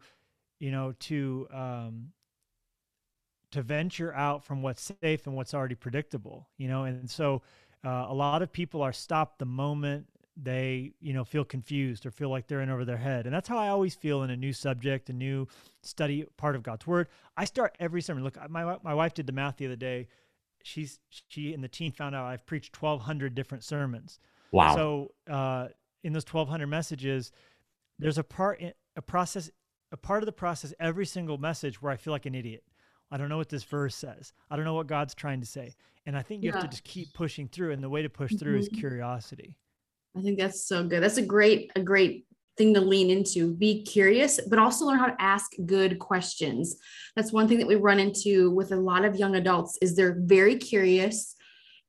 you 0.59 0.71
know, 0.71 0.93
to 1.01 1.47
um, 1.53 2.09
to 3.51 3.61
venture 3.61 4.13
out 4.13 4.43
from 4.43 4.63
what's 4.63 4.91
safe 5.01 5.27
and 5.27 5.35
what's 5.35 5.53
already 5.53 5.75
predictable. 5.75 6.49
You 6.57 6.67
know, 6.67 6.85
and 6.85 7.09
so 7.09 7.43
uh, 7.85 8.07
a 8.09 8.13
lot 8.13 8.41
of 8.41 8.51
people 8.51 8.81
are 8.81 8.93
stopped 8.93 9.37
the 9.37 9.45
moment 9.45 10.07
they 10.41 10.93
you 11.01 11.11
know 11.13 11.23
feel 11.25 11.43
confused 11.43 12.05
or 12.05 12.11
feel 12.11 12.29
like 12.29 12.47
they're 12.47 12.61
in 12.61 12.69
over 12.69 12.85
their 12.85 12.97
head. 12.97 13.25
And 13.25 13.33
that's 13.33 13.49
how 13.49 13.57
i 13.57 13.67
always 13.67 13.93
feel 13.95 14.23
in 14.23 14.29
a 14.29 14.37
new 14.37 14.53
subject 14.53 15.09
a 15.09 15.13
new 15.13 15.47
study 15.81 16.25
part 16.37 16.55
of 16.55 16.63
god's 16.63 16.87
word. 16.87 17.07
I 17.35 17.45
start 17.45 17.75
every 17.79 18.01
sermon 18.01 18.23
look 18.23 18.37
my, 18.49 18.77
my 18.83 18.93
wife 18.93 19.13
did 19.13 19.27
the 19.27 19.33
math 19.33 19.57
the 19.57 19.65
other 19.65 19.75
day. 19.75 20.07
She's 20.63 20.99
she 21.27 21.53
and 21.53 21.63
the 21.63 21.67
team 21.67 21.91
found 21.91 22.15
out 22.15 22.25
i've 22.25 22.45
preached 22.45 22.81
1200 22.81 23.35
different 23.35 23.63
sermons. 23.63 24.19
Wow. 24.51 24.75
So 24.75 25.11
uh, 25.29 25.67
in 26.03 26.13
those 26.13 26.25
1200 26.25 26.67
messages 26.67 27.31
there's 27.97 28.17
a 28.17 28.23
part 28.23 28.61
a 28.95 29.01
process 29.01 29.49
a 29.91 29.97
part 29.97 30.21
of 30.23 30.25
the 30.25 30.31
process 30.31 30.73
every 30.79 31.05
single 31.05 31.37
message 31.37 31.81
where 31.81 31.91
i 31.91 31.97
feel 31.97 32.13
like 32.13 32.25
an 32.25 32.35
idiot. 32.35 32.63
I 33.11 33.17
don't 33.17 33.27
know 33.27 33.37
what 33.37 33.49
this 33.49 33.63
verse 33.63 33.95
says. 33.95 34.33
I 34.51 34.55
don't 34.55 34.65
know 34.65 34.75
what 34.75 34.85
god's 34.87 35.15
trying 35.15 35.39
to 35.41 35.47
say. 35.47 35.73
And 36.05 36.15
i 36.17 36.21
think 36.21 36.43
you 36.43 36.51
have 36.51 36.61
to 36.61 36.67
just 36.69 36.83
keep 36.85 37.13
pushing 37.13 37.47
through. 37.49 37.71
And 37.71 37.83
the 37.83 37.89
way 37.89 38.01
to 38.03 38.09
push 38.09 38.35
through 38.35 38.57
is 38.59 38.69
Mhm. 38.69 38.77
curiosity 38.79 39.55
I 40.17 40.21
think 40.21 40.39
that's 40.39 40.67
so 40.67 40.83
good. 40.83 41.03
That's 41.03 41.17
a 41.17 41.25
great, 41.25 41.71
a 41.75 41.81
great 41.81 42.25
thing 42.57 42.73
to 42.73 42.81
lean 42.81 43.09
into. 43.09 43.53
Be 43.55 43.83
curious, 43.83 44.39
but 44.47 44.59
also 44.59 44.85
learn 44.85 44.99
how 44.99 45.07
to 45.07 45.21
ask 45.21 45.51
good 45.65 45.99
questions. 45.99 46.75
That's 47.15 47.31
one 47.31 47.47
thing 47.47 47.59
that 47.59 47.67
we 47.67 47.75
run 47.75 47.99
into 47.99 48.51
with 48.51 48.71
a 48.71 48.75
lot 48.75 49.05
of 49.05 49.15
young 49.15 49.35
adults 49.35 49.77
is 49.81 49.95
they're 49.95 50.17
very 50.19 50.57
curious 50.57 51.35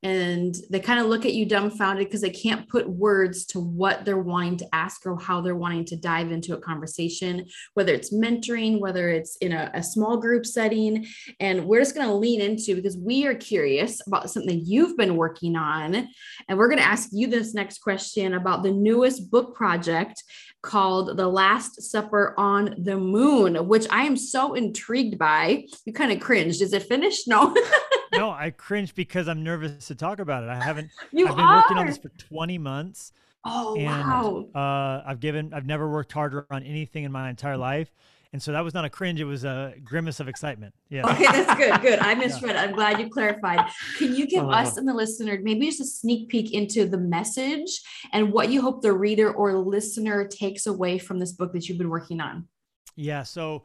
and 0.03 0.55
they 0.69 0.79
kind 0.79 0.99
of 0.99 1.05
look 1.05 1.25
at 1.25 1.33
you 1.33 1.45
dumbfounded 1.45 2.07
because 2.07 2.21
they 2.21 2.31
can't 2.31 2.67
put 2.67 2.89
words 2.89 3.45
to 3.47 3.59
what 3.59 4.03
they're 4.03 4.17
wanting 4.17 4.57
to 4.57 4.75
ask 4.75 5.05
or 5.05 5.19
how 5.19 5.41
they're 5.41 5.55
wanting 5.55 5.85
to 5.85 5.95
dive 5.95 6.31
into 6.31 6.55
a 6.55 6.59
conversation, 6.59 7.45
whether 7.75 7.93
it's 7.93 8.13
mentoring, 8.13 8.79
whether 8.79 9.09
it's 9.09 9.35
in 9.37 9.51
a, 9.51 9.69
a 9.75 9.83
small 9.83 10.17
group 10.17 10.45
setting. 10.45 11.05
And 11.39 11.65
we're 11.65 11.81
just 11.81 11.93
going 11.95 12.07
to 12.07 12.15
lean 12.15 12.41
into 12.41 12.75
because 12.75 12.97
we 12.97 13.27
are 13.27 13.35
curious 13.35 14.01
about 14.07 14.31
something 14.31 14.61
you've 14.65 14.97
been 14.97 15.17
working 15.17 15.55
on. 15.55 16.07
And 16.47 16.57
we're 16.57 16.69
going 16.69 16.79
to 16.79 16.87
ask 16.87 17.09
you 17.11 17.27
this 17.27 17.53
next 17.53 17.79
question 17.79 18.33
about 18.33 18.63
the 18.63 18.71
newest 18.71 19.29
book 19.29 19.55
project 19.55 20.23
called 20.63 21.17
The 21.17 21.27
Last 21.27 21.81
Supper 21.81 22.33
on 22.37 22.75
the 22.77 22.97
Moon, 22.97 23.67
which 23.67 23.85
I 23.89 24.03
am 24.03 24.17
so 24.17 24.53
intrigued 24.53 25.17
by. 25.17 25.65
You 25.85 25.93
kind 25.93 26.11
of 26.11 26.19
cringed. 26.19 26.61
Is 26.61 26.73
it 26.73 26.83
finished? 26.83 27.27
No. 27.27 27.55
no, 28.13 28.31
I 28.31 28.49
cringe 28.51 28.93
because 28.95 29.27
I'm 29.27 29.43
nervous 29.43 29.87
to 29.87 29.95
talk 29.95 30.19
about 30.19 30.43
it. 30.43 30.49
I 30.49 30.55
haven't. 30.61 30.89
you 31.11 31.27
I've 31.27 31.35
been 31.35 31.45
are. 31.45 31.57
working 31.57 31.77
on 31.77 31.87
this 31.87 31.97
for 31.97 32.09
20 32.09 32.57
months, 32.57 33.13
oh, 33.45 33.75
and 33.75 33.85
wow. 33.85 34.45
uh, 34.55 35.03
I've 35.07 35.19
given. 35.19 35.53
I've 35.53 35.65
never 35.65 35.89
worked 35.89 36.11
harder 36.11 36.45
on 36.51 36.63
anything 36.63 37.03
in 37.03 37.11
my 37.11 37.29
entire 37.29 37.57
life, 37.57 37.93
and 38.33 38.41
so 38.41 38.51
that 38.51 38.63
was 38.63 38.73
not 38.73 38.85
a 38.85 38.89
cringe. 38.89 39.19
It 39.19 39.25
was 39.25 39.43
a 39.43 39.73
grimace 39.83 40.19
of 40.19 40.27
excitement. 40.27 40.73
Yeah. 40.89 41.09
Okay, 41.11 41.23
that's 41.25 41.55
good. 41.57 41.81
Good. 41.81 41.99
I 41.99 42.13
misread. 42.15 42.55
it. 42.55 42.59
I'm 42.59 42.73
glad 42.73 42.99
you 42.99 43.09
clarified. 43.09 43.69
Can 43.97 44.15
you 44.15 44.25
give 44.27 44.43
Uh. 44.45 44.49
us 44.49 44.77
and 44.77 44.87
the 44.87 44.93
listener 44.93 45.39
maybe 45.41 45.65
just 45.67 45.81
a 45.81 45.85
sneak 45.85 46.29
peek 46.29 46.53
into 46.53 46.87
the 46.87 46.97
message 46.97 47.81
and 48.13 48.31
what 48.31 48.49
you 48.49 48.61
hope 48.61 48.81
the 48.81 48.93
reader 48.93 49.31
or 49.31 49.57
listener 49.57 50.27
takes 50.27 50.65
away 50.65 50.97
from 50.97 51.19
this 51.19 51.31
book 51.33 51.53
that 51.53 51.67
you've 51.69 51.77
been 51.77 51.89
working 51.89 52.19
on? 52.21 52.47
Yeah. 52.95 53.23
So, 53.23 53.63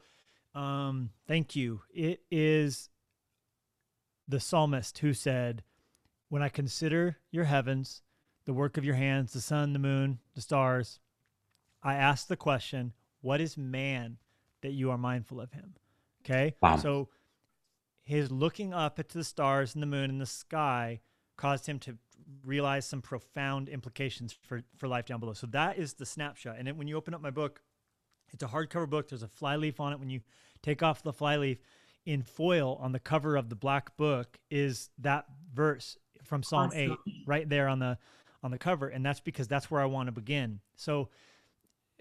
um, 0.54 1.11
thank 1.28 1.54
you. 1.56 1.80
It 1.92 2.20
is 2.30 2.88
the 4.29 4.41
psalmist 4.41 4.99
who 4.99 5.12
said, 5.12 5.62
"When 6.29 6.43
I 6.43 6.49
consider 6.49 7.19
your 7.31 7.45
heavens, 7.45 8.03
the 8.45 8.53
work 8.53 8.77
of 8.77 8.85
your 8.85 8.95
hands, 8.95 9.33
the 9.33 9.41
sun, 9.41 9.73
the 9.73 9.79
moon, 9.79 10.21
the 10.35 10.41
stars, 10.41 11.01
I 11.83 11.95
ask 11.95 12.27
the 12.27 12.37
question, 12.37 12.93
what 13.21 13.41
is 13.41 13.57
man 13.57 14.19
that 14.62 14.73
you 14.73 14.91
are 14.91 14.99
mindful 14.99 15.41
of 15.41 15.53
him?" 15.53 15.77
Okay. 16.23 16.57
Wow. 16.61 16.77
So, 16.77 17.09
his 18.03 18.31
looking 18.31 18.73
up 18.73 18.99
at 18.99 19.09
the 19.11 19.25
stars 19.25 19.75
and 19.75 19.83
the 19.83 19.87
moon 19.87 20.11
and 20.11 20.21
the 20.21 20.27
sky 20.27 21.01
caused 21.37 21.67
him 21.67 21.79
to 21.81 21.99
realize 22.45 22.87
some 22.87 23.03
profound 23.03 23.69
implications 23.69 24.33
for 24.33 24.62
for 24.77 24.89
life 24.89 25.07
down 25.07 25.21
below. 25.21 25.33
So 25.33 25.47
that 25.49 25.79
is 25.79 25.95
the 25.95 26.07
snapshot. 26.07 26.57
And 26.59 26.67
then 26.67 26.77
when 26.77 26.89
you 26.89 26.97
open 26.97 27.15
up 27.15 27.21
my 27.21 27.31
book, 27.31 27.62
it's 28.33 28.43
a 28.43 28.49
hardcover 28.49 28.89
book. 28.89 29.09
There's 29.09 29.23
a 29.23 29.29
flyleaf 29.29 29.81
on 29.81 29.93
it. 29.93 30.01
When 30.01 30.11
you 30.11 30.21
take 30.62 30.83
off 30.83 31.03
the 31.03 31.12
flyleaf, 31.12 31.59
in 32.07 32.23
foil 32.23 32.79
on 32.81 32.92
the 32.92 32.99
cover 33.01 33.37
of 33.37 33.49
the 33.51 33.57
black 33.57 33.97
book 33.97 34.38
is 34.51 34.88
that 34.99 35.27
verse 35.53 35.99
from 36.25 36.42
Psalm 36.42 36.69
Awesome. 36.69 36.97
8 37.07 37.12
right 37.27 37.49
there 37.49 37.69
on 37.69 37.79
the 37.81 37.99
on 38.42 38.51
the 38.51 38.59
cover 38.59 38.88
and 38.88 39.05
that's 39.05 39.21
because 39.21 39.49
that's 39.49 39.71
where 39.71 39.81
I 39.81 39.87
want 39.87 40.07
to 40.07 40.12
begin. 40.12 40.61
So 40.77 41.09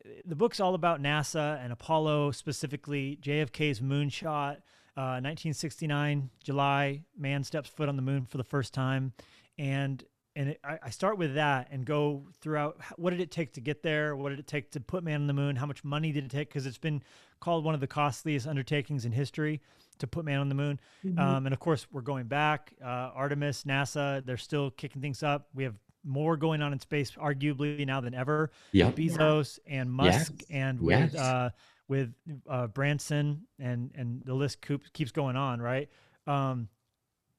uh, 0.05 0.09
the 0.23 0.35
book's 0.35 0.59
all 0.59 0.75
about 0.75 1.01
NASA 1.01 1.63
and 1.63 1.73
Apollo 1.73 2.31
specifically, 2.31 3.17
JFK's 3.21 3.81
moonshot, 3.81 4.57
Uh, 4.97 5.19
1969, 5.19 6.29
July, 6.43 7.03
man 7.17 7.43
steps 7.43 7.69
foot 7.69 7.89
on 7.89 7.95
the 7.97 8.01
moon 8.01 8.25
for 8.25 8.37
the 8.37 8.43
first 8.45 8.73
time, 8.73 9.11
and 9.57 10.03
and 10.35 10.49
it, 10.49 10.59
I, 10.63 10.79
I 10.83 10.89
start 10.89 11.17
with 11.17 11.35
that 11.35 11.67
and 11.71 11.85
go 11.85 12.23
throughout. 12.41 12.77
What 12.97 13.11
did 13.11 13.21
it 13.21 13.31
take 13.31 13.53
to 13.53 13.61
get 13.61 13.83
there? 13.83 14.15
What 14.15 14.29
did 14.29 14.39
it 14.39 14.47
take 14.47 14.71
to 14.71 14.79
put 14.79 15.03
man 15.03 15.21
on 15.21 15.27
the 15.27 15.33
moon? 15.33 15.55
How 15.55 15.65
much 15.65 15.83
money 15.83 16.11
did 16.11 16.25
it 16.25 16.31
take? 16.31 16.49
Because 16.49 16.65
it's 16.65 16.77
been 16.77 17.01
called 17.39 17.63
one 17.63 17.73
of 17.73 17.79
the 17.81 17.87
costliest 17.87 18.47
undertakings 18.47 19.05
in 19.05 19.11
history 19.11 19.61
to 19.99 20.07
put 20.07 20.25
man 20.25 20.39
on 20.39 20.49
the 20.49 20.55
moon. 20.55 20.79
Mhm. 21.05 21.17
Um, 21.19 21.45
and 21.47 21.53
of 21.53 21.59
course, 21.59 21.87
we're 21.91 22.01
going 22.01 22.27
back. 22.27 22.73
Uh, 22.83 23.11
Artemis, 23.15 23.63
NASA, 23.63 24.25
they're 24.25 24.35
still 24.37 24.71
kicking 24.71 25.01
things 25.01 25.23
up. 25.23 25.47
We 25.53 25.63
have 25.63 25.75
more 26.03 26.37
going 26.37 26.61
on 26.61 26.71
in 26.73 26.79
space, 26.79 27.11
arguably 27.11 27.85
now 27.85 28.01
than 28.01 28.13
ever. 28.13 28.51
Yep. 28.73 28.95
Bezos 28.95 29.57
and 29.65 29.91
Musk 29.91 30.33
Yes. 30.41 30.47
and 30.49 30.79
with 30.81 31.13
Yes. 31.13 31.15
uh, 31.15 31.49
with 31.87 32.13
uh, 32.49 32.67
Branson 32.67 33.47
and 33.59 33.91
and 33.95 34.21
the 34.25 34.33
list 34.33 34.59
keeps 34.93 35.11
going 35.11 35.35
on, 35.35 35.61
right? 35.61 35.89
Um, 36.27 36.67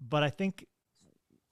but 0.00 0.22
I 0.22 0.30
think 0.30 0.66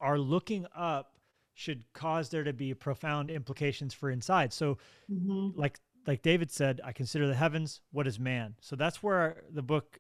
our 0.01 0.19
looking 0.19 0.67
up 0.75 1.14
should 1.55 1.85
cause 1.93 2.29
there 2.29 2.45
to 2.45 2.53
be 2.53 2.75
profound 2.75 3.31
implications 3.31 3.95
for 3.95 4.11
inside. 4.11 4.53
So, 4.53 4.79
Mhm. 5.11 5.53
like 5.57 5.81
like 6.07 6.21
David 6.21 6.51
said, 6.51 6.83
I 6.85 6.93
consider 6.93 7.27
the 7.27 7.35
heavens. 7.35 7.81
What 7.91 8.07
is 8.07 8.19
man? 8.21 8.57
So 8.61 8.77
that's 8.77 9.03
where 9.03 9.43
the 9.51 9.63
book 9.63 9.99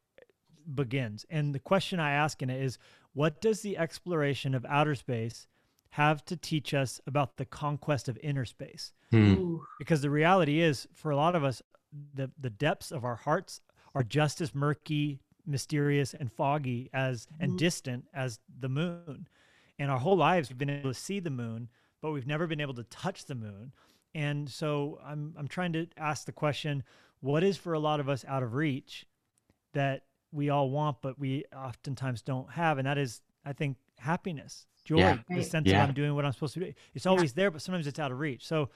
begins. 0.74 1.24
And 1.30 1.54
the 1.54 1.58
question 1.60 1.98
I 1.98 2.12
ask 2.12 2.42
in 2.42 2.50
it 2.50 2.62
is, 2.62 2.78
what 3.12 3.40
does 3.40 3.62
the 3.62 3.78
exploration 3.78 4.54
of 4.54 4.66
outer 4.66 4.94
space 4.94 5.46
have 5.90 6.24
to 6.26 6.36
teach 6.36 6.74
us 6.74 7.00
about 7.06 7.36
the 7.36 7.44
conquest 7.46 8.08
of 8.08 8.18
inner 8.22 8.44
space? 8.44 8.92
Hmm. 9.10 9.56
Because 9.78 10.02
the 10.02 10.10
reality 10.10 10.60
is 10.60 10.86
for 10.92 11.10
a 11.10 11.16
lot 11.16 11.34
of 11.34 11.44
us 11.44 11.62
the 12.14 12.30
the 12.38 12.50
depths 12.50 12.90
of 12.90 13.04
our 13.04 13.14
hearts 13.16 13.60
are 13.94 14.02
just 14.02 14.40
as 14.40 14.54
murky 14.54 15.20
mysterious 15.46 16.12
and 16.12 16.32
foggy 16.32 16.90
as 16.92 17.28
and 17.38 17.52
Mhm. 17.52 17.56
distant 17.56 18.08
as 18.12 18.40
the 18.58 18.68
moon 18.68 19.28
and 19.78 19.90
our 19.90 19.98
whole 19.98 20.16
lives 20.16 20.48
we've 20.48 20.58
been 20.58 20.70
able 20.70 20.90
to 20.90 20.98
see 20.98 21.20
the 21.20 21.30
moon 21.30 21.68
but 22.00 22.12
we've 22.12 22.26
never 22.26 22.46
been 22.46 22.60
able 22.60 22.74
to 22.74 22.82
touch 22.84 23.24
the 23.24 23.34
moon. 23.34 23.72
And 24.14 24.48
so 24.48 25.00
i'm 25.04 25.34
i'm 25.38 25.48
trying 25.48 25.72
to 25.74 25.86
ask 25.96 26.26
the 26.26 26.32
question 26.32 26.82
what 27.20 27.42
is 27.42 27.56
for 27.56 27.72
a 27.72 27.78
lot 27.78 28.00
of 28.00 28.08
us 28.08 28.24
out 28.28 28.42
of 28.42 28.54
reach 28.54 29.06
that 29.72 30.02
we 30.32 30.50
all 30.50 30.70
want 30.70 30.98
but 31.02 31.18
we 31.18 31.44
oftentimes 31.56 32.22
don't 32.22 32.50
have? 32.52 32.78
And 32.78 32.86
that 32.86 32.98
is 32.98 33.22
i 33.44 33.52
think 33.52 33.76
happiness 33.98 34.66
joy 34.84 34.98
Yeah. 34.98 35.18
the 35.28 35.42
sense 35.42 35.66
Yeah. 35.66 35.78
that 35.78 35.88
i'm 35.88 35.94
doing 35.94 36.14
what 36.14 36.24
i'm 36.24 36.32
supposed 36.32 36.54
to 36.54 36.60
do 36.60 36.72
it's 36.94 37.06
always 37.06 37.32
there 37.32 37.50
but 37.50 37.62
sometimes 37.62 37.86
it's 37.86 37.98
out 37.98 38.12
of 38.12 38.18
reach. 38.20 38.46
So 38.46 38.68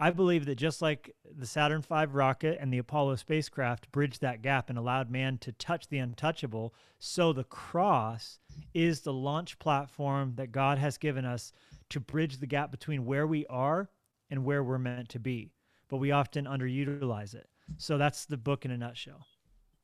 I 0.00 0.10
believe 0.10 0.46
that 0.46 0.56
just 0.56 0.82
like 0.82 1.14
the 1.38 1.46
Saturn 1.46 1.80
V 1.80 2.06
rocket 2.06 2.58
and 2.60 2.72
the 2.72 2.78
Apollo 2.78 3.16
spacecraft 3.16 3.90
bridged 3.92 4.20
that 4.22 4.42
gap 4.42 4.68
and 4.68 4.76
allowed 4.76 5.08
man 5.10 5.38
to 5.38 5.52
touch 5.52 5.88
the 5.88 5.98
untouchable, 5.98 6.74
so 6.98 7.32
the 7.32 7.44
cross 7.44 8.40
is 8.74 9.00
the 9.00 9.12
launch 9.12 9.58
platform 9.58 10.34
that 10.36 10.50
God 10.52 10.78
has 10.78 10.98
given 10.98 11.24
us 11.24 11.52
to 11.90 12.00
bridge 12.00 12.38
the 12.38 12.46
gap 12.46 12.70
between 12.72 13.04
where 13.04 13.26
we 13.26 13.46
are 13.46 13.88
and 14.30 14.44
where 14.44 14.64
we're 14.64 14.78
meant 14.78 15.08
to 15.10 15.20
be. 15.20 15.52
But 15.88 15.98
we 15.98 16.10
often 16.10 16.46
underutilize 16.46 17.34
it. 17.34 17.48
So 17.78 17.96
that's 17.96 18.26
the 18.26 18.36
book 18.36 18.64
in 18.64 18.72
a 18.72 18.76
nutshell. 18.76 19.26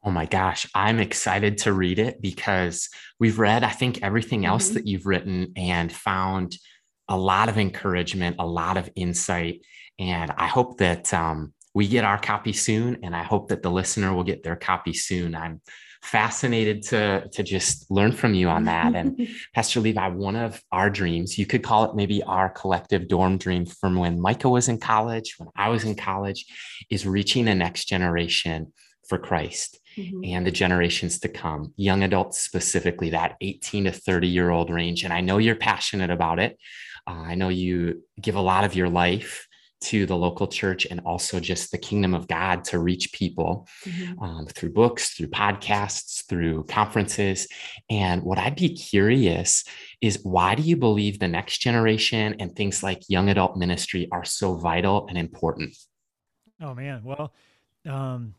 Oh 0.02 0.10
my 0.10 0.26
gosh, 0.26 0.66
I'm 0.74 0.98
excited 0.98 1.58
to 1.58 1.72
read 1.72 1.98
it 1.98 2.20
because 2.20 2.88
we've 3.20 3.38
read, 3.38 3.62
I 3.62 3.70
think, 3.70 4.02
everything 4.02 4.44
else 4.44 4.70
Mhm. 4.70 4.74
that 4.74 4.86
you've 4.86 5.06
written 5.06 5.52
and 5.56 5.92
found 5.92 6.56
a 7.06 7.16
lot 7.16 7.48
of 7.48 7.58
encouragement, 7.58 8.36
a 8.38 8.46
lot 8.46 8.76
of 8.76 8.88
insight. 8.96 9.62
And 10.00 10.32
I 10.36 10.46
hope 10.46 10.78
that 10.78 11.12
um, 11.14 11.52
we 11.74 11.86
get 11.86 12.04
our 12.04 12.18
copy 12.18 12.52
soon. 12.52 12.98
And 13.02 13.14
I 13.14 13.22
hope 13.22 13.48
that 13.50 13.62
the 13.62 13.70
listener 13.70 14.12
will 14.12 14.24
get 14.24 14.42
their 14.42 14.56
copy 14.56 14.92
soon. 14.94 15.34
I'm 15.34 15.60
fascinated 16.02 16.82
to, 16.82 17.28
to 17.28 17.42
just 17.42 17.90
learn 17.90 18.10
from 18.10 18.32
you 18.32 18.48
on 18.48 18.64
that. 18.64 18.94
And 18.96 19.28
Pastor 19.54 19.80
Levi, 19.80 20.08
one 20.08 20.34
of 20.34 20.60
our 20.72 20.88
dreams, 20.88 21.38
you 21.38 21.44
could 21.44 21.62
call 21.62 21.84
it 21.84 21.94
maybe 21.94 22.22
our 22.22 22.48
collective 22.48 23.06
dorm 23.06 23.36
dream 23.36 23.66
from 23.66 23.96
when 23.96 24.18
Micah 24.18 24.48
was 24.48 24.68
in 24.68 24.80
college, 24.80 25.34
when 25.36 25.50
I 25.54 25.68
was 25.68 25.84
in 25.84 25.94
college, 25.94 26.46
is 26.90 27.06
reaching 27.06 27.44
the 27.44 27.54
next 27.54 27.84
generation 27.84 28.72
for 29.06 29.18
Christ 29.18 29.78
Mhm. 29.98 30.32
and 30.32 30.46
the 30.46 30.50
generations 30.52 31.18
to 31.20 31.28
come, 31.28 31.74
young 31.76 32.02
adults 32.04 32.40
specifically, 32.40 33.10
that 33.10 33.36
18 33.40 33.84
to 33.84 33.92
30 33.92 34.28
year 34.28 34.50
old 34.50 34.70
range. 34.70 35.02
And 35.02 35.12
I 35.12 35.20
know 35.20 35.38
you're 35.38 35.56
passionate 35.56 36.10
about 36.10 36.38
it. 36.38 36.56
Uh, 37.06 37.22
I 37.26 37.34
know 37.34 37.48
you 37.48 38.04
give 38.20 38.36
a 38.36 38.40
lot 38.40 38.64
of 38.64 38.74
your 38.74 38.88
life 38.88 39.48
to 39.82 40.06
the 40.06 40.16
local 40.16 40.46
church 40.46 40.86
and 40.90 41.00
also 41.06 41.40
just 41.40 41.70
the 41.70 41.78
kingdom 41.78 42.14
of 42.14 42.28
God 42.28 42.64
to 42.64 42.78
reach 42.78 43.12
people 43.12 43.66
Mhm. 43.84 44.22
um, 44.22 44.46
through 44.46 44.72
books, 44.72 45.14
through 45.14 45.28
podcasts, 45.28 46.26
through 46.28 46.64
conferences. 46.64 47.48
And 47.88 48.22
what 48.22 48.38
I'd 48.38 48.56
be 48.56 48.74
curious 48.74 49.64
is 50.00 50.20
why 50.22 50.54
do 50.54 50.62
you 50.62 50.76
believe 50.76 51.18
the 51.18 51.28
next 51.28 51.58
generation 51.58 52.36
and 52.40 52.54
things 52.54 52.82
like 52.82 53.08
young 53.08 53.28
adult 53.30 53.56
ministry 53.56 54.08
are 54.12 54.24
so 54.24 54.54
vital 54.56 55.06
and 55.08 55.16
important? 55.16 55.76
Oh 56.60 56.74
man, 56.74 57.02
well, 57.04 57.32
um, 57.86 58.34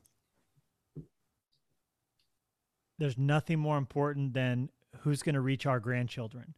there's 2.99 3.17
nothing 3.17 3.59
more 3.59 3.77
important 3.77 4.33
than 4.33 4.69
who's 4.99 5.23
going 5.23 5.35
to 5.35 5.41
reach 5.41 5.65
our 5.65 5.79
grandchildren, 5.79 6.53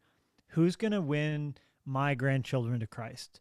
who's 0.49 0.75
going 0.75 0.91
to 0.91 1.01
win 1.01 1.55
my 1.85 2.15
grandchildren 2.15 2.79
to 2.81 2.87
Christ, 2.87 3.39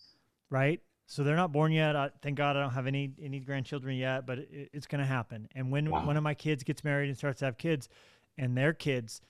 right? 0.51 0.81
So 1.07 1.23
they're 1.25 1.37
not 1.37 1.53
born 1.53 1.73
yet. 1.73 1.95
I, 1.95 2.11
thank 2.23 2.37
God 2.39 2.57
I 2.57 2.61
don't 2.61 2.73
have 2.73 2.87
any 2.87 3.13
any 3.21 3.41
grandchildren 3.41 3.97
yet, 3.97 4.27
but 4.27 4.39
it, 4.39 4.71
it's 4.73 4.87
going 4.87 5.01
to 5.01 5.07
happen. 5.07 5.49
And 5.55 5.71
when 5.71 5.91
Wow. 5.91 6.07
one 6.07 6.17
of 6.17 6.23
my 6.23 6.35
kids 6.35 6.63
gets 6.65 6.85
married 6.85 7.09
and 7.09 7.19
starts 7.19 7.41
to 7.41 7.45
have 7.47 7.59
kids, 7.59 7.89
and 8.39 8.57
their 8.57 8.73
kids, 8.73 9.21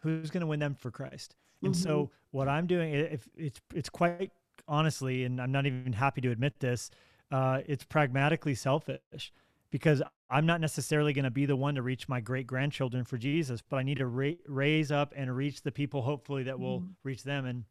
who's 0.00 0.30
going 0.30 0.42
to 0.42 0.46
win 0.46 0.60
them 0.60 0.74
for 0.74 0.90
Christ? 0.90 1.34
And 1.64 1.76
so 1.76 2.10
what 2.32 2.48
I'm 2.48 2.66
doing, 2.66 2.92
if 2.92 3.28
it's 3.36 3.60
it's 3.74 3.88
quite 3.88 4.30
honestly, 4.68 5.24
and 5.24 5.40
I'm 5.40 5.52
not 5.52 5.66
even 5.66 5.92
happy 5.92 6.20
to 6.22 6.30
admit 6.30 6.58
this, 6.60 6.90
uh, 7.30 7.60
it's 7.66 7.84
pragmatically 7.84 8.54
selfish 8.54 9.32
because 9.70 10.02
I'm 10.28 10.44
not 10.46 10.60
necessarily 10.60 11.12
going 11.12 11.24
to 11.24 11.30
be 11.30 11.46
the 11.46 11.56
one 11.56 11.74
to 11.76 11.82
reach 11.82 12.08
my 12.08 12.20
great 12.20 12.46
grandchildren 12.46 13.04
for 13.04 13.16
Jesus, 13.16 13.62
but 13.68 13.76
I 13.76 13.82
need 13.82 13.98
to 13.98 14.06
ra- 14.06 14.32
raise 14.46 14.90
up 14.92 15.12
and 15.16 15.34
reach 15.36 15.62
the 15.62 15.72
people, 15.72 16.02
hopefully, 16.02 16.42
that 16.44 16.58
will 16.58 16.80
Mhm. 16.80 16.88
reach 17.04 17.22
them. 17.22 17.44
And 17.46 17.64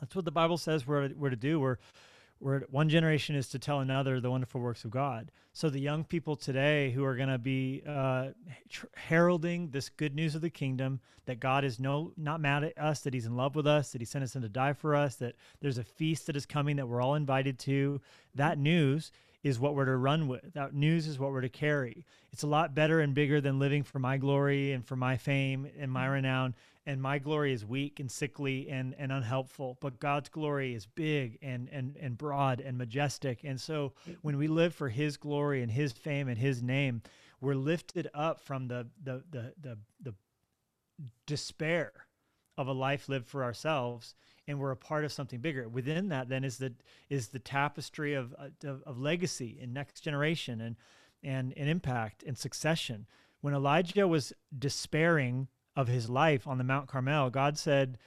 that's 0.00 0.14
what 0.14 0.24
the 0.24 0.30
Bible 0.32 0.58
says 0.58 0.86
we're, 0.86 1.08
we're 1.14 1.30
to 1.30 1.36
do. 1.36 1.58
We're, 1.60 1.78
we're 2.44 2.60
one 2.70 2.90
generation 2.90 3.34
is 3.34 3.48
to 3.48 3.58
tell 3.58 3.80
another 3.80 4.20
the 4.20 4.30
wonderful 4.30 4.60
works 4.60 4.84
of 4.84 4.90
God. 4.90 5.30
So 5.54 5.70
the 5.70 5.80
young 5.80 6.04
people 6.04 6.36
today 6.36 6.90
who 6.90 7.02
are 7.02 7.16
going 7.16 7.30
to 7.30 7.38
be 7.38 7.82
uh, 7.88 8.28
heralding 8.94 9.70
this 9.70 9.88
good 9.88 10.14
news 10.14 10.34
of 10.34 10.42
the 10.42 10.50
kingdom 10.50 11.00
that 11.24 11.40
God 11.40 11.64
is 11.64 11.80
no 11.80 12.12
not 12.18 12.42
mad 12.42 12.64
at 12.64 12.76
us, 12.76 13.00
that 13.00 13.14
He's 13.14 13.24
in 13.24 13.34
love 13.34 13.56
with 13.56 13.66
us, 13.66 13.92
that 13.92 14.02
He 14.02 14.04
sent 14.04 14.24
us 14.24 14.36
in 14.36 14.42
to 14.42 14.48
die 14.50 14.74
for 14.74 14.94
us, 14.94 15.16
that 15.16 15.36
there's 15.62 15.78
a 15.78 15.84
feast 15.84 16.26
that 16.26 16.36
is 16.36 16.44
coming 16.44 16.76
that 16.76 16.86
we're 16.86 17.00
all 17.00 17.14
invited 17.14 17.58
to. 17.60 18.02
That 18.34 18.58
news 18.58 19.10
is 19.42 19.58
what 19.58 19.74
we're 19.74 19.86
to 19.86 19.96
run 19.96 20.28
with. 20.28 20.52
That 20.52 20.74
news 20.74 21.06
is 21.06 21.18
what 21.18 21.30
we're 21.30 21.40
to 21.40 21.48
carry. 21.48 22.04
It's 22.30 22.42
a 22.42 22.46
lot 22.46 22.74
better 22.74 23.00
and 23.00 23.14
bigger 23.14 23.40
than 23.40 23.58
living 23.58 23.84
for 23.84 23.98
my 23.98 24.18
glory 24.18 24.72
and 24.72 24.84
for 24.84 24.96
my 24.96 25.16
fame 25.16 25.66
and 25.78 25.90
my 25.90 26.06
renown. 26.06 26.54
And 26.86 27.00
my 27.00 27.18
glory 27.18 27.52
is 27.52 27.64
weak 27.64 27.98
and 27.98 28.10
sickly 28.10 28.68
and, 28.68 28.94
and 28.98 29.10
unhelpful, 29.10 29.78
but 29.80 30.00
God's 30.00 30.28
glory 30.28 30.74
is 30.74 30.86
big 30.86 31.38
and, 31.40 31.68
and, 31.72 31.96
and 31.96 32.18
broad 32.18 32.60
and 32.60 32.76
majestic. 32.76 33.42
And 33.42 33.58
so 33.58 33.94
when 34.20 34.36
we 34.36 34.48
live 34.48 34.74
for 34.74 34.90
his 34.90 35.16
glory 35.16 35.62
and 35.62 35.72
his 35.72 35.92
fame 35.92 36.28
and 36.28 36.38
his 36.38 36.62
name, 36.62 37.00
we're 37.40 37.54
lifted 37.54 38.08
up 38.12 38.40
from 38.40 38.68
the, 38.68 38.86
the, 39.02 39.22
the, 39.30 39.54
the, 39.60 39.78
the 40.02 40.14
despair 41.26 41.92
of 42.56 42.68
a 42.68 42.72
life 42.72 43.08
lived 43.08 43.26
for 43.26 43.42
ourselves 43.42 44.14
and 44.46 44.58
we're 44.58 44.70
a 44.70 44.76
part 44.76 45.04
of 45.04 45.12
something 45.12 45.40
bigger 45.40 45.68
within 45.68 46.08
that 46.08 46.28
then 46.28 46.44
is 46.44 46.58
the 46.58 46.72
is 47.10 47.28
the 47.28 47.38
tapestry 47.38 48.14
of 48.14 48.34
uh, 48.38 48.48
of, 48.68 48.82
of 48.82 48.98
legacy 48.98 49.58
and 49.60 49.72
next 49.72 50.00
generation 50.00 50.60
and 50.60 50.76
and 51.22 51.52
and 51.56 51.68
impact 51.68 52.22
and 52.22 52.38
succession 52.38 53.06
when 53.40 53.54
elijah 53.54 54.06
was 54.06 54.32
despairing 54.56 55.48
of 55.76 55.88
his 55.88 56.08
life 56.08 56.46
on 56.46 56.58
the 56.58 56.64
mount 56.64 56.88
carmel 56.88 57.30
god 57.30 57.58
said 57.58 57.98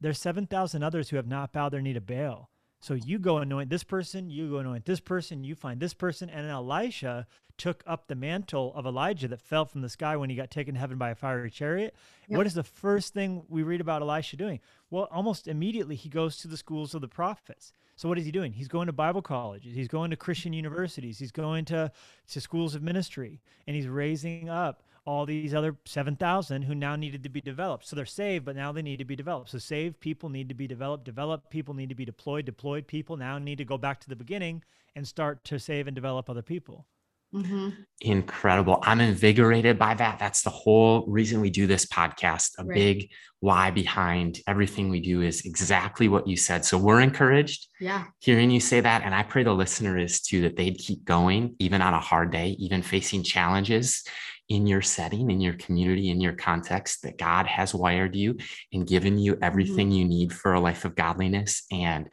there's 0.00 0.18
7000 0.20 0.82
others 0.82 1.10
who 1.10 1.16
have 1.16 1.26
not 1.26 1.52
bowed 1.52 1.72
their 1.72 1.80
knee 1.82 1.92
to 1.92 2.00
baal 2.00 2.50
so 2.80 2.94
you 2.94 3.18
go 3.18 3.38
anoint 3.38 3.70
this 3.70 3.84
person 3.84 4.30
you 4.30 4.50
go 4.50 4.58
anoint 4.58 4.84
this 4.84 5.00
person 5.00 5.44
you 5.44 5.54
find 5.54 5.80
this 5.80 5.94
person 5.94 6.28
and 6.28 6.46
elisha 6.48 7.26
took 7.58 7.84
up 7.86 8.08
the 8.08 8.14
mantle 8.14 8.72
of 8.74 8.86
elijah 8.86 9.28
that 9.28 9.40
fell 9.40 9.64
from 9.64 9.82
the 9.82 9.88
sky 9.88 10.16
when 10.16 10.30
he 10.30 10.36
got 10.36 10.50
taken 10.50 10.74
to 10.74 10.80
heaven 10.80 10.98
by 10.98 11.10
a 11.10 11.14
fiery 11.14 11.50
chariot 11.50 11.94
Yep. 12.28 12.36
what 12.36 12.46
is 12.46 12.54
the 12.54 12.62
first 12.62 13.12
thing 13.12 13.44
we 13.48 13.62
read 13.62 13.80
about 13.80 14.00
elisha 14.02 14.36
doing 14.36 14.58
well, 14.92 15.08
almost 15.10 15.48
immediately 15.48 15.96
he 15.96 16.10
goes 16.10 16.36
to 16.36 16.48
the 16.48 16.56
schools 16.58 16.94
of 16.94 17.00
the 17.00 17.08
prophets. 17.08 17.72
So 17.96 18.10
what 18.10 18.18
is 18.18 18.26
he 18.26 18.30
doing? 18.30 18.52
He's 18.52 18.68
going 18.68 18.88
to 18.88 18.92
Bible 18.92 19.22
colleges. 19.22 19.74
He's 19.74 19.88
going 19.88 20.10
to 20.10 20.16
Christian 20.16 20.52
universities. 20.52 21.18
He's 21.18 21.32
going 21.32 21.64
to, 21.66 21.90
to 22.28 22.40
schools 22.42 22.74
of 22.74 22.82
ministry, 22.82 23.40
and 23.66 23.74
he's 23.74 23.88
raising 23.88 24.50
up 24.50 24.82
all 25.04 25.26
these 25.26 25.54
other 25.54 25.76
7,000 25.84 26.62
who 26.62 26.74
now 26.74 26.94
needed 26.96 27.22
to 27.24 27.28
be 27.28 27.40
developed. 27.40 27.86
So 27.86 27.96
they're 27.96 28.06
saved, 28.06 28.44
but 28.44 28.56
now 28.56 28.70
they 28.72 28.82
need 28.82 28.98
to 28.98 29.04
be 29.04 29.16
developed. 29.16 29.50
So 29.50 29.58
saved 29.58 29.98
people 30.00 30.28
need 30.28 30.48
to 30.48 30.54
be 30.54 30.66
developed. 30.68 31.04
Developed 31.04 31.50
people 31.50 31.74
need 31.74 31.88
to 31.88 31.94
be 31.94 32.04
deployed. 32.04 32.44
Deployed 32.44 32.86
people 32.86 33.16
now 33.16 33.38
need 33.38 33.58
to 33.58 33.64
go 33.64 33.78
back 33.78 34.00
to 34.00 34.08
the 34.08 34.16
beginning 34.16 34.62
and 34.94 35.06
start 35.06 35.42
to 35.44 35.58
save 35.58 35.86
and 35.88 35.94
develop 35.94 36.30
other 36.30 36.42
people. 36.42 36.86
Mm-hmm. 37.34 37.70
Incredible. 38.02 38.78
I'm 38.82 39.00
invigorated 39.00 39.78
by 39.78 39.94
that. 39.94 40.18
That's 40.18 40.42
the 40.42 40.50
whole 40.50 41.06
reason 41.06 41.40
we 41.40 41.48
do 41.48 41.66
this 41.66 41.86
podcast. 41.86 42.50
A 42.58 42.64
Right. 42.64 42.74
big 42.74 43.10
why 43.40 43.70
behind 43.70 44.40
everything 44.46 44.90
we 44.90 45.00
do 45.00 45.22
is 45.22 45.46
exactly 45.46 46.08
what 46.08 46.28
you 46.28 46.36
said. 46.36 46.64
So 46.64 46.76
we're 46.76 47.00
encouraged 47.00 47.68
Yeah. 47.80 48.04
hearing 48.20 48.50
you 48.50 48.60
say 48.60 48.80
that. 48.80 49.02
And 49.02 49.14
I 49.14 49.22
pray 49.22 49.44
the 49.44 49.54
listener 49.54 49.96
is 49.98 50.20
too, 50.20 50.42
that 50.42 50.56
they'd 50.56 50.76
keep 50.78 51.04
going, 51.04 51.56
even 51.58 51.80
on 51.80 51.94
a 51.94 52.00
hard 52.00 52.30
day, 52.32 52.50
even 52.58 52.82
facing 52.82 53.22
challenges 53.22 54.04
in 54.52 54.66
your 54.66 54.82
setting, 54.82 55.30
in 55.30 55.40
your 55.40 55.54
community, 55.54 56.10
in 56.10 56.20
your 56.20 56.34
context, 56.34 57.02
that 57.02 57.16
God 57.16 57.46
has 57.46 57.74
wired 57.74 58.14
you 58.14 58.36
and 58.70 58.86
given 58.86 59.16
you 59.16 59.32
mm-hmm. 59.32 59.44
everything 59.44 59.90
you 59.90 60.04
need 60.04 60.30
for 60.30 60.52
a 60.52 60.60
life 60.60 60.84
of 60.84 60.94
godliness. 60.94 61.62
And 61.72 62.10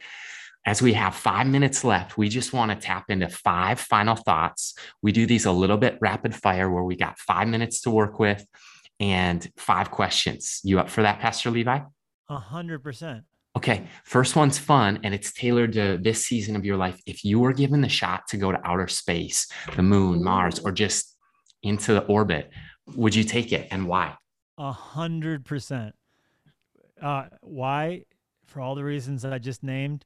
as 0.64 0.80
we 0.80 0.94
have 0.94 1.14
five 1.14 1.46
minutes 1.46 1.84
left, 1.84 2.16
we 2.16 2.30
just 2.30 2.54
want 2.54 2.70
to 2.70 2.78
tap 2.78 3.04
into 3.10 3.28
five 3.28 3.78
final 3.78 4.16
thoughts. 4.16 4.74
We 5.02 5.12
do 5.12 5.26
these 5.26 5.44
a 5.44 5.52
little 5.52 5.76
bit 5.76 5.98
rapid 6.00 6.34
fire 6.34 6.70
where 6.70 6.82
we 6.82 6.96
got 6.96 7.18
five 7.18 7.46
minutes 7.46 7.82
to 7.82 7.90
work 7.90 8.18
with 8.18 8.42
and 8.98 9.46
five 9.58 9.90
questions. 9.90 10.60
You 10.64 10.80
up 10.80 10.88
for 10.88 11.02
that, 11.02 11.20
Pastor 11.20 11.50
Levi? 11.50 11.80
A 12.30 12.38
hundred 12.38 12.82
percent. 12.82 13.24
Okay, 13.56 13.86
first 14.04 14.36
one's 14.36 14.58
fun 14.58 15.00
and 15.02 15.12
it's 15.12 15.32
tailored 15.32 15.72
to 15.72 15.98
this 16.00 16.24
season 16.24 16.56
of 16.56 16.64
your 16.64 16.76
life. 16.76 17.00
If 17.04 17.24
you 17.24 17.40
were 17.40 17.52
given 17.52 17.80
the 17.80 17.88
shot 17.88 18.28
to 18.28 18.36
go 18.36 18.52
to 18.52 18.60
outer 18.64 18.86
space, 18.86 19.46
the 19.76 19.82
moon, 19.82 20.22
Mars, 20.22 20.60
or 20.60 20.72
just 20.72 21.09
into 21.62 21.94
the 21.94 22.02
orbit, 22.02 22.50
would 22.96 23.14
you 23.14 23.24
take 23.24 23.52
it 23.52 23.68
and 23.70 23.86
why? 23.86 24.14
A 24.58 24.72
hundred 24.72 25.44
percent. 25.44 25.94
Uh, 27.00 27.26
why? 27.42 28.04
For 28.46 28.60
all 28.60 28.74
the 28.74 28.84
reasons 28.84 29.22
that 29.22 29.32
I 29.32 29.38
just 29.38 29.62
named, 29.62 30.04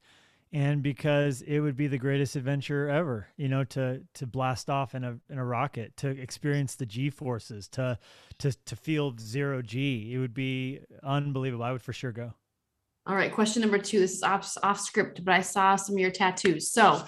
and 0.53 0.83
because 0.83 1.43
it 1.43 1.61
would 1.61 1.77
be 1.77 1.87
the 1.87 1.99
greatest 1.99 2.37
adventure 2.37 2.89
ever. 2.89 3.27
You 3.37 3.49
know, 3.49 3.65
to 3.65 4.03
to 4.15 4.27
blast 4.27 4.69
off 4.71 4.95
in 4.95 5.03
a 5.03 5.19
in 5.29 5.39
a 5.39 5.45
rocket, 5.45 5.97
to 5.99 6.09
experience 6.09 6.77
the 6.77 6.87
G 6.87 7.11
forces, 7.11 7.69
to 7.71 7.99
to 8.39 8.53
to 8.67 8.77
feel 8.77 9.15
zero 9.19 9.63
G. 9.63 10.13
It 10.15 10.19
would 10.19 10.35
be 10.35 10.81
unbelievable. 11.03 11.65
I 11.65 11.73
would 11.73 11.83
for 11.83 11.93
sure 11.93 12.13
go. 12.13 12.35
All 13.07 13.17
right. 13.17 13.33
Question 13.33 13.61
number 13.61 13.79
two. 13.79 14.01
This 14.01 14.15
is 14.15 14.23
off, 14.23 14.57
off 14.63 14.81
script, 14.81 15.23
but 15.25 15.35
I 15.35 15.43
saw 15.43 15.77
some 15.77 15.97
of 15.97 16.01
your 16.01 16.11
tattoos. 16.11 16.71
So, 16.71 17.05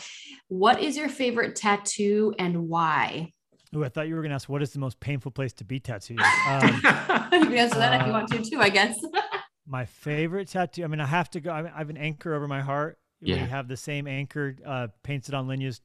what 0.49 0.83
is 0.83 0.95
your 0.97 1.09
favorite 1.09 1.57
tattoo 1.57 2.35
and 2.39 2.69
why? 2.69 3.33
Ooh, 3.77 3.85
I 3.85 3.89
thought 3.89 4.09
you 4.09 4.15
were 4.17 4.23
gonna 4.23 4.35
ask 4.35 4.49
what 4.49 4.63
is 4.63 4.71
the 4.71 4.79
most 4.79 4.99
painful 5.01 5.31
place 5.33 5.53
to 5.55 5.65
be 5.65 5.79
tattooed. 5.79 6.21
Um, 6.21 6.67
you 6.77 6.81
can 6.81 7.53
answer 7.55 7.79
that 7.79 8.01
if 8.01 8.07
you 8.07 8.13
want 8.13 8.29
to, 8.33 8.43
too, 8.43 8.59
I 8.61 8.71
guess. 8.71 8.97
My 9.67 9.85
favorite 9.85 10.49
tattoo. 10.49 10.85
I 10.85 10.87
mean, 10.87 11.01
I 11.01 11.07
have 11.07 11.29
to 11.31 11.41
go. 11.41 11.51
I 11.51 11.61
I 11.75 11.79
have 11.79 11.91
an 11.91 11.97
anchor 11.97 12.35
over 12.35 12.47
my 12.47 12.61
heart. 12.61 12.99
Yeah. 13.21 13.43
We 13.43 13.49
have 13.49 13.67
the 13.67 13.77
same 13.77 14.07
anchor 14.07 14.55
uh, 14.65 14.89
painted 15.03 15.35
on 15.35 15.49
Lenya's 15.49 15.81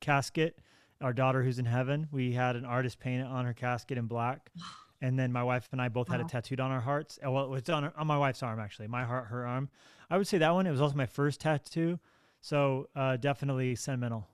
casket. 0.00 0.58
Our 1.02 1.12
daughter, 1.12 1.42
who's 1.42 1.58
in 1.58 1.64
heaven, 1.66 2.08
we 2.12 2.32
had 2.32 2.56
an 2.56 2.64
artist 2.64 2.98
paint 2.98 3.22
it 3.22 3.26
on 3.26 3.44
her 3.44 3.52
casket 3.54 3.98
in 3.98 4.06
black. 4.06 4.50
And 5.02 5.18
then 5.18 5.32
my 5.32 5.42
wife 5.42 5.66
and 5.72 5.80
I 5.80 5.88
both 5.88 6.08
had 6.08 6.20
Wow. 6.20 6.26
it 6.26 6.28
tattooed 6.30 6.60
on 6.60 6.70
our 6.70 6.80
hearts. 6.82 7.18
Uh, 7.24 7.30
Well, 7.30 7.54
it's 7.54 7.70
on, 7.70 7.84
her, 7.84 7.92
on 7.96 8.06
my 8.06 8.18
wife's 8.18 8.42
arm, 8.42 8.60
actually. 8.60 8.86
My 8.86 9.02
heart, 9.02 9.28
her 9.28 9.46
arm. 9.46 9.70
I 10.10 10.18
would 10.18 10.26
say 10.28 10.36
that 10.36 10.50
one. 10.52 10.66
It 10.66 10.70
was 10.70 10.82
also 10.82 10.94
my 10.94 11.06
first 11.06 11.40
tattoo. 11.40 11.98
So 12.42 12.86
uh, 12.94 13.16
definitely 13.16 13.76
sentimental. 13.76 14.28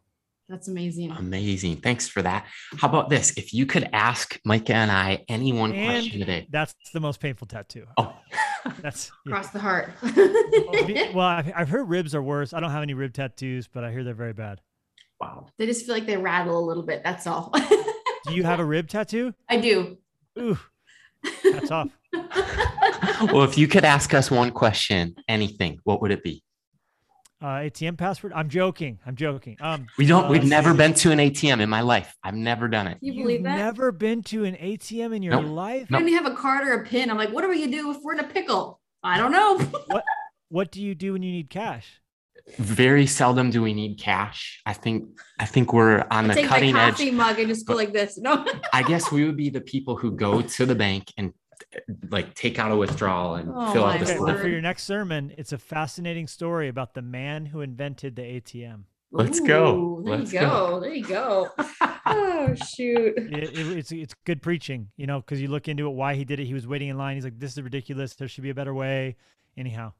That's 0.49 0.69
amazing. 0.69 1.11
Amazing. 1.11 1.79
Thanks 1.79 2.09
for 2.09 2.23
that. 2.23 2.47
How 2.79 2.89
about 2.89 3.11
this? 3.11 3.33
If 3.37 3.53
you 3.53 3.67
could 3.67 3.89
ask 3.93 4.39
Micah 4.45 4.75
and 4.75 4.93
I 4.93 5.25
any 5.29 5.53
one 5.53 5.73
And- 5.73 5.91
question 6.03 6.21
today. 6.21 6.47
That's 6.51 6.75
the 6.93 7.01
most 7.01 7.19
painful 7.21 7.49
tattoo. 7.49 7.87
Oh, 7.97 8.15
That's 8.81 9.11
yeah. 9.27 9.33
Across 9.33 9.51
the 9.51 9.59
heart. 9.59 9.93
Well, 11.15 11.27
I've, 11.27 11.53
I've 11.57 11.69
heard 11.69 11.89
ribs 11.89 12.15
are 12.15 12.23
worse. 12.23 12.53
I 12.53 12.61
don't 12.61 12.71
have 12.71 12.83
any 12.83 12.95
rib 12.95 13.13
tattoos, 13.13 13.69
but 13.73 13.83
I 13.85 13.91
hear 13.91 14.05
they're 14.05 14.15
very 14.15 14.33
bad. 14.35 14.61
wow. 15.21 15.47
they 15.59 15.67
just 15.67 15.87
feel 15.87 15.95
like 15.95 16.07
they 16.07 16.17
rattle 16.17 16.59
a 16.59 16.65
little 16.65 16.83
bit. 16.83 17.03
That's 17.05 17.27
all. 17.27 17.53
Do 18.27 18.35
you 18.35 18.43
have 18.45 18.61
a 18.61 18.65
rib 18.65 18.89
tattoo? 18.89 19.33
I 19.49 19.57
do. 19.59 19.99
Ooh, 20.39 20.59
that's 21.45 21.71
off. 21.71 21.89
well, 22.13 23.43
if 23.45 23.57
you 23.57 23.67
could 23.69 23.85
ask 23.85 24.13
us 24.15 24.31
one 24.31 24.51
question, 24.51 25.15
anything, 25.29 25.79
what 25.85 26.03
would 26.03 26.11
it 26.11 26.23
be? 26.25 26.43
Uh, 27.43 27.47
ATM 27.69 27.99
password? 27.99 28.33
I'm 28.35 28.49
joking. 28.49 28.99
I'm 29.05 29.15
joking. 29.15 29.59
Um, 29.61 29.87
We 29.99 30.07
don't, 30.07 30.25
uh, 30.25 30.29
we've 30.31 30.45
never 30.45 30.73
been 30.73 30.95
to 30.95 31.11
an 31.13 31.19
ATM 31.19 31.61
in 31.61 31.69
my 31.69 31.83
life. 31.83 32.15
I've 32.25 32.35
never 32.35 32.67
done 32.67 32.87
it. 32.87 32.97
You 33.03 33.13
You've 33.13 33.25
believe 33.25 33.43
that? 33.43 33.57
never 33.59 33.93
been 33.93 34.23
to 34.25 34.45
an 34.45 34.55
ATM 34.57 35.15
in 35.15 35.23
your 35.23 35.35
Nope. 35.43 35.51
life? 35.53 35.87
I 35.93 35.99
don't 35.99 36.09
even 36.09 36.25
have 36.25 36.33
a 36.33 36.35
card 36.37 36.67
or 36.67 36.73
a 36.81 36.87
pin. 36.87 37.11
I'm 37.11 37.19
like, 37.19 37.31
what 37.33 37.45
are 37.45 37.49
we 37.51 37.59
gonna 37.61 37.73
do 37.73 37.91
if 37.91 37.99
we're 38.03 38.15
in 38.15 38.21
a 38.21 38.25
pickle? 38.29 38.81
I 39.03 39.19
don't 39.19 39.33
know. 39.33 39.59
What 39.89 40.05
What 40.49 40.73
do 40.73 40.81
you 40.81 40.95
do 40.95 41.13
when 41.13 41.23
you 41.23 41.31
need 41.33 41.51
cash? 41.51 42.01
Very 42.59 43.07
seldom 43.07 43.51
do 43.51 43.61
we 43.61 43.75
need 43.75 43.99
cash. 43.99 44.63
I 44.65 44.73
think, 44.73 45.05
I 45.39 45.45
think 45.47 45.73
we're 45.73 46.07
on 46.11 46.29
the 46.29 46.35
Take 46.35 46.45
my 46.45 46.49
cutting 46.49 46.77
edge. 46.77 46.93
coffee 46.93 47.11
mug 47.11 47.39
and 47.41 47.49
just 47.49 47.67
go 47.67 47.75
like 47.75 47.93
this. 47.93 48.17
No. 48.17 48.47
I 48.73 48.83
guess 48.85 49.11
we 49.13 49.25
would 49.25 49.37
be 49.37 49.51
the 49.51 49.61
people 49.61 49.97
who 49.97 50.13
go 50.13 50.41
to 50.41 50.65
the 50.65 50.75
bank 50.77 51.13
and 51.19 51.33
like 52.11 52.35
take 52.35 52.59
out 52.59 52.71
a 52.73 52.77
withdrawal 52.77 53.35
and 53.35 53.51
Oh 53.53 53.73
fill 53.73 53.85
out 53.85 53.99
the 53.99 54.05
Okay, 54.07 54.17
slip. 54.17 54.39
for 54.41 54.49
your 54.49 54.61
next 54.61 54.85
sermon, 54.85 55.33
it's 55.37 55.53
a 55.53 55.59
fascinating 55.59 56.27
story 56.27 56.69
about 56.69 56.95
the 56.95 57.03
man 57.03 57.47
who 57.47 57.61
invented 57.61 58.17
the 58.17 58.23
ATM. 58.23 58.85
Let's 59.13 59.41
go. 59.41 59.77
Ooh, 59.77 60.03
There 60.05 60.17
Let's 60.19 60.33
you 60.33 60.41
go. 60.41 60.49
go. 60.49 60.81
There 60.81 60.93
you 60.95 61.05
go. 61.05 61.51
oh 62.07 62.55
shoot. 62.55 63.15
It, 63.17 63.33
it- 63.59 63.79
it's 63.79 63.93
it's 63.93 64.15
good 64.25 64.43
preaching, 64.43 64.89
you 64.97 65.07
know, 65.07 65.21
because 65.21 65.41
you 65.41 65.49
look 65.49 65.69
into 65.69 65.87
it, 65.87 65.91
why 65.95 66.15
he 66.15 66.25
did 66.25 66.41
it. 66.41 66.47
He 66.47 66.55
was 66.55 66.67
waiting 66.67 66.89
in 66.89 66.99
line. 66.99 67.15
He's 67.17 67.25
like, 67.25 67.39
"This 67.39 67.53
is 67.53 67.63
ridiculous. 67.63 68.15
There 68.15 68.29
should 68.29 68.43
be 68.45 68.51
a 68.51 68.55
better 68.55 68.75
way." 68.75 69.17
Anyhow, 69.57 69.93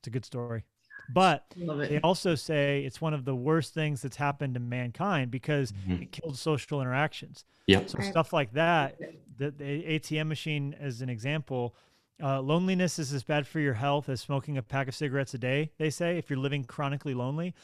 it's 0.00 0.08
a 0.08 0.10
good 0.10 0.24
story. 0.24 0.64
But 1.08 1.54
they 1.56 2.00
also 2.00 2.34
say 2.34 2.84
it's 2.84 3.00
one 3.00 3.14
of 3.14 3.24
the 3.24 3.34
worst 3.34 3.72
things 3.74 4.02
that's 4.02 4.16
happened 4.16 4.54
to 4.54 4.60
mankind 4.60 5.30
because 5.30 5.72
Mhm. 5.72 6.02
it 6.02 6.12
killed 6.12 6.36
social 6.38 6.80
interactions. 6.80 7.44
Yep. 7.66 7.88
So 7.90 7.98
Right. 7.98 8.06
stuff 8.06 8.32
like 8.32 8.52
that, 8.52 8.98
the, 9.36 9.50
the 9.50 9.84
ATM 9.86 10.28
machine 10.28 10.74
as 10.74 11.02
an 11.02 11.08
example, 11.08 11.74
uh, 12.22 12.40
loneliness 12.40 12.98
is 12.98 13.12
as 13.12 13.22
bad 13.22 13.46
for 13.46 13.60
your 13.60 13.74
health 13.74 14.08
as 14.08 14.20
smoking 14.20 14.56
a 14.56 14.62
pack 14.62 14.88
of 14.88 14.94
cigarettes 14.94 15.34
a 15.34 15.38
day. 15.38 15.70
They 15.78 15.90
say 15.90 16.16
if 16.18 16.30
you're 16.30 16.38
living 16.38 16.64
chronically 16.64 17.14
lonely, 17.14 17.54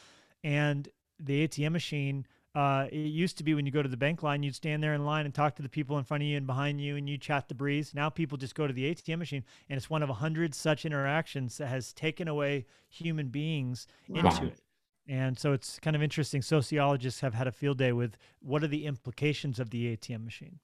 and 0.43 0.89
the 1.19 1.43
ATM 1.47 1.71
machine. 1.73 2.25
Uh, 2.55 2.87
it 2.91 2.97
used 2.97 3.37
to 3.39 3.43
be 3.43 3.55
when 3.55 3.65
you 3.65 3.71
go 3.71 3.81
to 3.81 3.89
the 3.89 3.97
bank 3.97 4.21
line, 4.21 4.43
you'd 4.43 4.53
stand 4.53 4.83
there 4.83 4.93
in 4.93 5.03
line 5.05 5.25
and 5.25 5.33
talk 5.33 5.55
to 5.55 5.63
the 5.63 5.69
people 5.69 5.97
in 5.97 6.03
front 6.03 6.21
of 6.21 6.27
you 6.27 6.37
and 6.37 6.45
behind 6.45 6.79
you, 6.79 6.95
and 6.95 7.09
you 7.09 7.17
chat 7.17 7.47
the 7.47 7.55
breeze. 7.55 7.95
Now 7.95 8.09
people 8.09 8.37
just 8.37 8.53
go 8.53 8.67
to 8.67 8.73
the 8.73 8.93
ATM 8.93 9.17
machine, 9.17 9.43
and 9.69 9.77
it's 9.77 9.89
one 9.89 10.03
of 10.03 10.09
a 10.09 10.13
hundred 10.13 10.53
such 10.53 10.85
interactions 10.85 11.57
that 11.57 11.67
has 11.67 11.93
taken 11.93 12.27
away 12.27 12.65
human 12.89 13.29
beings 13.29 13.87
into 14.07 14.45
it. 14.45 14.59
And 15.07 15.37
so 15.37 15.51
it's 15.51 15.79
kind 15.79 15.95
of 15.95 16.03
interesting. 16.03 16.41
Sociologists 16.41 17.21
have 17.21 17.33
had 17.33 17.47
a 17.47 17.51
field 17.51 17.79
day 17.79 17.91
with 17.91 18.17
what 18.39 18.63
are 18.63 18.67
the 18.67 18.85
implications 18.85 19.59
of 19.59 19.71
the 19.71 19.97
ATM 19.97 20.23
machine. 20.23 20.59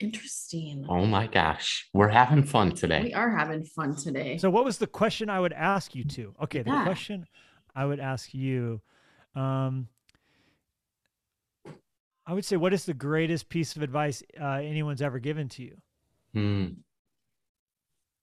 Interesting. 0.00 0.84
Oh 0.88 1.06
my 1.06 1.26
gosh. 1.26 1.88
We're 1.94 2.08
having 2.08 2.42
fun 2.44 2.72
today. 2.72 3.02
We 3.02 3.14
are 3.14 3.34
having 3.34 3.64
fun 3.64 3.96
today. 3.96 4.36
So, 4.36 4.50
what 4.50 4.64
was 4.64 4.78
the 4.78 4.86
question 4.86 5.30
I 5.30 5.40
would 5.40 5.52
ask 5.54 5.94
you 5.94 6.04
to? 6.04 6.34
Okay, 6.42 6.62
the 6.62 6.70
Yeah. 6.70 6.84
question 6.84 7.26
I 7.74 7.86
would 7.86 8.00
ask 8.00 8.34
you, 8.34 8.82
um, 9.34 9.88
I 12.26 12.32
would 12.32 12.44
say, 12.44 12.56
what 12.56 12.72
is 12.72 12.84
the 12.86 12.94
greatest 12.94 13.48
piece 13.48 13.76
of 13.76 13.82
advice 13.82 14.22
uh, 14.40 14.44
anyone's 14.54 15.02
ever 15.02 15.18
given 15.18 15.48
to 15.50 15.62
you? 15.62 15.76
Hmm, 16.32 16.64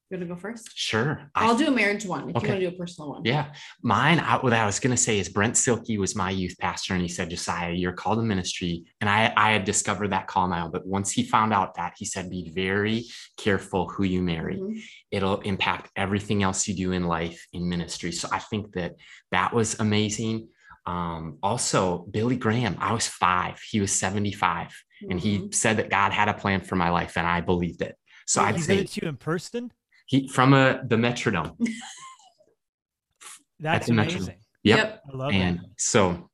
You 0.10 0.18
want 0.18 0.22
to 0.22 0.26
go 0.26 0.36
first? 0.36 0.72
sure. 0.76 1.30
I 1.36 1.46
I'll 1.46 1.56
do 1.56 1.68
a 1.68 1.72
marriage 1.72 2.06
one 2.06 2.30
if 2.32 2.36
Okay. 2.38 2.48
you 2.48 2.52
want 2.54 2.62
to 2.64 2.70
do 2.72 2.76
a 2.76 2.78
personal 2.80 3.10
one. 3.12 3.22
Yeah, 3.24 3.54
mine. 3.84 4.20
I, 4.20 4.38
what 4.38 4.54
I 4.54 4.66
was 4.66 4.80
going 4.80 4.92
to 4.96 5.02
say 5.02 5.20
is 5.20 5.30
Brent 5.30 5.56
Silky 5.56 5.98
was 6.00 6.16
my 6.16 6.32
youth 6.32 6.56
pastor, 6.60 6.94
and 6.94 7.02
he 7.02 7.08
said, 7.08 7.30
"Josiah, 7.30 7.72
you're 7.74 7.94
called 7.94 8.18
to 8.18 8.24
ministry." 8.24 8.84
And 9.00 9.10
I, 9.10 9.32
I 9.38 9.52
had 9.52 9.64
discovered 9.66 10.10
that 10.12 10.26
call 10.28 10.44
on 10.46 10.50
my 10.50 10.62
own. 10.62 10.72
But 10.72 10.86
once 10.88 11.12
he 11.12 11.24
found 11.24 11.54
out 11.54 11.76
that, 11.76 11.94
he 11.98 12.06
said, 12.06 12.30
"Be 12.30 12.52
very 12.54 13.06
careful 13.38 13.88
who 13.88 14.04
you 14.04 14.22
marry. 14.24 14.58
Mhm. 14.58 14.82
It'll 15.12 15.40
impact 15.42 15.92
everything 15.96 16.42
else 16.44 16.68
you 16.68 16.76
do 16.76 16.92
in 16.92 17.06
life 17.06 17.40
in 17.54 17.70
ministry." 17.70 18.12
So 18.12 18.28
I 18.32 18.40
think 18.40 18.74
that 18.74 18.96
that 19.32 19.54
was 19.54 19.80
amazing. 19.80 20.50
Um, 20.86 21.38
also, 21.44 22.00
Billy 22.10 22.38
Graham. 22.38 22.76
I 22.80 22.94
was 22.94 23.08
five; 23.08 23.60
he 23.70 23.80
was 23.80 23.91
75, 23.91 24.74
and 25.10 25.20
he 25.20 25.39
Mhm. 25.39 25.54
said 25.54 25.78
that 25.78 25.89
God 25.89 26.12
had 26.12 26.28
a 26.28 26.34
plan 26.34 26.62
for 26.62 26.76
my 26.76 26.89
life, 26.89 27.17
and 27.17 27.28
I 27.28 27.41
believed 27.41 27.82
it. 27.82 27.98
So 28.26 28.41
I'd 28.41 28.56
said 28.56 28.63
say 28.63 28.78
it 28.80 28.88
to 28.91 29.02
you 29.04 29.10
in 29.10 29.17
person. 29.17 29.72
he 30.08 30.28
from 30.28 30.54
a 30.54 30.82
the 30.88 30.98
metronome. 30.98 31.58
That's 33.60 33.88
the 33.88 33.94
metronome. 33.94 34.24
amazing. 34.24 34.39
Yep. 34.63 35.02
I 35.13 35.17
love 35.17 35.32
it. 35.32 35.36
And 35.36 35.60
so, 35.78 36.30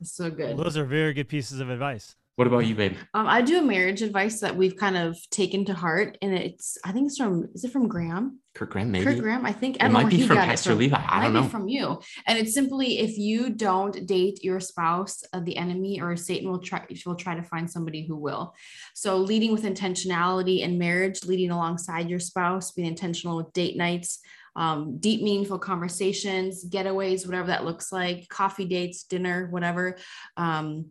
It's 0.00 0.12
so 0.12 0.24
that. 0.24 0.36
good. 0.36 0.56
Those 0.58 0.76
are 0.76 0.84
very 0.84 1.14
good 1.14 1.28
pieces 1.28 1.60
of 1.60 1.70
advice. 1.70 2.16
What 2.36 2.48
about 2.48 2.66
you, 2.66 2.74
babe? 2.74 2.96
Um, 3.14 3.28
I 3.28 3.42
do 3.42 3.58
a 3.58 3.62
marriage 3.62 4.02
advice 4.02 4.40
that 4.40 4.56
we've 4.56 4.76
kind 4.76 4.96
of 4.96 5.16
taken 5.30 5.64
to 5.66 5.74
heart, 5.74 6.18
and 6.20 6.34
it's 6.34 6.76
I 6.84 6.90
think 6.90 7.06
it's 7.06 7.16
from 7.16 7.48
is 7.54 7.64
it 7.64 7.70
from 7.70 7.86
Graham? 7.86 8.40
Kurt 8.54 8.70
Graham, 8.70 8.90
maybe. 8.90 9.04
Kurt 9.04 9.18
Graham, 9.18 9.46
I 9.46 9.52
think. 9.52 9.76
I 9.80 9.86
It 9.86 9.92
might 9.92 10.08
be 10.08 10.26
from 10.26 10.36
Pastor 10.36 10.70
from. 10.70 10.80
Levi. 10.80 11.04
I 11.08 11.22
don't 11.22 11.32
be 11.32 11.40
know. 11.40 11.48
from 11.48 11.68
you. 11.68 12.00
And 12.26 12.38
it's 12.38 12.54
simply 12.54 12.98
if 12.98 13.18
you 13.18 13.50
don't 13.50 14.06
date 14.06 14.42
your 14.42 14.58
spouse, 14.60 15.22
uh, 15.32 15.40
the 15.40 15.56
enemy 15.56 16.00
or 16.00 16.16
Satan 16.16 16.50
will 16.50 16.58
try 16.58 16.84
will 17.06 17.14
try 17.14 17.34
to 17.36 17.42
find 17.42 17.70
somebody 17.70 18.06
who 18.06 18.16
will. 18.16 18.54
So 18.94 19.16
leading 19.18 19.52
with 19.52 19.62
intentionality 19.62 20.60
in 20.60 20.78
marriage, 20.78 21.24
leading 21.24 21.50
alongside 21.50 22.10
your 22.10 22.20
spouse, 22.20 22.72
being 22.72 22.88
intentional 22.88 23.36
with 23.36 23.52
date 23.52 23.76
nights, 23.76 24.20
um, 24.56 24.98
deep, 24.98 25.22
meaningful 25.22 25.58
conversations, 25.58 26.64
getaways, 26.68 27.26
whatever 27.26 27.48
that 27.48 27.64
looks 27.64 27.92
like, 27.92 28.28
coffee 28.28 28.66
dates, 28.66 29.04
dinner, 29.04 29.48
whatever. 29.50 29.96
Um, 30.36 30.86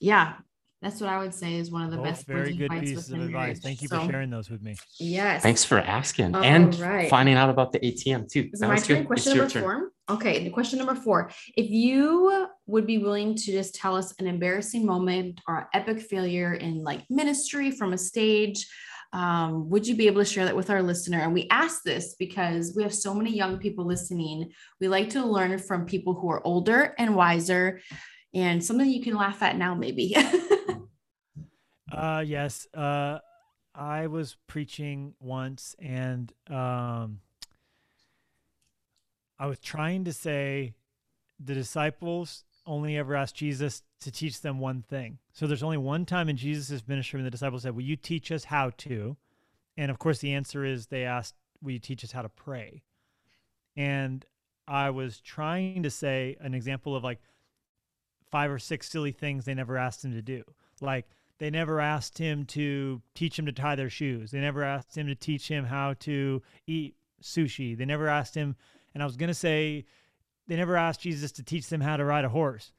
yeah, 0.00 0.34
That's 0.80 1.00
what 1.00 1.10
I 1.10 1.18
would 1.18 1.34
say 1.34 1.56
is 1.56 1.72
one 1.72 1.82
of 1.82 1.90
the 1.90 1.96
Both 1.96 2.06
best 2.06 2.26
very 2.26 2.42
points 2.50 2.58
good 2.58 2.64
advice 2.66 2.80
pieces 2.88 3.06
of 3.10 3.12
within 3.12 3.26
advice. 3.26 3.42
marriage. 3.42 3.58
Thank 3.58 3.82
you 3.82 3.88
So, 3.88 4.00
for 4.00 4.10
sharing 4.12 4.30
those 4.30 4.48
with 4.48 4.62
me. 4.62 4.76
Yes. 5.00 5.42
Thanks 5.42 5.64
for 5.64 5.80
asking 5.80 6.36
All 6.36 6.44
and 6.44 6.72
right. 6.78 7.10
finding 7.10 7.34
out 7.34 7.50
about 7.50 7.72
the 7.72 7.80
ATM 7.80 8.30
too. 8.30 8.48
Is 8.52 8.60
That 8.60 8.68
my 8.68 8.74
was 8.74 8.86
turn? 8.86 8.98
good. 8.98 9.06
Question 9.08 9.32
It's 9.32 9.54
your 9.54 9.62
number 9.64 9.80
turn. 9.80 9.90
four. 10.08 10.16
Okay, 10.16 10.44
the 10.44 10.50
question 10.50 10.78
number 10.78 10.94
four. 10.94 11.30
If 11.56 11.68
you 11.68 12.46
would 12.66 12.86
be 12.86 12.98
willing 12.98 13.34
to 13.34 13.52
just 13.52 13.74
tell 13.74 13.96
us 13.96 14.14
an 14.20 14.26
embarrassing 14.28 14.86
moment 14.86 15.40
or 15.48 15.68
epic 15.74 16.00
failure 16.00 16.54
in 16.54 16.82
like 16.84 17.02
ministry 17.10 17.70
from 17.72 17.92
a 17.92 17.98
stage, 17.98 18.64
um, 19.12 19.68
would 19.70 19.86
you 19.86 19.96
be 19.96 20.06
able 20.06 20.20
to 20.22 20.30
share 20.30 20.44
that 20.44 20.54
with 20.56 20.70
our 20.70 20.82
listener? 20.82 21.18
And 21.20 21.34
we 21.34 21.48
ask 21.50 21.82
this 21.82 22.14
because 22.18 22.74
we 22.76 22.84
have 22.84 22.94
so 22.94 23.12
many 23.14 23.34
young 23.34 23.58
people 23.58 23.84
listening. 23.84 24.52
We 24.80 24.86
like 24.88 25.10
to 25.10 25.24
learn 25.26 25.58
from 25.58 25.86
people 25.86 26.14
who 26.14 26.30
are 26.30 26.46
older 26.46 26.94
and 26.98 27.16
wiser, 27.16 27.80
and 28.32 28.62
something 28.64 28.88
you 28.88 29.02
can 29.02 29.16
laugh 29.16 29.42
at 29.42 29.56
now, 29.56 29.74
maybe. 29.74 30.14
Uh, 31.98 32.20
yes. 32.20 32.68
Uh, 32.72 33.18
I 33.74 34.06
was 34.06 34.36
preaching 34.46 35.14
once 35.18 35.74
and 35.80 36.32
um, 36.48 37.20
I 39.36 39.46
was 39.46 39.58
trying 39.58 40.04
to 40.04 40.12
say 40.12 40.74
the 41.40 41.54
disciples 41.54 42.44
only 42.66 42.96
ever 42.96 43.16
asked 43.16 43.34
Jesus 43.34 43.82
to 44.00 44.12
teach 44.12 44.42
them 44.42 44.60
one 44.60 44.82
thing. 44.82 45.18
So 45.32 45.48
there's 45.48 45.62
only 45.64 45.76
one 45.76 46.06
time 46.06 46.28
in 46.28 46.36
Jesus' 46.36 46.86
ministry 46.86 47.18
when 47.18 47.24
the 47.24 47.30
disciples 47.32 47.62
said, 47.62 47.74
Will 47.74 47.82
you 47.82 47.96
teach 47.96 48.30
us 48.30 48.44
how 48.44 48.70
to? 48.78 49.16
And 49.76 49.90
of 49.90 49.98
course, 49.98 50.20
the 50.20 50.34
answer 50.34 50.64
is 50.64 50.86
they 50.86 51.04
asked, 51.04 51.34
Will 51.62 51.72
you 51.72 51.78
teach 51.80 52.04
us 52.04 52.12
how 52.12 52.22
to 52.22 52.28
pray? 52.28 52.84
And 53.76 54.24
I 54.68 54.90
was 54.90 55.20
trying 55.20 55.82
to 55.82 55.90
say 55.90 56.36
an 56.40 56.54
example 56.54 56.94
of 56.94 57.02
like 57.02 57.20
five 58.30 58.52
or 58.52 58.58
six 58.60 58.88
silly 58.88 59.12
things 59.12 59.44
they 59.44 59.54
never 59.54 59.76
asked 59.76 60.04
him 60.04 60.12
to 60.12 60.22
do. 60.22 60.44
Like, 60.80 61.08
they 61.38 61.50
never 61.50 61.80
asked 61.80 62.18
him 62.18 62.44
to 62.46 63.00
teach 63.14 63.38
him 63.38 63.46
to 63.46 63.52
tie 63.52 63.76
their 63.76 63.90
shoes. 63.90 64.30
They 64.30 64.40
never 64.40 64.62
asked 64.62 64.96
him 64.96 65.06
to 65.06 65.14
teach 65.14 65.48
him 65.48 65.64
how 65.64 65.94
to 66.00 66.42
eat 66.66 66.96
sushi. 67.22 67.76
They 67.76 67.84
never 67.84 68.08
asked 68.08 68.34
him, 68.34 68.56
and 68.94 69.02
I 69.02 69.06
was 69.06 69.16
going 69.16 69.28
to 69.28 69.34
say, 69.34 69.84
they 70.46 70.56
never 70.56 70.76
asked 70.76 71.00
Jesus 71.00 71.32
to 71.32 71.42
teach 71.42 71.68
them 71.68 71.80
how 71.80 71.96
to 71.96 72.04
ride 72.04 72.24
a 72.24 72.30
horse. 72.30 72.72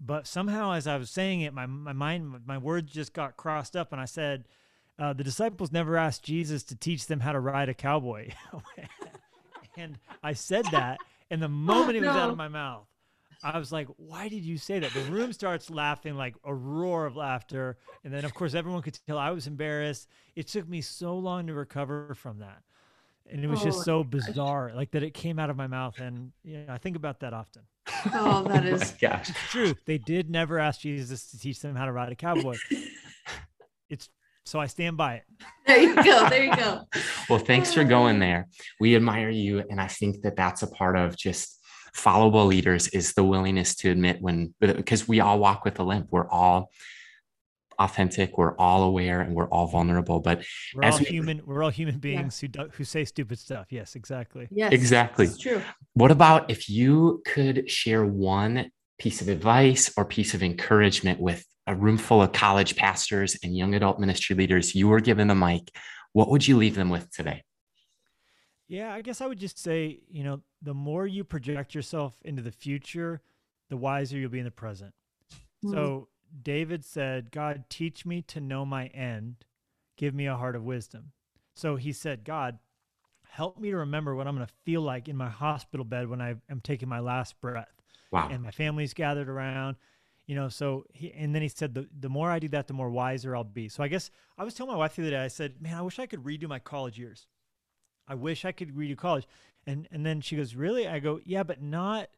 But 0.00 0.26
somehow, 0.26 0.72
as 0.72 0.86
I 0.86 0.96
was 0.96 1.10
saying 1.10 1.42
it, 1.42 1.54
my, 1.54 1.66
my 1.66 1.92
mind, 1.92 2.40
my 2.44 2.58
words 2.58 2.92
just 2.92 3.12
got 3.12 3.36
crossed 3.36 3.76
up, 3.76 3.92
and 3.92 4.00
I 4.00 4.04
said, 4.04 4.44
uh, 4.98 5.12
the 5.12 5.24
disciples 5.24 5.72
never 5.72 5.96
asked 5.96 6.22
Jesus 6.22 6.62
to 6.64 6.76
teach 6.76 7.06
them 7.06 7.20
how 7.20 7.32
to 7.32 7.40
ride 7.40 7.68
a 7.68 7.74
cowboy. 7.74 8.30
and 9.76 9.98
I 10.22 10.34
said 10.34 10.66
that, 10.72 10.98
and 11.30 11.40
the 11.40 11.48
moment 11.48 11.96
it 11.96 12.00
was 12.00 12.10
out 12.10 12.30
of 12.30 12.36
my 12.36 12.48
mouth, 12.48 12.86
I 13.44 13.58
was 13.58 13.70
like, 13.70 13.88
why 13.98 14.28
did 14.28 14.42
you 14.42 14.56
say 14.56 14.78
that? 14.78 14.94
The 14.94 15.02
room 15.02 15.32
starts 15.34 15.68
laughing 15.68 16.14
like 16.14 16.34
a 16.44 16.54
roar 16.54 17.04
of 17.04 17.14
laughter. 17.14 17.76
And 18.02 18.12
then, 18.12 18.24
of 18.24 18.32
course, 18.32 18.54
everyone 18.54 18.80
could 18.80 18.98
tell 19.06 19.18
I 19.18 19.30
was 19.30 19.46
embarrassed. 19.46 20.08
It 20.34 20.48
took 20.48 20.66
me 20.66 20.80
so 20.80 21.18
long 21.18 21.46
to 21.48 21.52
recover 21.52 22.14
from 22.14 22.38
that. 22.38 22.62
And 23.30 23.44
it 23.44 23.48
was 23.48 23.60
Oh 23.60 23.64
just 23.64 23.84
so 23.84 24.02
bizarre, 24.02 24.72
like 24.74 24.90
that 24.92 25.02
it 25.02 25.12
came 25.12 25.38
out 25.38 25.50
of 25.50 25.56
my 25.56 25.66
mouth. 25.66 25.98
And 26.00 26.32
yeah, 26.42 26.64
I 26.68 26.78
think 26.78 26.96
about 26.96 27.20
that 27.20 27.34
often. 27.34 27.62
oh, 28.14 28.44
that 28.48 28.64
oh, 28.66 28.68
is 28.68 28.92
Oh 28.92 28.96
gosh. 29.00 29.28
It's 29.28 29.50
true. 29.50 29.74
They 29.84 29.98
did 29.98 30.30
never 30.30 30.58
ask 30.58 30.80
Jesus 30.80 31.30
to 31.30 31.38
teach 31.38 31.60
them 31.60 31.76
how 31.76 31.84
to 31.84 31.92
ride 31.92 32.12
a 32.12 32.16
cowboy. 32.16 32.56
It's 33.90 34.08
so 34.46 34.58
I 34.58 34.66
stand 34.66 34.96
by 34.96 35.16
it. 35.16 35.24
there 35.66 35.78
you 35.78 35.94
go. 35.94 36.28
There 36.28 36.42
you 36.42 36.56
go. 36.56 36.80
Well, 37.30 37.38
thanks 37.38 37.72
for 37.72 37.84
going 37.84 38.18
there. 38.18 38.48
We 38.80 38.96
admire 38.96 39.30
you. 39.30 39.62
And 39.70 39.80
I 39.80 39.86
think 39.86 40.22
that 40.22 40.36
that's 40.36 40.62
a 40.62 40.66
part 40.66 40.96
of 40.96 41.16
just 41.16 41.53
followable 41.96 42.46
leaders 42.46 42.88
is 42.88 43.14
the 43.14 43.24
willingness 43.24 43.74
to 43.76 43.90
admit 43.90 44.20
when, 44.20 44.54
because 44.60 45.06
we 45.08 45.20
all 45.20 45.38
walk 45.38 45.64
with 45.64 45.78
a 45.78 45.82
limp. 45.82 46.08
We're 46.10 46.28
all 46.28 46.70
authentic. 47.78 48.36
We're 48.38 48.56
all 48.56 48.84
aware 48.84 49.20
and 49.20 49.34
we're 49.34 49.48
all 49.48 49.66
vulnerable. 49.66 50.20
But 50.20 50.44
We're 50.74 50.84
As 50.84 50.94
all 50.94 51.00
we- 51.00 51.06
human. 51.06 51.42
We're 51.44 51.62
all 51.62 51.70
human 51.70 51.98
beings 51.98 52.38
who 52.40 52.48
do, 52.48 52.68
who 52.72 52.84
say 52.84 53.04
stupid 53.04 53.38
stuff. 53.38 53.66
Yes, 53.70 53.94
exactly. 53.96 54.48
Yes. 54.50 54.72
Exactly. 54.72 55.26
It's 55.26 55.38
true. 55.38 55.60
what 55.94 56.10
about 56.10 56.50
if 56.50 56.68
you 56.68 57.22
could 57.26 57.68
share 57.70 58.04
one 58.04 58.70
piece 58.98 59.20
of 59.20 59.28
advice 59.28 59.92
or 59.96 60.04
piece 60.04 60.34
of 60.34 60.42
encouragement 60.42 61.18
with 61.20 61.44
a 61.66 61.74
room 61.74 61.96
full 61.98 62.22
of 62.22 62.30
college 62.32 62.76
pastors 62.76 63.36
and 63.42 63.56
young 63.56 63.74
adult 63.74 63.98
ministry 63.98 64.36
leaders? 64.36 64.74
You 64.74 64.88
were 64.88 65.00
given 65.00 65.26
the 65.28 65.34
mic. 65.34 65.70
What 66.12 66.28
would 66.30 66.46
you 66.46 66.56
leave 66.56 66.76
them 66.76 66.90
with 66.90 67.10
today? 67.10 67.42
Yeah, 68.68 68.94
I 68.94 69.02
guess 69.02 69.20
I 69.20 69.26
would 69.26 69.38
just 69.38 69.58
say, 69.58 70.00
you 70.10 70.22
know, 70.24 70.40
the 70.64 70.74
more 70.74 71.06
you 71.06 71.24
project 71.24 71.74
yourself 71.74 72.14
into 72.24 72.42
the 72.42 72.50
future, 72.50 73.20
the 73.68 73.76
wiser 73.76 74.18
you'll 74.18 74.30
be 74.30 74.38
in 74.38 74.44
the 74.44 74.50
present. 74.50 74.94
Mm. 75.64 75.72
So 75.72 76.08
David 76.42 76.84
said, 76.84 77.30
God, 77.30 77.64
teach 77.68 78.06
me 78.06 78.22
to 78.22 78.40
know 78.40 78.64
my 78.64 78.86
end, 78.86 79.36
give 79.96 80.14
me 80.14 80.26
a 80.26 80.36
heart 80.36 80.56
of 80.56 80.64
wisdom. 80.64 81.12
So 81.54 81.76
he 81.76 81.92
said, 81.92 82.24
God, 82.24 82.58
help 83.28 83.58
me 83.58 83.70
to 83.70 83.76
remember 83.76 84.14
what 84.14 84.26
I'm 84.26 84.34
going 84.34 84.46
to 84.46 84.52
feel 84.64 84.80
like 84.82 85.08
in 85.08 85.16
my 85.16 85.28
hospital 85.28 85.84
bed 85.84 86.08
when 86.08 86.20
I 86.20 86.36
am 86.50 86.60
taking 86.60 86.88
my 86.88 87.00
last 87.00 87.40
breath 87.40 87.68
Wow. 88.10 88.28
and 88.30 88.42
my 88.42 88.50
family's 88.50 88.94
gathered 88.94 89.28
around. 89.28 89.76
You 90.26 90.36
know, 90.36 90.48
so 90.48 90.86
he, 90.94 91.12
and 91.12 91.34
then 91.34 91.42
he 91.42 91.48
said, 91.48 91.74
the, 91.74 91.86
the 92.00 92.08
more 92.08 92.30
I 92.30 92.38
do 92.38 92.48
that, 92.48 92.66
the 92.66 92.72
more 92.72 92.88
wiser 92.88 93.36
I'll 93.36 93.44
be. 93.44 93.68
So 93.68 93.82
I 93.82 93.88
guess 93.88 94.10
I 94.38 94.44
was 94.44 94.54
telling 94.54 94.72
my 94.72 94.78
wife 94.78 94.96
the 94.96 95.02
other 95.02 95.10
day, 95.10 95.18
I 95.22 95.28
said, 95.28 95.60
man, 95.60 95.74
I 95.74 95.82
wish 95.82 95.98
I 95.98 96.06
could 96.06 96.24
redo 96.24 96.48
my 96.48 96.58
college 96.58 96.98
years. 96.98 97.26
I 98.08 98.14
wish 98.14 98.44
I 98.44 98.52
could 98.52 98.74
redo 98.76 98.96
college. 98.96 99.26
And, 99.66 99.88
and 99.90 100.04
then 100.04 100.20
she 100.20 100.36
goes, 100.36 100.54
really? 100.54 100.86
I 100.86 100.98
go, 100.98 101.20
yeah, 101.24 101.42
but 101.42 101.62
not 101.62 102.08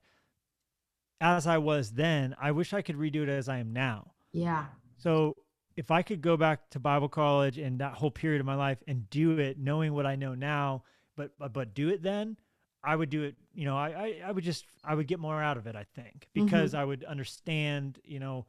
as 1.21 1.47
I 1.47 1.59
was 1.59 1.93
then. 1.93 2.35
I 2.41 2.53
wish 2.53 2.73
I 2.73 2.83
could 2.83 2.97
redo 2.97 3.23
it 3.23 3.29
as 3.29 3.49
I 3.49 3.59
am 3.59 3.73
now. 3.73 4.13
Yeah. 4.33 4.67
So 4.99 5.37
if 5.77 5.91
I 5.91 6.03
could 6.03 6.21
go 6.21 6.37
back 6.37 6.71
to 6.71 6.81
Bible 6.81 7.09
college 7.09 7.59
and 7.59 7.79
that 7.81 7.95
whole 7.95 8.11
period 8.11 8.41
of 8.41 8.47
my 8.47 8.55
life 8.55 8.79
and 8.87 9.09
do 9.11 9.39
it, 9.39 9.59
knowing 9.59 9.93
what 9.95 10.07
I 10.07 10.17
know 10.17 10.35
now, 10.35 10.83
but 11.17 11.31
but, 11.39 11.53
but 11.53 11.75
do 11.75 11.89
it 11.89 12.03
then, 12.03 12.37
I 12.85 12.97
would 12.97 13.11
do 13.11 13.23
it. 13.23 13.37
You 13.55 13.65
know, 13.65 13.77
I, 13.77 13.89
I 13.89 14.23
I 14.29 14.33
would 14.33 14.45
just 14.45 14.65
I 14.85 14.95
would 14.95 15.07
get 15.07 15.19
more 15.19 15.43
out 15.43 15.57
of 15.57 15.67
it. 15.67 15.77
I 15.77 15.85
think 15.95 16.29
because 16.35 16.75
I 16.75 16.85
would 16.85 17.05
understand. 17.05 17.99
You 18.05 18.21
know, 18.21 18.47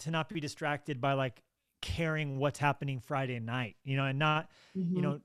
to 0.00 0.10
not 0.10 0.28
be 0.28 0.40
distracted 0.40 1.00
by 1.00 1.14
like 1.14 1.42
caring 1.80 2.38
what's 2.38 2.58
happening 2.58 3.00
Friday 3.00 3.38
night. 3.40 3.76
You 3.84 3.96
know, 3.96 4.04
and 4.06 4.18
not 4.18 4.48
Mhm. 4.76 4.96
you 4.96 5.02
know 5.02 5.20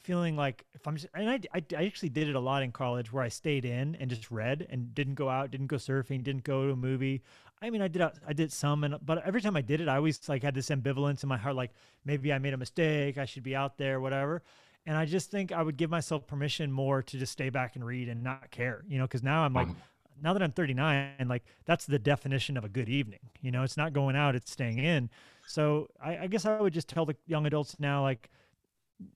feeling 0.00 0.36
like 0.36 0.64
if 0.74 0.86
i'm 0.86 0.96
just 0.96 1.06
and 1.14 1.28
I, 1.28 1.40
I 1.54 1.62
i 1.76 1.84
actually 1.84 2.10
did 2.10 2.28
it 2.28 2.34
a 2.34 2.40
lot 2.40 2.62
in 2.62 2.72
college 2.72 3.12
where 3.12 3.22
i 3.22 3.28
stayed 3.28 3.64
in 3.64 3.96
and 3.96 4.10
just 4.10 4.30
read 4.30 4.66
and 4.70 4.94
didn't 4.94 5.14
go 5.14 5.28
out 5.28 5.50
didn't 5.50 5.66
go 5.68 5.76
surfing 5.76 6.22
didn't 6.22 6.44
go 6.44 6.66
to 6.66 6.72
a 6.72 6.76
movie 6.76 7.22
i 7.62 7.70
mean 7.70 7.82
i 7.82 7.88
did 7.88 8.02
i 8.26 8.32
did 8.32 8.52
some 8.52 8.84
and 8.84 8.96
but 9.04 9.24
every 9.26 9.40
time 9.40 9.56
i 9.56 9.60
did 9.62 9.80
it 9.80 9.88
i 9.88 9.96
always 9.96 10.28
like 10.28 10.42
had 10.42 10.54
this 10.54 10.68
ambivalence 10.70 11.22
in 11.22 11.28
my 11.28 11.36
heart 11.36 11.54
like 11.56 11.72
maybe 12.04 12.32
i 12.32 12.38
made 12.38 12.52
a 12.54 12.58
mistake 12.58 13.18
i 13.18 13.24
should 13.24 13.42
be 13.42 13.56
out 13.56 13.78
there 13.78 14.00
whatever 14.00 14.42
and 14.86 14.96
i 14.96 15.04
just 15.04 15.30
think 15.30 15.50
i 15.52 15.62
would 15.62 15.76
give 15.76 15.90
myself 15.90 16.26
permission 16.26 16.70
more 16.70 17.02
to 17.02 17.18
just 17.18 17.32
stay 17.32 17.50
back 17.50 17.74
and 17.76 17.84
read 17.84 18.08
and 18.08 18.22
not 18.22 18.50
care 18.50 18.84
you 18.88 18.98
know 18.98 19.04
because 19.04 19.22
now 19.22 19.42
i'm 19.44 19.54
like 19.54 19.68
Wow. 19.68 19.76
now 20.22 20.32
that 20.34 20.42
I'm 20.42 20.52
39, 20.52 21.26
like 21.28 21.44
that's 21.64 21.86
the 21.86 21.98
definition 21.98 22.56
of 22.58 22.64
a 22.64 22.68
good 22.68 22.88
evening. 22.90 23.20
You 23.40 23.50
know, 23.50 23.62
it's 23.62 23.76
not 23.76 23.92
going 23.94 24.16
out, 24.16 24.34
it's 24.34 24.50
staying 24.50 24.78
in. 24.78 25.08
So 25.46 25.88
I, 26.02 26.18
I 26.18 26.26
guess 26.26 26.44
I 26.44 26.60
would 26.60 26.74
just 26.74 26.88
tell 26.88 27.06
the 27.06 27.16
young 27.26 27.46
adults 27.46 27.76
now, 27.80 28.02
like, 28.02 28.30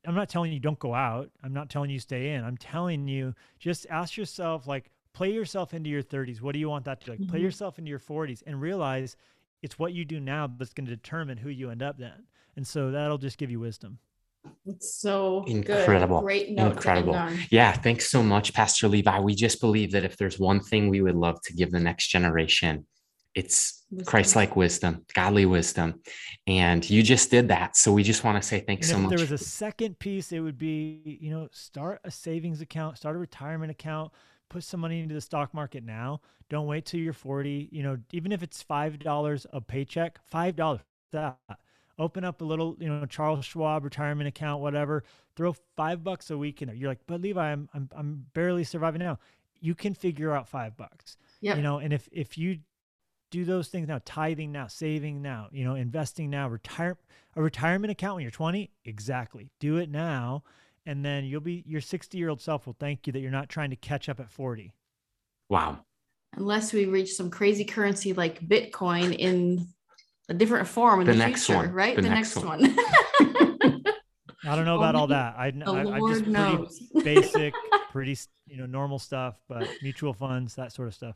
I'm 0.07 0.14
not 0.14 0.29
telling 0.29 0.53
you 0.53 0.61
don't 0.61 0.79
go 0.79 0.94
out. 0.94 1.31
I'm 1.42 1.53
not 1.53 1.70
telling 1.70 1.90
you 1.90 1.99
stay 1.99 2.33
in. 2.35 2.44
I'm 2.44 2.57
telling 2.57 3.09
you 3.09 3.35
just 3.59 3.87
ask 3.90 4.16
yourself, 4.16 4.66
like, 4.66 4.90
play 5.12 5.33
yourself 5.33 5.75
into 5.75 5.88
your 5.90 6.03
30s. 6.03 6.42
What 6.42 6.53
do 6.53 6.59
you 6.59 6.68
want 6.68 6.85
that 6.87 7.01
to 7.03 7.12
like? 7.12 7.27
Play 7.29 7.38
Mhm. 7.38 7.42
yourself 7.42 7.79
into 7.79 7.88
your 7.88 7.99
40s 7.99 8.42
and 8.47 8.61
realize 8.61 9.16
it's 9.62 9.79
what 9.79 9.92
you 9.92 10.05
do 10.05 10.20
now 10.20 10.47
that's 10.47 10.75
going 10.75 10.87
to 10.87 10.94
determine 10.94 11.38
who 11.38 11.49
you 11.49 11.70
end 11.70 11.83
up 11.83 11.99
then. 11.99 12.27
And 12.57 12.66
so 12.66 12.90
that'll 12.90 13.18
just 13.18 13.38
give 13.38 13.51
you 13.51 13.61
wisdom. 13.61 13.99
It's 14.66 14.94
so 14.94 15.44
Incredible. 15.47 16.18
Good. 16.18 16.25
Great. 16.25 16.49
Incredible. 16.49 17.12
To 17.12 17.18
end 17.18 17.29
on. 17.31 17.38
Yeah, 17.51 17.73
thanks 17.73 18.11
so 18.11 18.23
much, 18.23 18.53
Pastor 18.53 18.88
Levi. 18.88 19.18
We 19.20 19.35
just 19.35 19.61
believe 19.61 19.92
that 19.92 20.05
if 20.05 20.16
there's 20.16 20.38
one 20.38 20.61
thing 20.61 20.88
we 20.88 21.01
would 21.01 21.16
love 21.16 21.40
to 21.44 21.53
give 21.55 21.70
the 21.70 21.81
next 21.81 22.09
generation, 22.09 22.87
it's 23.35 23.85
Wisdom. 23.90 24.07
Christ 24.07 24.37
like 24.37 24.57
wisdom, 24.57 25.05
godly 25.14 25.47
wisdom. 25.47 26.01
And 26.46 26.88
you 26.88 27.02
just 27.02 27.31
did 27.31 27.48
that. 27.48 27.77
So 27.77 27.92
we 27.92 28.02
just 28.02 28.25
want 28.25 28.40
to 28.40 28.46
say 28.46 28.61
thanks 28.61 28.88
And 28.88 28.90
so 28.90 28.98
if 28.98 29.08
there 29.08 29.19
much. 29.19 29.21
was 29.21 29.33
a 29.33 29.38
second 29.38 29.98
piece, 29.98 30.33
it 30.33 30.40
would 30.40 30.58
be, 30.58 31.19
you 31.21 31.31
know, 31.31 31.48
start 31.52 32.00
a 32.04 32.11
savings 32.11 32.61
account, 32.61 32.98
start 32.98 33.17
a 33.17 33.19
retirement 33.19 33.71
account, 33.71 34.13
put 34.48 34.65
some 34.65 34.81
money 34.81 35.00
into 35.00 35.15
the 35.15 35.21
stock 35.21 35.54
market 35.54 35.85
now. 35.85 36.21
Don't 36.50 36.67
wait 36.67 36.85
till 36.87 37.00
you're 37.00 37.13
40. 37.13 37.69
You 37.73 37.83
know, 37.83 37.98
even 38.13 38.33
if 38.33 38.42
it's 38.42 38.63
five 38.63 38.98
dollars 38.98 39.46
a 39.52 39.61
paycheck, 39.61 40.19
five 40.27 40.56
dollars 40.56 40.81
that. 41.13 41.38
Open 41.96 42.25
up 42.25 42.40
a 42.40 42.44
little, 42.44 42.77
you 42.81 42.88
know, 42.88 43.06
Charles 43.06 43.44
Schwab 43.44 43.85
retirement 43.85 44.27
account, 44.27 44.61
whatever. 44.61 45.04
Throw 45.37 45.54
five 45.77 46.02
bucks 46.02 46.31
a 46.31 46.37
week 46.37 46.61
in 46.61 46.67
there. 46.67 46.75
You're 46.77 46.88
like, 46.88 46.98
but 47.06 47.21
Levi, 47.21 47.52
I'm 47.52 47.69
I'm 47.73 47.88
I'm 47.96 48.27
barely 48.35 48.65
surviving 48.65 48.98
now. 49.00 49.19
You 49.61 49.75
can 49.77 49.94
figure 49.94 50.33
out 50.33 50.48
five 50.48 50.77
bucks 50.77 51.17
Yep. 51.40 51.56
you 51.56 51.63
know 51.63 51.79
and 51.79 51.92
if 51.92 52.08
if 52.13 52.37
you 52.38 52.58
do 53.35 53.44
those 53.44 53.66
things 53.66 53.88
now 53.88 54.00
tithing 54.04 54.52
now 54.52 54.68
saving 54.68 55.20
now 55.20 55.48
you 55.50 55.64
know 55.64 55.74
investing 55.74 56.30
now 56.30 56.48
retire 56.48 56.96
a 57.35 57.42
retirement 57.42 57.90
account 57.90 58.14
when 58.14 58.22
you're 58.22 58.30
20 58.30 58.70
exactly 58.85 59.50
do 59.58 59.78
it 59.78 59.90
now 59.90 60.44
and 60.87 61.04
then 61.04 61.24
you'll 61.24 61.40
be 61.40 61.64
your 61.66 61.80
60 61.80 62.16
year 62.16 62.28
old 62.28 62.40
self 62.40 62.64
will 62.64 62.76
thank 62.78 63.08
you 63.08 63.12
that 63.12 63.18
you're 63.18 63.32
not 63.32 63.48
trying 63.48 63.70
to 63.70 63.76
catch 63.76 64.08
up 64.08 64.20
at 64.20 64.30
40 64.30 64.72
wow. 65.48 65.80
Unless 66.37 66.72
we 66.72 66.85
reach 66.87 67.14
some 67.14 67.30
crazy 67.30 67.64
currency 67.64 68.12
like 68.12 68.40
Bitcoin 68.40 69.14
in 69.16 69.68
a 70.28 70.35
different 70.35 70.66
form 70.66 71.00
in 71.00 71.06
the, 71.06 71.12
The 71.12 71.18
next 71.18 71.46
future, 71.46 71.58
one. 71.58 71.72
right? 71.72 71.96
The 71.96 72.02
The, 72.02 72.08
next 72.08 72.35
next, 72.37 72.44
one. 72.44 72.60
one. 72.60 72.76
I 74.46 74.56
don't 74.56 74.64
know 74.64 74.76
about 74.76 74.94
oh, 74.94 74.98
all 74.98 75.06
that. 75.08 75.35
I, 75.38 75.50
the 75.52 75.64
I, 75.64 75.80
I'm 75.80 75.87
just 75.87 76.00
Lord 76.00 76.24
pretty 76.24 76.30
knows. 76.32 76.82
basic, 77.04 77.54
pretty 77.92 78.16
you 78.48 78.56
know 78.56 78.66
normal 78.66 78.98
stuff, 78.98 79.37
but 79.48 79.68
mutual 79.82 80.12
funds, 80.12 80.56
that 80.56 80.72
sort 80.72 80.88
of 80.88 80.94
stuff. 80.94 81.14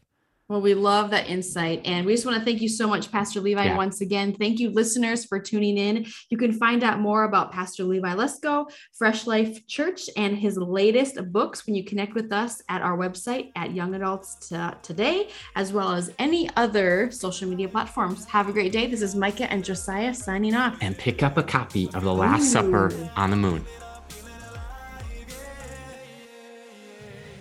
Well, 0.49 0.63
we 0.63 0.73
love 0.73 1.11
that 1.11 1.29
insight. 1.29 1.83
And 1.85 2.07
we 2.07 2.15
just 2.15 2.25
want 2.25 2.39
to 2.39 2.45
thank 2.45 2.63
you 2.63 2.71
so 2.71 2.89
much, 2.89 3.13
Pastor 3.13 3.39
Levi, 3.41 3.65
Yeah. 3.67 3.77
once 3.77 4.01
again. 4.01 4.33
Thank 4.33 4.59
you, 4.61 4.71
listeners, 4.71 5.27
for 5.27 5.39
tuning 5.39 5.77
in. 5.77 6.07
You 6.31 6.39
can 6.39 6.53
find 6.53 6.83
out 6.83 7.01
more 7.01 7.25
about 7.25 7.53
Pastor 7.53 7.85
Levi 7.85 8.15
Lusko, 8.15 8.71
Fresh 8.97 9.27
Life 9.27 9.67
Church, 9.67 10.09
and 10.17 10.39
his 10.39 10.57
latest 10.57 11.19
books 11.33 11.67
when 11.67 11.75
you 11.75 11.85
connect 11.85 12.15
with 12.15 12.33
us 12.33 12.63
at 12.71 12.81
our 12.81 12.97
website 12.97 13.51
at 13.57 13.75
Young 13.75 13.95
Adults 13.95 14.51
Today, 14.83 15.29
as 15.55 15.73
well 15.75 15.93
as 15.93 16.11
any 16.19 16.49
other 16.57 17.11
social 17.11 17.47
media 17.47 17.69
platforms. 17.69 18.25
Have 18.25 18.49
a 18.49 18.53
great 18.53 18.73
day. 18.73 18.87
This 18.87 19.03
is 19.03 19.15
Micah 19.15 19.53
and 19.53 19.63
Josiah 19.63 20.15
signing 20.15 20.55
off. 20.55 20.79
And 20.81 20.97
pick 20.97 21.23
up 21.23 21.37
a 21.37 21.43
copy 21.43 21.91
of 21.93 22.05
The 22.05 22.15
Last 22.15 22.51
Supper 22.51 22.91
on 23.17 23.29
the 23.29 23.37
Moon. 23.37 23.67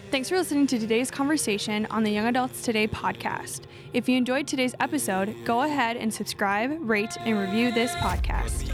Thanks 0.10 0.30
for 0.30 0.38
listening 0.38 0.68
to 0.68 0.80
today's 0.80 1.12
conversation 1.12 1.86
on 1.88 2.04
the 2.04 2.12
Young 2.12 2.28
Adults 2.28 2.62
Today 2.62 2.88
podcast. 2.88 3.64
If 3.92 4.08
you 4.08 4.16
enjoyed 4.16 4.48
today's 4.48 4.74
episode, 4.80 5.36
go 5.44 5.64
ahead 5.64 5.98
and 5.98 6.14
subscribe, 6.14 6.78
rate, 6.80 7.18
and 7.26 7.38
review 7.38 7.74
this 7.74 7.92
podcast. 7.96 8.72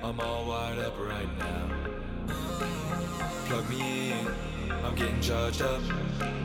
I'm 0.00 0.20
all 0.20 0.46
wired 0.46 0.78
up 0.78 0.96
right 0.96 1.38
now. 1.38 2.34
Plug 3.46 3.68
me 3.68 4.12
in, 4.12 4.28
I'm 4.84 4.94
getting 4.94 5.20
charged 5.20 5.60
up 5.60 5.82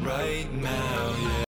right 0.02 0.48
now, 0.54 1.16
yeah. 1.22 1.43